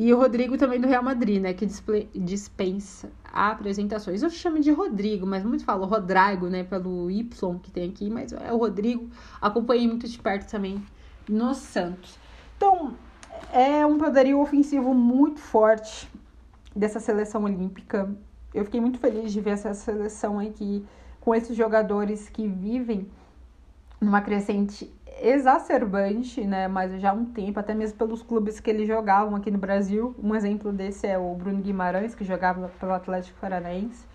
E 0.00 0.14
o 0.14 0.16
Rodrigo 0.16 0.56
também 0.56 0.80
do 0.80 0.86
Real 0.86 1.02
Madrid, 1.02 1.42
né? 1.42 1.52
Que 1.52 1.66
dispensa 2.14 3.10
apresentações. 3.32 4.22
Eu 4.22 4.30
chamo 4.30 4.60
de 4.60 4.70
Rodrigo, 4.70 5.26
mas 5.26 5.44
muito 5.44 5.64
falo 5.64 5.86
Rodrigo, 5.86 6.46
né? 6.46 6.62
Pelo 6.62 7.10
Y 7.10 7.58
que 7.60 7.68
tem 7.72 7.90
aqui, 7.90 8.08
mas 8.08 8.32
é 8.32 8.52
o 8.52 8.58
Rodrigo. 8.58 9.10
Acompanhei 9.40 9.88
muito 9.88 10.06
de 10.06 10.16
perto 10.16 10.48
também 10.48 10.80
no 11.28 11.52
Santos. 11.52 12.16
Então, 12.56 12.94
é 13.52 13.84
um 13.84 13.98
poderio 13.98 14.40
ofensivo 14.40 14.94
muito 14.94 15.40
forte 15.40 16.08
dessa 16.76 17.00
seleção 17.00 17.42
olímpica. 17.42 18.08
Eu 18.54 18.64
fiquei 18.66 18.80
muito 18.80 19.00
feliz 19.00 19.32
de 19.32 19.40
ver 19.40 19.50
essa 19.50 19.74
seleção 19.74 20.38
aqui 20.38 20.86
com 21.20 21.34
esses 21.34 21.56
jogadores 21.56 22.28
que 22.28 22.46
vivem 22.46 23.08
numa 24.00 24.20
crescente 24.20 24.88
exacerbante, 25.20 26.44
né? 26.44 26.68
Mas 26.68 27.00
já 27.00 27.10
há 27.10 27.12
um 27.12 27.24
tempo, 27.24 27.58
até 27.58 27.74
mesmo 27.74 27.98
pelos 27.98 28.22
clubes 28.22 28.60
que 28.60 28.70
eles 28.70 28.86
jogavam 28.86 29.36
aqui 29.36 29.50
no 29.50 29.58
Brasil. 29.58 30.14
Um 30.22 30.34
exemplo 30.34 30.72
desse 30.72 31.06
é 31.06 31.18
o 31.18 31.34
Bruno 31.34 31.60
Guimarães, 31.60 32.14
que 32.14 32.24
jogava 32.24 32.70
pelo 32.80 32.92
Atlético 32.92 33.38
Paranaense. 33.40 34.06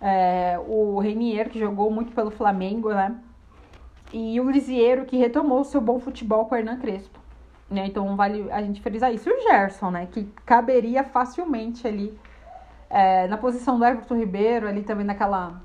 É, 0.00 0.58
o 0.66 0.98
Renier, 0.98 1.48
que 1.48 1.58
jogou 1.58 1.90
muito 1.90 2.12
pelo 2.12 2.30
Flamengo, 2.30 2.90
né? 2.92 3.16
E 4.12 4.40
o 4.40 4.50
Lisieiro, 4.50 5.04
que 5.04 5.16
retomou 5.16 5.64
seu 5.64 5.80
bom 5.80 5.98
futebol 5.98 6.46
com 6.46 6.54
o 6.54 6.58
Hernan 6.58 6.78
Crespo. 6.78 7.18
Né? 7.70 7.86
Então 7.86 8.14
vale 8.14 8.50
a 8.52 8.60
gente 8.62 8.80
frisar 8.80 9.12
isso. 9.12 9.28
E 9.28 9.32
o 9.32 9.42
Gerson, 9.42 9.90
né? 9.90 10.06
Que 10.10 10.24
caberia 10.44 11.02
facilmente 11.02 11.86
ali 11.86 12.16
é, 12.90 13.26
na 13.26 13.36
posição 13.36 13.78
do 13.78 13.84
Everton 13.84 14.16
Ribeiro, 14.16 14.68
ali 14.68 14.82
também 14.82 15.04
naquela, 15.04 15.60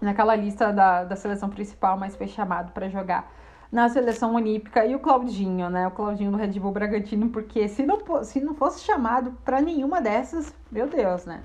naquela 0.00 0.34
lista 0.34 0.72
da, 0.72 1.04
da 1.04 1.16
seleção 1.16 1.50
principal, 1.50 1.98
mas 1.98 2.16
foi 2.16 2.26
chamado 2.26 2.72
para 2.72 2.88
jogar 2.88 3.30
na 3.74 3.88
seleção 3.88 4.36
olímpica 4.36 4.86
e 4.86 4.94
o 4.94 5.00
Claudinho, 5.00 5.68
né? 5.68 5.88
O 5.88 5.90
Claudinho 5.90 6.30
do 6.30 6.36
Red 6.36 6.60
Bull 6.60 6.70
Bragantino, 6.70 7.28
porque 7.30 7.66
se 7.66 7.84
não, 7.84 7.98
se 8.22 8.38
não 8.38 8.54
fosse 8.54 8.84
chamado 8.84 9.32
para 9.44 9.60
nenhuma 9.60 10.00
dessas, 10.00 10.54
meu 10.70 10.86
Deus, 10.86 11.24
né? 11.26 11.42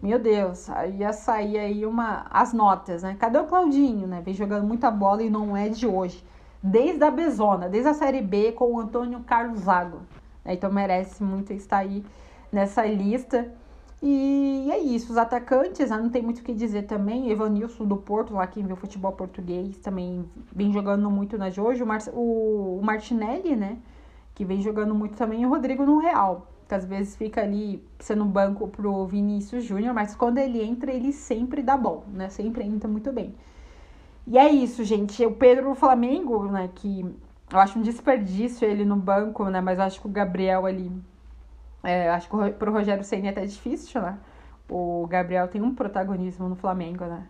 Meu 0.00 0.18
Deus, 0.18 0.70
aí 0.70 1.00
ia 1.00 1.12
sair 1.12 1.58
aí 1.58 1.84
uma 1.84 2.24
as 2.30 2.54
notas, 2.54 3.02
né? 3.02 3.18
Cadê 3.20 3.36
o 3.36 3.44
Claudinho, 3.44 4.06
né? 4.06 4.22
Vem 4.24 4.32
jogando 4.32 4.66
muita 4.66 4.90
bola 4.90 5.22
e 5.22 5.28
não 5.28 5.54
é 5.54 5.68
de 5.68 5.86
hoje. 5.86 6.24
Desde 6.62 7.04
a 7.04 7.10
Bezona, 7.10 7.68
desde 7.68 7.90
a 7.90 7.94
Série 7.94 8.22
B 8.22 8.52
com 8.52 8.72
o 8.72 8.80
Antônio 8.80 9.20
Carlos 9.20 9.60
Zago. 9.60 10.00
Né? 10.46 10.54
Então 10.54 10.72
merece 10.72 11.22
muito 11.22 11.52
estar 11.52 11.78
aí 11.78 12.02
nessa 12.50 12.86
lista. 12.86 13.52
E 14.00 14.68
é 14.70 14.78
isso, 14.78 15.10
os 15.10 15.18
atacantes, 15.18 15.90
né, 15.90 15.96
não 15.96 16.08
tem 16.08 16.22
muito 16.22 16.38
o 16.38 16.42
que 16.42 16.54
dizer 16.54 16.84
também. 16.84 17.30
Evanilson 17.30 17.84
do 17.84 17.96
Porto, 17.96 18.32
lá 18.34 18.46
quem 18.46 18.64
viu 18.64 18.76
futebol 18.76 19.12
português, 19.12 19.76
também 19.78 20.24
vem 20.54 20.72
jogando 20.72 21.10
muito 21.10 21.36
na 21.36 21.50
Jojo. 21.50 21.84
O, 22.12 22.78
o 22.78 22.84
Martinelli, 22.84 23.56
né? 23.56 23.78
Que 24.34 24.44
vem 24.44 24.62
jogando 24.62 24.94
muito 24.94 25.16
também. 25.16 25.42
E 25.42 25.46
o 25.46 25.48
Rodrigo 25.48 25.84
no 25.84 25.98
Real, 25.98 26.46
que 26.68 26.74
às 26.74 26.84
vezes 26.84 27.16
fica 27.16 27.42
ali 27.42 27.82
sendo 27.98 28.24
banco 28.24 28.68
pro 28.68 29.04
Vinícius 29.06 29.64
Júnior, 29.64 29.92
mas 29.92 30.14
quando 30.14 30.38
ele 30.38 30.62
entra, 30.62 30.92
ele 30.92 31.12
sempre 31.12 31.60
dá 31.60 31.76
bom, 31.76 32.04
né? 32.12 32.28
Sempre 32.28 32.64
entra 32.64 32.88
muito 32.88 33.12
bem. 33.12 33.34
E 34.28 34.38
é 34.38 34.48
isso, 34.48 34.84
gente. 34.84 35.26
O 35.26 35.32
Pedro 35.32 35.74
Flamengo, 35.74 36.44
né? 36.44 36.70
Que 36.72 37.04
eu 37.52 37.58
acho 37.58 37.78
um 37.78 37.82
desperdício 37.82 38.68
ele 38.68 38.84
no 38.84 38.96
banco, 38.96 39.44
né? 39.46 39.60
Mas 39.60 39.80
acho 39.80 40.00
que 40.00 40.06
o 40.06 40.10
Gabriel 40.10 40.66
ali 40.66 40.92
é, 41.82 42.10
acho 42.10 42.28
que 42.28 42.50
pro 42.52 42.72
Rogério 42.72 43.04
Senna 43.04 43.28
é 43.28 43.30
até 43.30 43.46
difícil, 43.46 44.00
né? 44.02 44.18
O 44.68 45.06
Gabriel 45.06 45.48
tem 45.48 45.62
um 45.62 45.74
protagonismo 45.74 46.48
no 46.48 46.56
Flamengo, 46.56 47.04
né? 47.04 47.26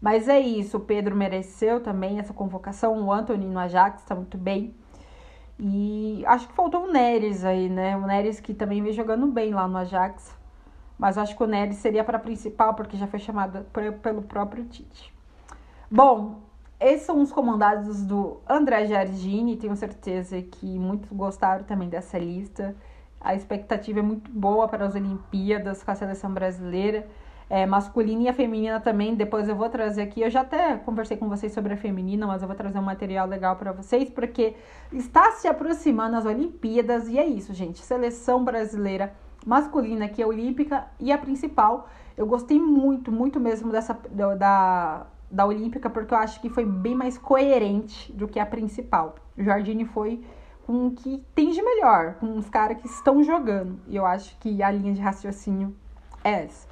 Mas 0.00 0.28
é 0.28 0.40
isso, 0.40 0.78
o 0.78 0.80
Pedro 0.80 1.14
mereceu 1.14 1.80
também 1.80 2.18
essa 2.18 2.32
convocação, 2.32 3.04
o 3.04 3.12
Anthony 3.12 3.46
no 3.46 3.58
Ajax 3.58 4.02
tá 4.02 4.14
muito 4.14 4.36
bem. 4.36 4.74
E 5.58 6.24
acho 6.26 6.48
que 6.48 6.54
faltou 6.54 6.84
o 6.84 6.92
Neres 6.92 7.44
aí, 7.44 7.68
né? 7.68 7.96
O 7.96 8.06
Neres 8.06 8.40
que 8.40 8.52
também 8.52 8.82
vem 8.82 8.92
jogando 8.92 9.26
bem 9.28 9.54
lá 9.54 9.68
no 9.68 9.78
Ajax. 9.78 10.36
Mas 10.98 11.16
acho 11.16 11.36
que 11.36 11.42
o 11.42 11.46
Neres 11.46 11.76
seria 11.76 12.02
para 12.02 12.18
principal, 12.18 12.74
porque 12.74 12.96
já 12.96 13.06
foi 13.06 13.18
chamado 13.20 13.64
pelo 14.02 14.22
próprio 14.22 14.64
Tite. 14.64 15.14
Bom, 15.90 16.40
esses 16.80 17.06
são 17.06 17.22
os 17.22 17.30
comandados 17.30 18.02
do 18.02 18.40
André 18.48 18.86
Giardini. 18.86 19.56
Tenho 19.56 19.76
certeza 19.76 20.42
que 20.42 20.78
muitos 20.78 21.10
gostaram 21.12 21.64
também 21.64 21.88
dessa 21.88 22.18
lista. 22.18 22.74
A 23.22 23.34
expectativa 23.34 24.00
é 24.00 24.02
muito 24.02 24.30
boa 24.30 24.66
para 24.66 24.84
as 24.84 24.94
Olimpíadas 24.94 25.82
com 25.82 25.90
a 25.90 25.94
seleção 25.94 26.32
brasileira. 26.32 27.06
É, 27.48 27.66
masculina 27.66 28.22
e 28.22 28.28
a 28.28 28.32
feminina 28.32 28.80
também. 28.80 29.14
Depois 29.14 29.48
eu 29.48 29.54
vou 29.54 29.68
trazer 29.68 30.02
aqui. 30.02 30.22
Eu 30.22 30.30
já 30.30 30.40
até 30.40 30.76
conversei 30.78 31.16
com 31.16 31.28
vocês 31.28 31.52
sobre 31.52 31.74
a 31.74 31.76
feminina, 31.76 32.26
mas 32.26 32.42
eu 32.42 32.48
vou 32.48 32.56
trazer 32.56 32.78
um 32.78 32.82
material 32.82 33.28
legal 33.28 33.56
para 33.56 33.72
vocês, 33.72 34.10
porque 34.10 34.54
está 34.92 35.32
se 35.32 35.46
aproximando 35.46 36.16
as 36.16 36.24
Olimpíadas 36.24 37.08
e 37.08 37.18
é 37.18 37.26
isso, 37.26 37.54
gente. 37.54 37.80
Seleção 37.80 38.42
brasileira 38.42 39.12
masculina, 39.46 40.08
que 40.08 40.22
é 40.22 40.26
olímpica 40.26 40.86
e 40.98 41.12
a 41.12 41.18
principal. 41.18 41.88
Eu 42.16 42.26
gostei 42.26 42.58
muito, 42.58 43.12
muito 43.12 43.38
mesmo 43.38 43.70
dessa 43.70 43.98
da, 44.10 45.06
da 45.30 45.46
Olímpica, 45.46 45.88
porque 45.88 46.12
eu 46.12 46.18
acho 46.18 46.40
que 46.40 46.48
foi 46.48 46.64
bem 46.64 46.94
mais 46.94 47.16
coerente 47.16 48.12
do 48.12 48.28
que 48.28 48.38
a 48.38 48.46
principal. 48.46 49.14
O 49.36 49.42
Jardine 49.42 49.84
foi 49.86 50.22
com 50.66 50.86
o 50.86 50.90
que 50.92 51.22
tem 51.34 51.50
de 51.50 51.62
melhor, 51.62 52.14
com 52.14 52.36
os 52.36 52.48
caras 52.48 52.80
que 52.80 52.86
estão 52.86 53.22
jogando. 53.22 53.78
E 53.88 53.96
eu 53.96 54.06
acho 54.06 54.36
que 54.38 54.62
a 54.62 54.70
linha 54.70 54.92
de 54.92 55.00
raciocínio 55.00 55.74
é 56.22 56.44
essa. 56.44 56.68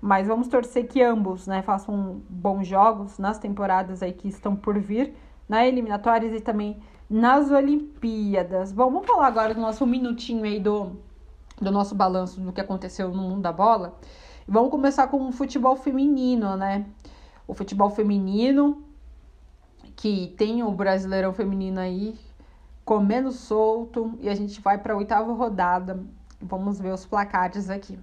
Mas 0.00 0.26
vamos 0.26 0.48
torcer 0.48 0.88
que 0.88 1.02
ambos 1.02 1.46
né, 1.46 1.62
façam 1.62 2.22
bons 2.28 2.66
jogos 2.66 3.18
nas 3.18 3.38
temporadas 3.38 4.02
aí 4.02 4.12
que 4.12 4.28
estão 4.28 4.56
por 4.56 4.78
vir, 4.78 5.14
na 5.48 5.66
eliminatórias 5.66 6.32
e 6.32 6.40
também 6.40 6.80
nas 7.08 7.50
Olimpíadas. 7.50 8.72
Bom, 8.72 8.90
vamos 8.90 9.06
falar 9.06 9.26
agora 9.26 9.54
do 9.54 9.60
nosso 9.60 9.86
minutinho 9.86 10.44
aí 10.44 10.58
do, 10.58 10.96
do 11.60 11.70
nosso 11.70 11.94
balanço 11.94 12.40
do 12.40 12.52
que 12.52 12.60
aconteceu 12.60 13.10
no 13.10 13.22
mundo 13.22 13.42
da 13.42 13.52
bola. 13.52 13.98
Vamos 14.48 14.70
começar 14.70 15.06
com 15.08 15.28
o 15.28 15.32
futebol 15.32 15.76
feminino, 15.76 16.56
né? 16.56 16.86
O 17.46 17.54
futebol 17.54 17.90
feminino, 17.90 18.82
que 19.94 20.34
tem 20.36 20.62
o 20.62 20.70
Brasileirão 20.72 21.32
Feminino 21.32 21.78
aí, 21.78 22.18
comendo 22.84 23.30
solto 23.30 24.16
e 24.20 24.28
a 24.28 24.34
gente 24.34 24.60
vai 24.60 24.78
para 24.78 24.94
a 24.94 24.96
oitava 24.96 25.32
rodada. 25.32 26.00
Vamos 26.40 26.80
ver 26.80 26.92
os 26.92 27.06
placares 27.06 27.70
aqui. 27.70 27.98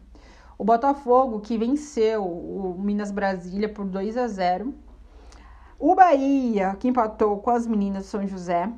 O 0.57 0.63
Botafogo 0.63 1.39
que 1.39 1.57
venceu 1.57 2.25
o 2.25 2.75
Minas 2.79 3.11
Brasília 3.11 3.69
por 3.69 3.85
2 3.85 4.17
a 4.17 4.27
0. 4.27 4.73
O 5.77 5.95
Bahia 5.95 6.75
que 6.79 6.87
empatou 6.87 7.37
com 7.39 7.49
as 7.49 7.65
meninas 7.67 8.03
de 8.03 8.09
São 8.09 8.27
José. 8.27 8.71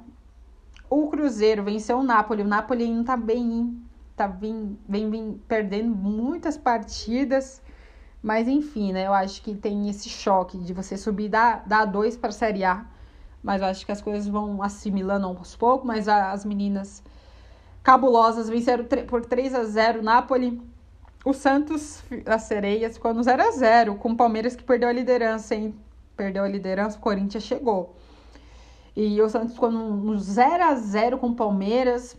O 0.90 1.08
Cruzeiro 1.08 1.64
venceu 1.64 2.00
o 2.00 2.04
Napoli. 2.04 2.42
O 2.42 2.48
Napoli 2.48 2.84
ainda 2.84 3.06
tá 3.06 3.18
bem, 3.18 3.82
tá 4.16 4.28
vem, 4.28 4.78
vem, 4.88 5.10
vem 5.10 5.42
perdendo 5.48 5.96
muitas 5.96 6.58
partidas. 6.58 7.62
Mas 8.22 8.48
enfim, 8.48 8.94
né? 8.94 9.08
Eu 9.08 9.14
acho 9.14 9.42
que 9.42 9.56
tem 9.56 9.90
esse 9.90 10.10
choque 10.10 10.58
de 10.60 10.74
você 10.74 10.96
subir 10.96 11.30
da, 11.30 11.58
da 11.58 11.86
2 11.86 12.18
para 12.18 12.30
a 12.30 12.34
Série 12.34 12.64
A 12.64 12.86
mas 13.44 13.62
acho 13.62 13.86
que 13.86 13.92
as 13.92 14.02
coisas 14.02 14.28
vão 14.28 14.62
assimilando 14.62 15.28
aos 15.28 15.56
poucos. 15.56 15.88
Mas 15.88 16.08
as 16.08 16.46
meninas 16.46 17.04
cabulosas 17.84 18.50
venceram 18.50 18.86
por 19.08 19.26
3 19.26 19.56
a 19.56 19.64
0 19.64 20.02
Napoli. 20.02 20.62
O 21.24 21.34
Santos, 21.34 22.04
as 22.26 22.44
sereias, 22.44 22.96
ficou 22.96 23.14
no 23.14 23.24
0 23.24 23.42
a 23.42 23.52
0 23.52 23.96
com 23.96 24.10
o 24.10 24.18
Palmeiras 24.18 24.56
que 24.56 24.64
perdeu 24.64 24.90
a 24.90 24.92
liderança, 24.92 25.54
hein? 25.54 25.76
Perdeu 26.16 26.44
a 26.44 26.48
liderança, 26.48 26.98
o 26.98 27.02
Corinthians 27.02 27.44
chegou. 27.44 27.96
E 28.96 29.22
o 29.22 29.30
Santos 29.30 29.54
ficou 29.54 29.72
no 29.72 30.18
0 30.18 30.64
a 30.64 30.76
0 30.76 31.18
com 31.18 31.28
o 31.28 31.36
Palmeiras. 31.36 32.18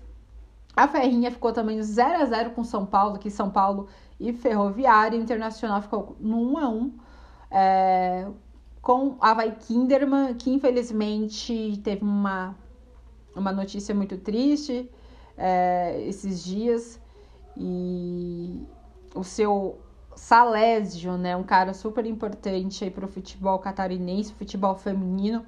A 0.75 0.89
Ferrinha 0.89 1.31
ficou 1.31 1.53
também 1.53 1.77
no 1.77 1.83
0 1.83 2.23
a 2.23 2.25
0 2.25 2.51
com 2.51 2.65
São 2.65 2.87
Paulo, 2.87 3.19
que 3.19 3.31
São 3.31 3.51
Paulo 3.51 3.89
e 4.19 4.33
Ferroviária. 4.33 5.17
Internacional 5.17 5.83
ficou 5.83 6.17
no 6.19 6.53
1 6.53 6.59
a 6.59 6.69
1 6.69 6.93
é, 7.51 8.27
com 8.83 9.17
a 9.21 9.33
Vai 9.33 9.53
Kinderman, 9.53 10.35
que 10.35 10.51
infelizmente 10.51 11.81
teve 11.85 12.03
uma, 12.03 12.57
uma 13.35 13.53
notícia 13.53 13.95
muito 13.95 14.19
triste 14.19 14.91
é, 15.39 16.03
esses 16.03 16.43
dias. 16.43 17.01
E 17.57 18.61
o 19.15 19.23
seu 19.23 19.79
Salésio, 20.17 21.17
né, 21.17 21.37
um 21.37 21.45
cara 21.45 21.73
super 21.73 22.05
importante 22.05 22.83
aí 22.83 22.91
para 22.91 23.05
o 23.05 23.09
futebol 23.09 23.59
catarinense, 23.61 24.35
futebol 24.35 24.75
feminino, 24.75 25.47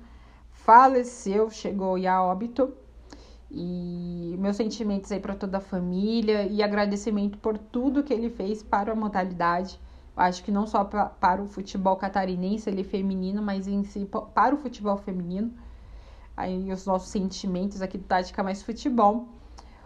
faleceu, 0.53 1.51
chegou 1.51 1.97
a 2.07 2.22
óbito. 2.22 2.72
E 3.51 4.37
meus 4.39 4.57
sentimentos 4.57 5.11
aí 5.11 5.20
para 5.20 5.35
toda 5.35 5.59
a 5.59 5.61
família 5.61 6.45
e 6.45 6.62
agradecimento 6.62 7.39
por 7.39 7.59
tudo 7.59 8.03
que 8.03 8.12
ele 8.12 8.30
fez 8.30 8.62
para 8.62 8.93
a 8.93 8.97
modalidade 8.97 9.78
Acho 10.16 10.44
que 10.44 10.52
não 10.52 10.66
só 10.66 10.84
pra, 10.84 11.06
para 11.06 11.42
o 11.42 11.46
futebol 11.46 11.96
catarinense, 11.96 12.70
ele 12.70 12.84
feminino, 12.84 13.42
mas 13.42 13.66
em 13.66 13.82
si 13.82 14.08
para 14.34 14.54
o 14.54 14.58
futebol 14.58 14.96
feminino. 14.96 15.52
Aí 16.36 16.72
os 16.72 16.86
nossos 16.86 17.08
sentimentos 17.08 17.82
aqui 17.82 17.98
do 17.98 18.04
Tática 18.04 18.42
Mais 18.42 18.62
Futebol. 18.62 19.28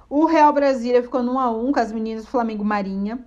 O 0.09 0.25
Real 0.27 0.53
Brasília 0.53 1.03
ficou 1.03 1.23
no 1.23 1.35
1x1 1.35 1.73
com 1.73 1.81
as 1.81 1.93
meninas 1.93 2.25
do 2.25 2.31
Flamengo 2.31 2.65
Marinha. 2.65 3.25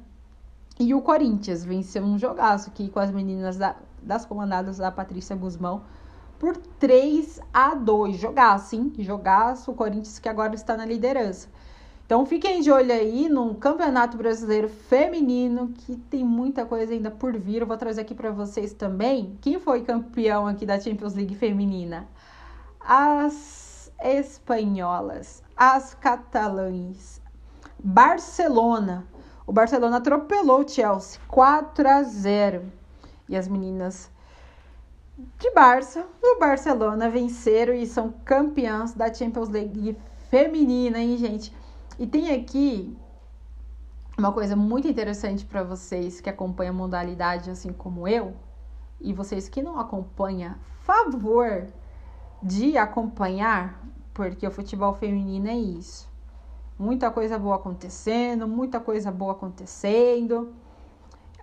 E 0.80 0.94
o 0.94 1.02
Corinthians 1.02 1.64
venceu 1.64 2.04
um 2.04 2.18
jogaço 2.18 2.70
aqui 2.70 2.90
com 2.90 3.00
as 3.00 3.12
meninas 3.12 3.58
da, 3.58 3.76
das 4.02 4.26
comandadas 4.26 4.78
da 4.78 4.92
Patrícia 4.92 5.36
Guzmão 5.36 5.84
por 6.40 6.58
3 6.58 7.40
a 7.54 7.76
2 7.76 8.18
Jogaço, 8.18 8.76
hein? 8.76 8.92
Jogaço. 8.98 9.70
O 9.70 9.76
Corinthians 9.76 10.18
que 10.18 10.28
agora 10.28 10.56
está 10.56 10.76
na 10.76 10.86
liderança. 10.86 11.50
Então 12.12 12.26
fiquem 12.26 12.60
de 12.60 12.70
olho 12.70 12.92
aí 12.92 13.30
no 13.30 13.56
Campeonato 13.56 14.18
Brasileiro 14.18 14.68
Feminino, 14.68 15.70
que 15.70 15.96
tem 15.96 16.26
muita 16.26 16.66
coisa 16.66 16.92
ainda 16.92 17.10
por 17.10 17.38
vir. 17.38 17.62
Eu 17.62 17.66
vou 17.66 17.78
trazer 17.78 18.02
aqui 18.02 18.14
para 18.14 18.32
vocês 18.32 18.74
também. 18.74 19.38
Quem 19.40 19.58
foi 19.58 19.82
campeão 19.82 20.46
aqui 20.46 20.66
da 20.66 20.78
Champions 20.78 21.14
League 21.14 21.34
Feminina? 21.36 22.10
As 22.82 23.90
espanholas, 24.04 25.42
as 25.56 25.94
catalães, 25.94 27.22
Barcelona. 27.80 29.08
O 29.48 29.54
Barcelona 29.54 29.96
atropelou 29.96 30.66
o 30.66 30.68
Chelsea 30.68 31.18
4 31.30 31.88
a 31.88 32.04
0. 32.04 32.64
E 33.30 33.38
as 33.38 33.48
meninas 33.48 34.12
de 35.40 35.50
Barça, 35.52 36.06
o 36.22 36.38
Barcelona 36.38 37.10
venceram 37.10 37.74
e 37.74 37.86
são 37.86 38.14
campeãs 38.26 38.94
da 38.94 39.14
Champions 39.14 39.48
League 39.48 39.98
feminina, 40.30 41.00
hein, 41.00 41.16
gente? 41.16 41.61
E 42.02 42.08
tem 42.08 42.32
aqui 42.32 42.98
uma 44.18 44.32
coisa 44.32 44.56
muito 44.56 44.88
interessante 44.88 45.46
para 45.46 45.62
vocês 45.62 46.20
que 46.20 46.32
acompanham 46.32 46.74
a 46.74 46.78
modalidade 46.78 47.52
assim 47.52 47.72
como 47.72 48.08
eu, 48.08 48.34
e 49.00 49.14
vocês 49.14 49.48
que 49.48 49.62
não 49.62 49.80
acompanham, 49.80 50.56
favor 50.80 51.68
de 52.42 52.76
acompanhar, 52.76 53.86
porque 54.16 54.48
o 54.48 54.50
futebol 54.50 54.96
feminino 54.96 55.48
é 55.48 55.56
isso. 55.56 56.10
Muita 56.76 57.12
coisa 57.12 57.38
boa 57.38 57.58
acontecendo, 57.58 58.48
muita 58.48 58.80
coisa 58.80 59.12
boa 59.12 59.34
acontecendo. 59.34 60.56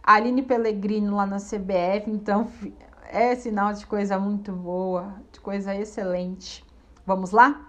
Aline 0.02 0.42
Pellegrino 0.42 1.14
lá 1.14 1.24
na 1.24 1.36
CBF, 1.36 2.10
então 2.10 2.48
é 3.08 3.36
sinal 3.36 3.72
de 3.74 3.86
coisa 3.86 4.18
muito 4.18 4.50
boa, 4.50 5.14
de 5.30 5.38
coisa 5.38 5.72
excelente. 5.72 6.64
Vamos 7.06 7.30
lá? 7.30 7.67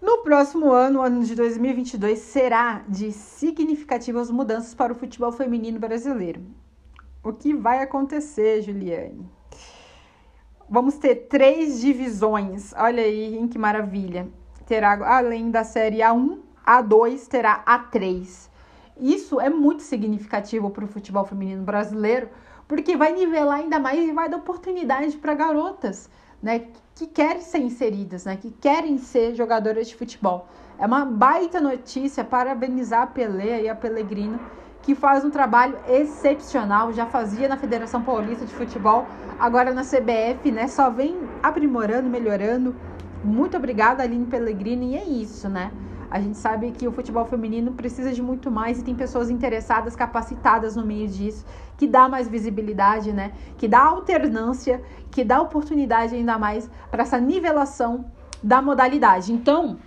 No 0.00 0.18
próximo 0.18 0.70
ano, 0.70 1.00
o 1.00 1.02
ano 1.02 1.24
de 1.24 1.34
2022, 1.34 2.20
será 2.20 2.84
de 2.88 3.10
significativas 3.10 4.30
mudanças 4.30 4.72
para 4.72 4.92
o 4.92 4.96
futebol 4.96 5.32
feminino 5.32 5.80
brasileiro. 5.80 6.40
O 7.22 7.32
que 7.32 7.52
vai 7.52 7.82
acontecer, 7.82 8.62
Juliane? 8.62 9.28
Vamos 10.70 10.98
ter 10.98 11.26
três 11.28 11.80
divisões. 11.80 12.72
Olha 12.76 13.02
aí, 13.02 13.36
hein, 13.36 13.48
que 13.48 13.58
maravilha. 13.58 14.28
Terá, 14.66 14.92
além 15.16 15.50
da 15.50 15.64
série 15.64 15.98
A1, 15.98 16.38
A2 16.64 17.26
terá 17.26 17.64
A3. 17.66 18.48
Isso 19.00 19.40
é 19.40 19.50
muito 19.50 19.82
significativo 19.82 20.70
para 20.70 20.84
o 20.84 20.88
futebol 20.88 21.24
feminino 21.24 21.64
brasileiro, 21.64 22.28
porque 22.68 22.96
vai 22.96 23.12
nivelar 23.12 23.58
ainda 23.58 23.80
mais 23.80 23.98
e 23.98 24.12
vai 24.12 24.28
dar 24.28 24.36
oportunidade 24.36 25.16
para 25.16 25.34
garotas, 25.34 26.08
né, 26.40 26.68
que 26.98 27.06
querem 27.06 27.40
ser 27.40 27.60
inseridas, 27.60 28.24
né, 28.24 28.36
que 28.36 28.50
querem 28.50 28.98
ser 28.98 29.32
jogadoras 29.32 29.86
de 29.86 29.94
futebol. 29.94 30.48
É 30.76 30.84
uma 30.84 31.04
baita 31.04 31.60
notícia, 31.60 32.24
parabenizar 32.24 33.02
a 33.02 33.06
Pelé 33.06 33.62
e 33.62 33.68
a 33.68 33.74
Pellegrino, 33.74 34.40
que 34.82 34.96
faz 34.96 35.24
um 35.24 35.30
trabalho 35.30 35.78
excepcional, 35.88 36.92
já 36.92 37.06
fazia 37.06 37.46
na 37.46 37.56
Federação 37.56 38.02
Paulista 38.02 38.44
de 38.44 38.52
Futebol, 38.52 39.06
agora 39.38 39.72
na 39.72 39.82
CBF, 39.84 40.50
né, 40.50 40.66
só 40.66 40.90
vem 40.90 41.16
aprimorando, 41.40 42.10
melhorando. 42.10 42.74
Muito 43.22 43.56
obrigada, 43.56 44.02
Aline 44.02 44.26
Pellegrini, 44.26 44.94
e 44.94 44.96
é 44.96 45.04
isso, 45.04 45.48
né? 45.48 45.70
A 46.10 46.20
gente 46.20 46.38
sabe 46.38 46.70
que 46.70 46.88
o 46.88 46.92
futebol 46.92 47.24
feminino 47.26 47.72
precisa 47.72 48.12
de 48.12 48.22
muito 48.22 48.50
mais 48.50 48.78
e 48.78 48.82
tem 48.82 48.94
pessoas 48.94 49.28
interessadas, 49.28 49.94
capacitadas 49.94 50.74
no 50.74 50.84
meio 50.84 51.06
disso, 51.06 51.44
que 51.76 51.86
dá 51.86 52.08
mais 52.08 52.26
visibilidade, 52.26 53.12
né? 53.12 53.32
Que 53.58 53.68
dá 53.68 53.80
alternância, 53.80 54.82
que 55.10 55.22
dá 55.22 55.40
oportunidade 55.40 56.14
ainda 56.14 56.38
mais 56.38 56.70
para 56.90 57.02
essa 57.02 57.20
nivelação 57.20 58.06
da 58.42 58.62
modalidade. 58.62 59.32
Então, 59.32 59.78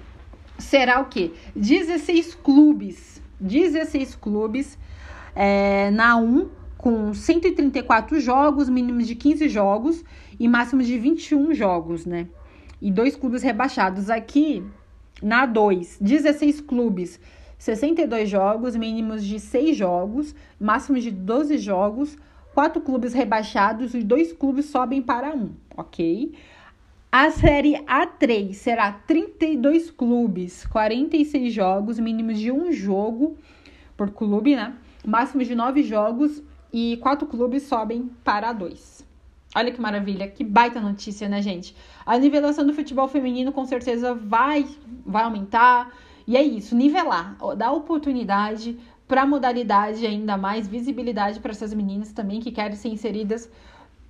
será 0.60 1.02
o 1.02 1.06
quê? 1.06 1.34
16 1.56 2.36
clubes, 2.36 3.22
16 3.40 4.16
clubes 4.16 4.78
é, 5.36 5.90
na 5.90 6.18
1 6.18 6.50
com 6.78 7.14
134 7.14 8.20
jogos, 8.20 8.70
mínimo 8.70 9.02
de 9.02 9.16
15 9.16 9.50
jogos 9.50 10.04
e 10.40 10.48
máximo 10.48 10.84
de 10.84 10.98
21 11.00 11.54
jogos, 11.56 12.06
né? 12.06 12.28
E 12.80 12.92
dois 12.92 13.16
clubes 13.16 13.42
rebaixados 13.42 14.10
aqui 14.10 14.64
na 15.22 15.46
2, 15.46 15.98
16 16.02 16.62
clubes, 16.62 17.20
62 17.58 18.30
jogos, 18.30 18.76
mínimos 18.76 19.24
de 19.24 19.40
6 19.40 19.78
jogos, 19.78 20.36
máximos 20.60 21.04
de 21.04 21.12
12 21.12 21.58
jogos, 21.58 22.18
4 22.54 22.82
clubes 22.82 23.14
rebaixados 23.14 23.94
e 23.94 24.04
2 24.04 24.34
clubes 24.34 24.66
sobem 24.66 25.02
para 25.02 25.34
1, 25.34 25.52
ok? 25.78 26.34
A 27.12 27.30
série 27.30 27.74
A3 27.84 28.54
será 28.54 28.92
32 28.92 29.92
clubes, 29.92 30.66
46 30.66 31.54
jogos, 31.54 32.00
mínimos 32.00 32.40
de 32.40 32.52
um 32.52 32.72
jogo 32.72 33.38
por 33.98 34.12
clube, 34.12 34.56
né? 34.56 34.74
Máximos 35.06 35.48
de 35.48 35.54
9 35.54 35.84
jogos 35.84 36.42
e 36.72 36.98
4 37.02 37.28
clubes 37.28 37.64
sobem 37.64 38.10
para 38.24 38.54
2. 38.54 39.11
Olha 39.54 39.72
que 39.72 39.82
maravilha, 39.82 40.30
que 40.30 40.44
baita 40.44 40.80
notícia, 40.80 41.28
né, 41.28 41.42
gente? 41.42 41.76
A 42.06 42.18
nivelação 42.18 42.66
do 42.66 42.74
futebol 42.74 43.08
feminino 43.08 43.52
com 43.52 43.66
certeza 43.66 44.14
vai, 44.16 44.66
vai 45.06 45.24
aumentar. 45.24 45.92
E 46.26 46.38
é 46.38 46.44
isso, 46.44 46.76
nivelar, 46.76 47.36
dar 47.58 47.74
oportunidade 47.74 48.80
para 49.08 49.26
modalidade 49.26 50.06
ainda 50.06 50.38
mais 50.38 50.70
visibilidade 50.70 51.42
para 51.42 51.52
essas 51.52 51.74
meninas 51.74 52.14
também 52.14 52.40
que 52.40 52.50
querem 52.50 52.78
ser 52.78 52.88
inseridas 52.88 53.52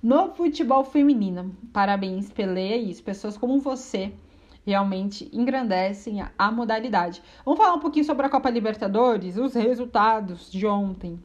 no 0.00 0.32
futebol 0.32 0.84
feminino. 0.84 1.56
Parabéns, 1.72 2.30
Pelé, 2.30 2.74
é 2.74 2.76
isso. 2.76 3.02
Pessoas 3.02 3.36
como 3.36 3.58
você 3.58 4.12
realmente 4.64 5.28
engrandecem 5.32 6.20
a, 6.20 6.30
a 6.38 6.52
modalidade. 6.52 7.20
Vamos 7.44 7.58
falar 7.58 7.74
um 7.74 7.80
pouquinho 7.80 8.04
sobre 8.04 8.26
a 8.26 8.28
Copa 8.28 8.48
Libertadores, 8.48 9.36
os 9.36 9.54
resultados 9.54 10.50
de 10.52 10.66
ontem. 10.66 11.18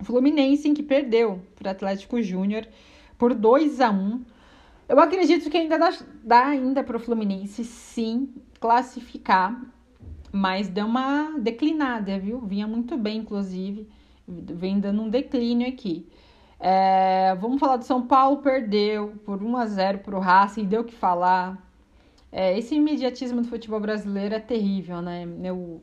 O 0.00 0.04
Fluminense, 0.04 0.72
que 0.72 0.82
perdeu 0.82 1.40
para 1.54 1.68
o 1.68 1.70
Atlético 1.70 2.20
Júnior 2.20 2.66
por 3.18 3.34
2 3.34 3.80
a 3.80 3.90
1 3.90 4.24
Eu 4.88 4.98
acredito 5.00 5.50
que 5.50 5.56
ainda 5.56 5.78
dá, 5.78 5.92
dá 6.24 6.46
ainda 6.46 6.82
para 6.82 6.96
o 6.96 7.00
Fluminense 7.00 7.64
sim 7.64 8.32
classificar, 8.60 9.60
mas 10.32 10.68
deu 10.68 10.86
uma 10.86 11.38
declinada, 11.38 12.18
viu? 12.18 12.40
Vinha 12.40 12.66
muito 12.66 12.96
bem, 12.96 13.18
inclusive, 13.18 13.88
vem 14.26 14.80
dando 14.80 15.02
um 15.02 15.10
declínio 15.10 15.68
aqui. 15.68 16.08
É, 16.60 17.36
vamos 17.40 17.60
falar 17.60 17.76
do 17.76 17.84
São 17.84 18.06
Paulo, 18.06 18.38
perdeu 18.38 19.14
por 19.24 19.42
1 19.42 19.56
a 19.56 19.66
0 19.66 19.98
para 19.98 20.16
o 20.16 20.20
Racing, 20.20 20.64
deu 20.64 20.82
o 20.82 20.84
que 20.84 20.94
falar. 20.94 21.56
É, 22.30 22.58
esse 22.58 22.74
imediatismo 22.74 23.42
do 23.42 23.48
futebol 23.48 23.80
brasileiro 23.80 24.34
é 24.34 24.40
terrível, 24.40 25.00
né? 25.00 25.26
O, 25.52 25.80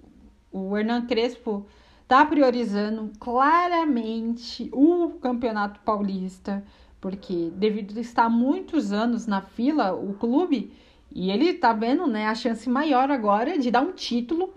o 0.51 0.77
Hernan 0.77 1.05
Crespo 1.05 1.65
tá 2.07 2.25
priorizando 2.25 3.11
claramente 3.19 4.69
o 4.71 5.11
Campeonato 5.21 5.79
Paulista 5.79 6.63
porque 7.05 7.51
devido 7.55 7.95
a 7.99 8.01
estar 8.01 8.27
muitos 8.27 8.91
anos 8.91 9.27
na 9.27 9.39
fila, 9.39 9.93
o 9.93 10.15
clube, 10.15 10.73
e 11.13 11.29
ele 11.29 11.53
tá 11.53 11.71
vendo, 11.71 12.07
né, 12.07 12.25
a 12.25 12.33
chance 12.33 12.67
maior 12.67 13.11
agora 13.11 13.59
de 13.59 13.69
dar 13.69 13.81
um 13.81 13.91
título 13.91 14.51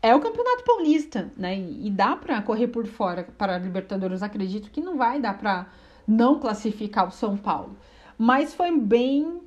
é 0.00 0.16
o 0.16 0.18
Campeonato 0.18 0.64
Paulista, 0.64 1.30
né? 1.36 1.54
E, 1.54 1.90
dá 1.90 2.16
para 2.16 2.40
correr 2.40 2.68
por 2.68 2.86
fora 2.86 3.28
para 3.36 3.56
a 3.56 3.58
Libertadores. 3.58 4.22
Acredito 4.22 4.70
que 4.70 4.80
não 4.80 4.96
vai 4.96 5.20
dar 5.20 5.36
para 5.36 5.66
não 6.08 6.40
classificar 6.40 7.06
o 7.08 7.10
São 7.10 7.36
Paulo. 7.36 7.76
Mas 8.16 8.54
foi 8.54 8.74
bem 8.74 9.42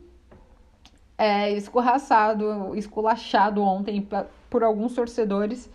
é, 1.18 1.52
escorraçado, 1.52 2.76
esculachado 2.76 3.60
ontem 3.60 4.08
por 4.52 4.64
alguns 4.64 4.94
torcedores 4.94 5.68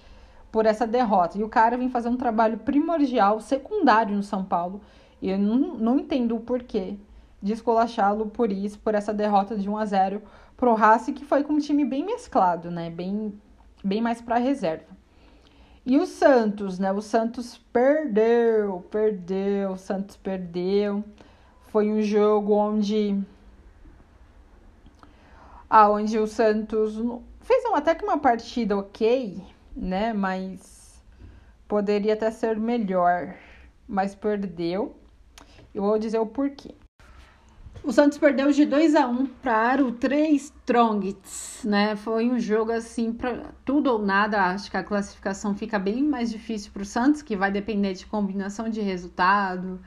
por 0.52 0.66
essa 0.66 0.86
derrota. 0.86 1.36
E 1.36 1.42
o 1.42 1.48
cara 1.48 1.76
vem 1.76 1.90
fazer 1.90 2.08
um 2.08 2.16
trabalho 2.16 2.58
primordial, 2.58 3.40
secundário 3.40 4.14
no 4.14 4.22
São 4.22 4.44
Paulo, 4.44 4.80
e 5.20 5.30
eu 5.30 5.38
não, 5.38 5.74
não 5.74 5.98
entendo 5.98 6.36
o 6.36 6.40
porquê 6.40 6.96
de 7.42 7.52
escolachá-lo 7.52 8.26
por 8.26 8.52
isso, 8.52 8.78
por 8.78 8.94
essa 8.94 9.12
derrota 9.12 9.56
de 9.56 9.68
1 9.68 9.76
a 9.76 9.84
0 9.84 10.22
pro 10.56 10.74
Racing, 10.74 11.14
que 11.14 11.24
foi 11.24 11.42
com 11.42 11.54
um 11.54 11.58
time 11.58 11.84
bem 11.84 12.04
mesclado, 12.04 12.70
né? 12.70 12.90
Bem, 12.90 13.32
bem 13.82 14.00
mais 14.00 14.20
para 14.20 14.36
reserva. 14.36 14.98
E 15.86 15.98
o 15.98 16.06
Santos, 16.06 16.78
né? 16.78 16.92
O 16.92 17.00
Santos 17.00 17.56
perdeu, 17.72 18.84
perdeu, 18.90 19.72
o 19.72 19.78
Santos 19.78 20.16
perdeu. 20.16 21.02
Foi 21.68 21.90
um 21.90 22.02
jogo 22.02 22.52
onde 22.52 23.18
aonde 25.68 26.18
o 26.18 26.26
Santos 26.26 27.00
fez 27.40 27.64
até 27.72 27.94
que 27.94 28.04
uma 28.04 28.18
partida 28.18 28.76
ok, 28.76 29.42
né? 29.74 30.12
Mas 30.12 31.02
poderia 31.66 32.12
até 32.12 32.30
ser 32.30 32.58
melhor 32.58 33.34
mas 33.90 34.14
perdeu. 34.14 34.94
Eu 35.74 35.82
vou 35.82 35.98
dizer 35.98 36.18
o 36.18 36.26
porquê. 36.26 36.74
O 37.82 37.92
Santos 37.92 38.18
perdeu 38.18 38.52
de 38.52 38.66
2 38.66 38.94
a 38.94 39.06
1 39.06 39.26
para 39.42 39.82
o 39.82 39.90
3 39.92 40.42
Strongets, 40.42 41.62
né? 41.64 41.96
Foi 41.96 42.28
um 42.28 42.38
jogo 42.38 42.72
assim 42.72 43.10
para 43.10 43.52
tudo 43.64 43.90
ou 43.90 43.98
nada. 43.98 44.46
Acho 44.46 44.70
que 44.70 44.76
a 44.76 44.84
classificação 44.84 45.54
fica 45.54 45.78
bem 45.78 46.02
mais 46.02 46.30
difícil 46.30 46.70
para 46.72 46.82
o 46.82 46.84
Santos, 46.84 47.22
que 47.22 47.34
vai 47.34 47.50
depender 47.50 47.94
de 47.94 48.04
combinação 48.04 48.68
de 48.68 48.82
resultado, 48.82 49.80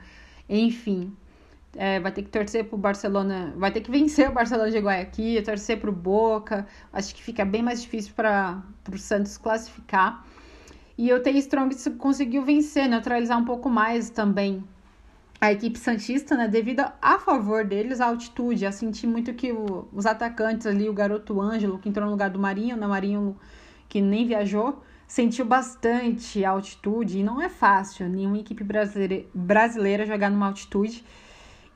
enfim. 0.48 1.14
É, 1.76 2.00
vai 2.00 2.10
ter 2.10 2.22
que 2.22 2.30
torcer 2.30 2.64
para 2.64 2.74
o 2.74 2.78
Barcelona, 2.78 3.52
vai 3.56 3.70
ter 3.70 3.80
que 3.80 3.90
vencer 3.90 4.28
o 4.28 4.32
Barcelona 4.32 4.70
de 4.70 4.78
Guayaquil, 4.78 5.42
torcer 5.44 5.80
para 5.80 5.90
o 5.90 5.92
Boca. 5.92 6.66
Acho 6.92 7.14
que 7.14 7.22
fica 7.22 7.44
bem 7.44 7.62
mais 7.62 7.80
difícil 7.82 8.12
para 8.14 8.60
o 8.92 8.98
Santos 8.98 9.38
classificar. 9.38 10.26
E 10.98 11.12
o 11.12 11.20
T 11.22 11.30
Strongets 11.30 11.88
conseguiu 11.98 12.42
vencer, 12.42 12.88
neutralizar 12.88 13.38
um 13.38 13.44
pouco 13.44 13.68
mais 13.68 14.10
também 14.10 14.64
a 15.44 15.52
equipe 15.52 15.78
Santista, 15.78 16.36
né, 16.36 16.48
devido 16.48 16.84
a 17.02 17.18
favor 17.18 17.64
deles 17.64 18.00
a 18.00 18.06
altitude, 18.06 18.64
a 18.64 18.72
sentir 18.72 19.06
muito 19.06 19.34
que 19.34 19.52
o, 19.52 19.86
os 19.92 20.06
atacantes 20.06 20.66
ali, 20.66 20.88
o 20.88 20.92
garoto 20.92 21.40
Ângelo, 21.40 21.78
que 21.78 21.88
entrou 21.88 22.06
no 22.06 22.12
lugar 22.12 22.30
do 22.30 22.38
Marinho, 22.38 22.76
né, 22.76 22.86
Marinho 22.86 23.36
que 23.88 24.00
nem 24.00 24.26
viajou, 24.26 24.82
sentiu 25.06 25.44
bastante 25.44 26.44
a 26.44 26.50
altitude, 26.50 27.18
e 27.18 27.22
não 27.22 27.42
é 27.42 27.48
fácil 27.48 28.08
nenhuma 28.08 28.38
equipe 28.38 28.64
brasileira, 28.64 29.26
brasileira 29.34 30.06
jogar 30.06 30.30
numa 30.30 30.46
altitude, 30.46 31.04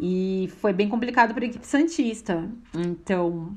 e 0.00 0.50
foi 0.60 0.72
bem 0.72 0.88
complicado 0.88 1.34
para 1.34 1.44
a 1.44 1.48
equipe 1.48 1.66
Santista. 1.66 2.48
Então, 2.74 3.56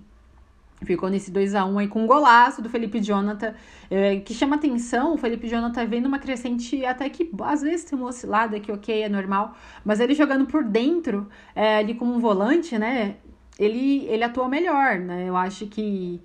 Ficou 0.84 1.10
nesse 1.10 1.30
2 1.30 1.54
a 1.54 1.64
1 1.64 1.78
aí 1.78 1.88
com 1.88 2.04
um 2.04 2.08
golaço 2.08 2.60
do 2.60 2.68
Felipe 2.68 3.00
Jonathan, 3.00 3.54
é, 3.90 4.20
que 4.20 4.34
chama 4.34 4.56
atenção. 4.56 5.14
O 5.14 5.18
Felipe 5.18 5.48
Jonathan 5.48 5.86
vem 5.86 6.02
numa 6.02 6.18
crescente 6.18 6.84
até 6.84 7.08
que 7.08 7.30
às 7.44 7.62
vezes 7.62 7.86
tem 7.86 7.98
uma 7.98 8.08
oscilada, 8.08 8.60
que 8.60 8.72
ok, 8.72 9.04
é 9.04 9.08
normal. 9.08 9.56
Mas 9.86 10.00
ele 10.00 10.16
jogando 10.16 10.48
por 10.48 10.64
dentro, 10.64 11.30
é, 11.56 11.78
ali 11.78 11.94
como 11.94 12.14
um 12.14 12.20
volante, 12.20 12.80
né? 12.80 13.18
Ele, 13.60 14.06
ele 14.08 14.24
atua 14.24 14.50
melhor, 14.50 14.98
né? 14.98 15.30
Eu 15.30 15.38
acho 15.38 15.68
que. 15.68 16.20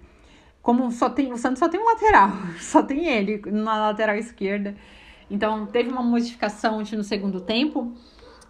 Como 0.62 0.90
só 0.90 1.10
tem. 1.10 1.32
O 1.32 1.36
Santos 1.36 1.58
só 1.58 1.68
tem 1.68 1.78
um 1.78 1.84
lateral, 1.84 2.30
só 2.58 2.82
tem 2.82 3.06
ele 3.06 3.42
na 3.46 3.88
lateral 3.88 4.16
esquerda. 4.16 4.74
Então 5.30 5.66
teve 5.66 5.90
uma 5.90 6.02
modificação 6.02 6.78
no 6.80 7.04
segundo 7.04 7.40
tempo 7.40 7.92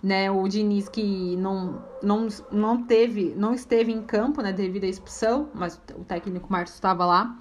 né? 0.07 0.31
O 0.31 0.47
Diniz 0.47 0.89
que 0.89 1.35
não, 1.37 1.83
não, 2.01 2.29
não 2.53 2.81
teve, 2.85 3.35
não 3.37 3.53
esteve 3.53 3.91
em 3.91 4.03
campo, 4.03 4.41
né, 4.41 4.53
devido 4.53 4.85
à 4.85 4.87
expulsão, 4.87 5.49
mas 5.53 5.83
o 5.99 6.05
técnico 6.05 6.47
Marcos 6.49 6.75
estava 6.75 7.05
lá. 7.05 7.37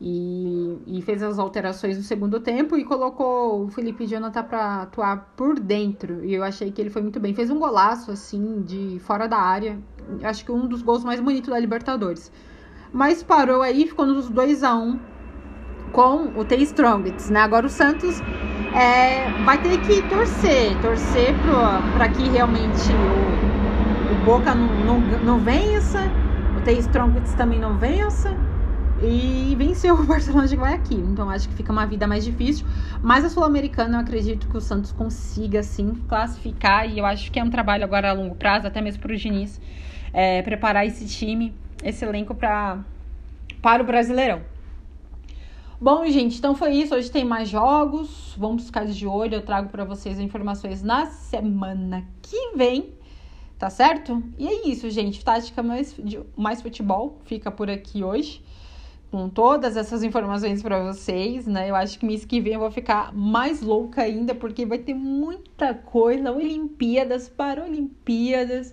E, 0.00 0.78
e, 0.86 1.02
fez 1.02 1.22
as 1.24 1.40
alterações 1.40 1.96
no 1.96 2.04
segundo 2.04 2.38
tempo 2.38 2.76
e 2.76 2.84
colocou 2.84 3.64
o 3.64 3.68
Felipe 3.68 4.06
Jonathan 4.06 4.44
para 4.44 4.82
atuar 4.82 5.32
por 5.36 5.58
dentro. 5.58 6.24
E 6.24 6.34
eu 6.34 6.44
achei 6.44 6.70
que 6.70 6.80
ele 6.80 6.90
foi 6.90 7.02
muito 7.02 7.18
bem. 7.18 7.34
Fez 7.34 7.50
um 7.50 7.58
golaço, 7.58 8.12
assim, 8.12 8.62
de 8.62 9.00
fora 9.00 9.28
da 9.28 9.38
área. 9.38 9.78
Acho 10.22 10.44
que 10.44 10.52
um 10.52 10.66
dos 10.68 10.82
gols 10.82 11.04
mais 11.04 11.20
bonitos 11.20 11.50
da 11.50 11.58
Libertadores. 11.58 12.32
Mas 12.92 13.24
parou 13.24 13.62
aí, 13.62 13.86
ficou 13.88 14.06
nos 14.06 14.28
2 14.28 14.62
a 14.62 14.74
1 14.74 14.88
um 14.88 15.00
com 15.92 16.38
o 16.38 16.44
T 16.44 16.56
Strongets, 16.56 17.30
né? 17.30 17.40
Agora 17.40 17.66
o 17.66 17.70
Santos 17.70 18.20
é, 18.74 19.28
vai 19.44 19.58
ter 19.58 19.78
que 19.78 20.02
torcer, 20.02 20.76
torcer 20.80 21.34
para 21.96 22.08
que 22.08 22.28
realmente 22.28 22.90
o, 22.92 24.12
o 24.12 24.24
Boca 24.24 24.54
não, 24.54 24.98
não, 24.98 25.18
não 25.24 25.38
vença, 25.38 26.00
o 26.56 26.60
T 26.64 26.72
Strongets 26.72 27.34
também 27.34 27.58
não 27.58 27.76
vença 27.76 28.30
e 29.02 29.54
venceu 29.58 29.94
o 30.00 30.06
Barcelona 30.06 30.46
de 30.46 30.56
Guayaquil. 30.56 31.04
Então 31.12 31.28
acho 31.28 31.48
que 31.48 31.54
fica 31.54 31.72
uma 31.72 31.84
vida 31.84 32.06
mais 32.06 32.24
difícil. 32.24 32.66
Mas 33.02 33.24
a 33.24 33.28
Sul-Americana 33.28 33.96
eu 33.96 34.00
acredito 34.00 34.48
que 34.48 34.56
o 34.56 34.60
Santos 34.60 34.92
consiga 34.92 35.62
sim 35.62 35.94
classificar. 36.08 36.88
E 36.88 36.98
eu 36.98 37.04
acho 37.04 37.30
que 37.30 37.38
é 37.38 37.44
um 37.44 37.50
trabalho 37.50 37.84
agora 37.84 38.10
a 38.10 38.12
longo 38.12 38.34
prazo, 38.34 38.66
até 38.66 38.80
mesmo 38.80 39.02
para 39.02 39.12
o 39.12 39.16
Diniz, 39.16 39.60
é, 40.12 40.40
preparar 40.42 40.86
esse 40.86 41.06
time, 41.06 41.54
esse 41.82 42.04
elenco 42.04 42.34
pra, 42.34 42.78
para 43.60 43.82
o 43.82 43.86
Brasileirão. 43.86 44.51
Bom, 45.82 46.06
gente, 46.06 46.38
então 46.38 46.54
foi 46.54 46.74
isso. 46.74 46.94
Hoje 46.94 47.10
tem 47.10 47.24
mais 47.24 47.48
jogos. 47.48 48.36
Vamos 48.38 48.66
ficar 48.66 48.86
de 48.86 49.04
olho. 49.04 49.34
Eu 49.34 49.42
trago 49.42 49.68
para 49.68 49.84
vocês 49.84 50.20
informações 50.20 50.80
na 50.80 51.06
semana 51.06 52.06
que 52.22 52.52
vem. 52.54 52.94
Tá 53.58 53.68
certo? 53.68 54.22
E 54.38 54.46
é 54.46 54.68
isso, 54.68 54.88
gente. 54.90 55.24
Tática 55.24 55.60
mais, 55.60 55.96
mais 56.36 56.62
futebol 56.62 57.18
fica 57.24 57.50
por 57.50 57.68
aqui 57.68 58.04
hoje. 58.04 58.44
Com 59.10 59.28
todas 59.28 59.76
essas 59.76 60.04
informações 60.04 60.62
para 60.62 60.84
vocês, 60.84 61.48
né? 61.48 61.68
Eu 61.68 61.74
acho 61.74 61.98
que 61.98 62.06
mês 62.06 62.24
que 62.24 62.40
vem 62.40 62.52
eu 62.52 62.60
vou 62.60 62.70
ficar 62.70 63.12
mais 63.12 63.60
louca 63.60 64.02
ainda, 64.02 64.36
porque 64.36 64.64
vai 64.64 64.78
ter 64.78 64.94
muita 64.94 65.74
coisa. 65.74 66.30
Olimpíadas, 66.30 67.28
Paralimpíadas, 67.28 68.72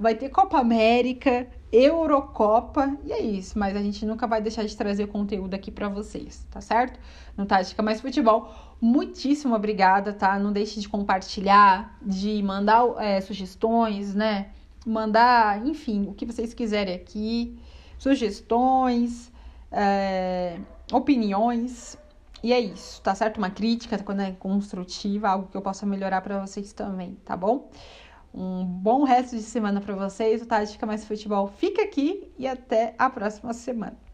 vai 0.00 0.14
ter 0.14 0.30
Copa 0.30 0.58
América. 0.58 1.48
Eurocopa 1.72 2.96
e 3.04 3.12
é 3.12 3.20
isso, 3.20 3.58
mas 3.58 3.76
a 3.76 3.82
gente 3.82 4.06
nunca 4.06 4.26
vai 4.26 4.40
deixar 4.40 4.64
de 4.64 4.76
trazer 4.76 5.08
conteúdo 5.08 5.54
aqui 5.54 5.70
para 5.70 5.88
vocês, 5.88 6.46
tá 6.50 6.60
certo? 6.60 6.98
No 7.36 7.44
Tática 7.44 7.82
Mais 7.82 8.00
Futebol, 8.00 8.52
muitíssimo 8.80 9.54
obrigada, 9.54 10.12
tá? 10.12 10.38
Não 10.38 10.52
deixe 10.52 10.80
de 10.80 10.88
compartilhar, 10.88 11.98
de 12.00 12.42
mandar 12.42 12.84
é, 12.98 13.20
sugestões, 13.20 14.14
né? 14.14 14.50
Mandar, 14.86 15.66
enfim, 15.66 16.06
o 16.08 16.14
que 16.14 16.24
vocês 16.24 16.54
quiserem 16.54 16.94
aqui, 16.94 17.58
sugestões, 17.98 19.32
é, 19.72 20.58
opiniões. 20.92 21.98
E 22.42 22.52
é 22.52 22.60
isso, 22.60 23.02
tá 23.02 23.12
certo? 23.14 23.38
Uma 23.38 23.50
crítica 23.50 23.98
quando 23.98 24.20
é 24.20 24.30
construtiva, 24.30 25.28
algo 25.28 25.48
que 25.48 25.56
eu 25.56 25.62
possa 25.62 25.84
melhorar 25.84 26.20
para 26.20 26.38
vocês 26.46 26.72
também, 26.72 27.16
tá 27.24 27.36
bom? 27.36 27.68
Um 28.36 28.66
bom 28.66 29.02
resto 29.02 29.34
de 29.34 29.42
semana 29.42 29.80
para 29.80 29.96
vocês. 29.96 30.42
O 30.42 30.46
Tática 30.46 30.84
Mais 30.84 31.06
Futebol 31.06 31.48
fica 31.48 31.82
aqui 31.82 32.30
e 32.38 32.46
até 32.46 32.94
a 32.98 33.08
próxima 33.08 33.54
semana. 33.54 34.05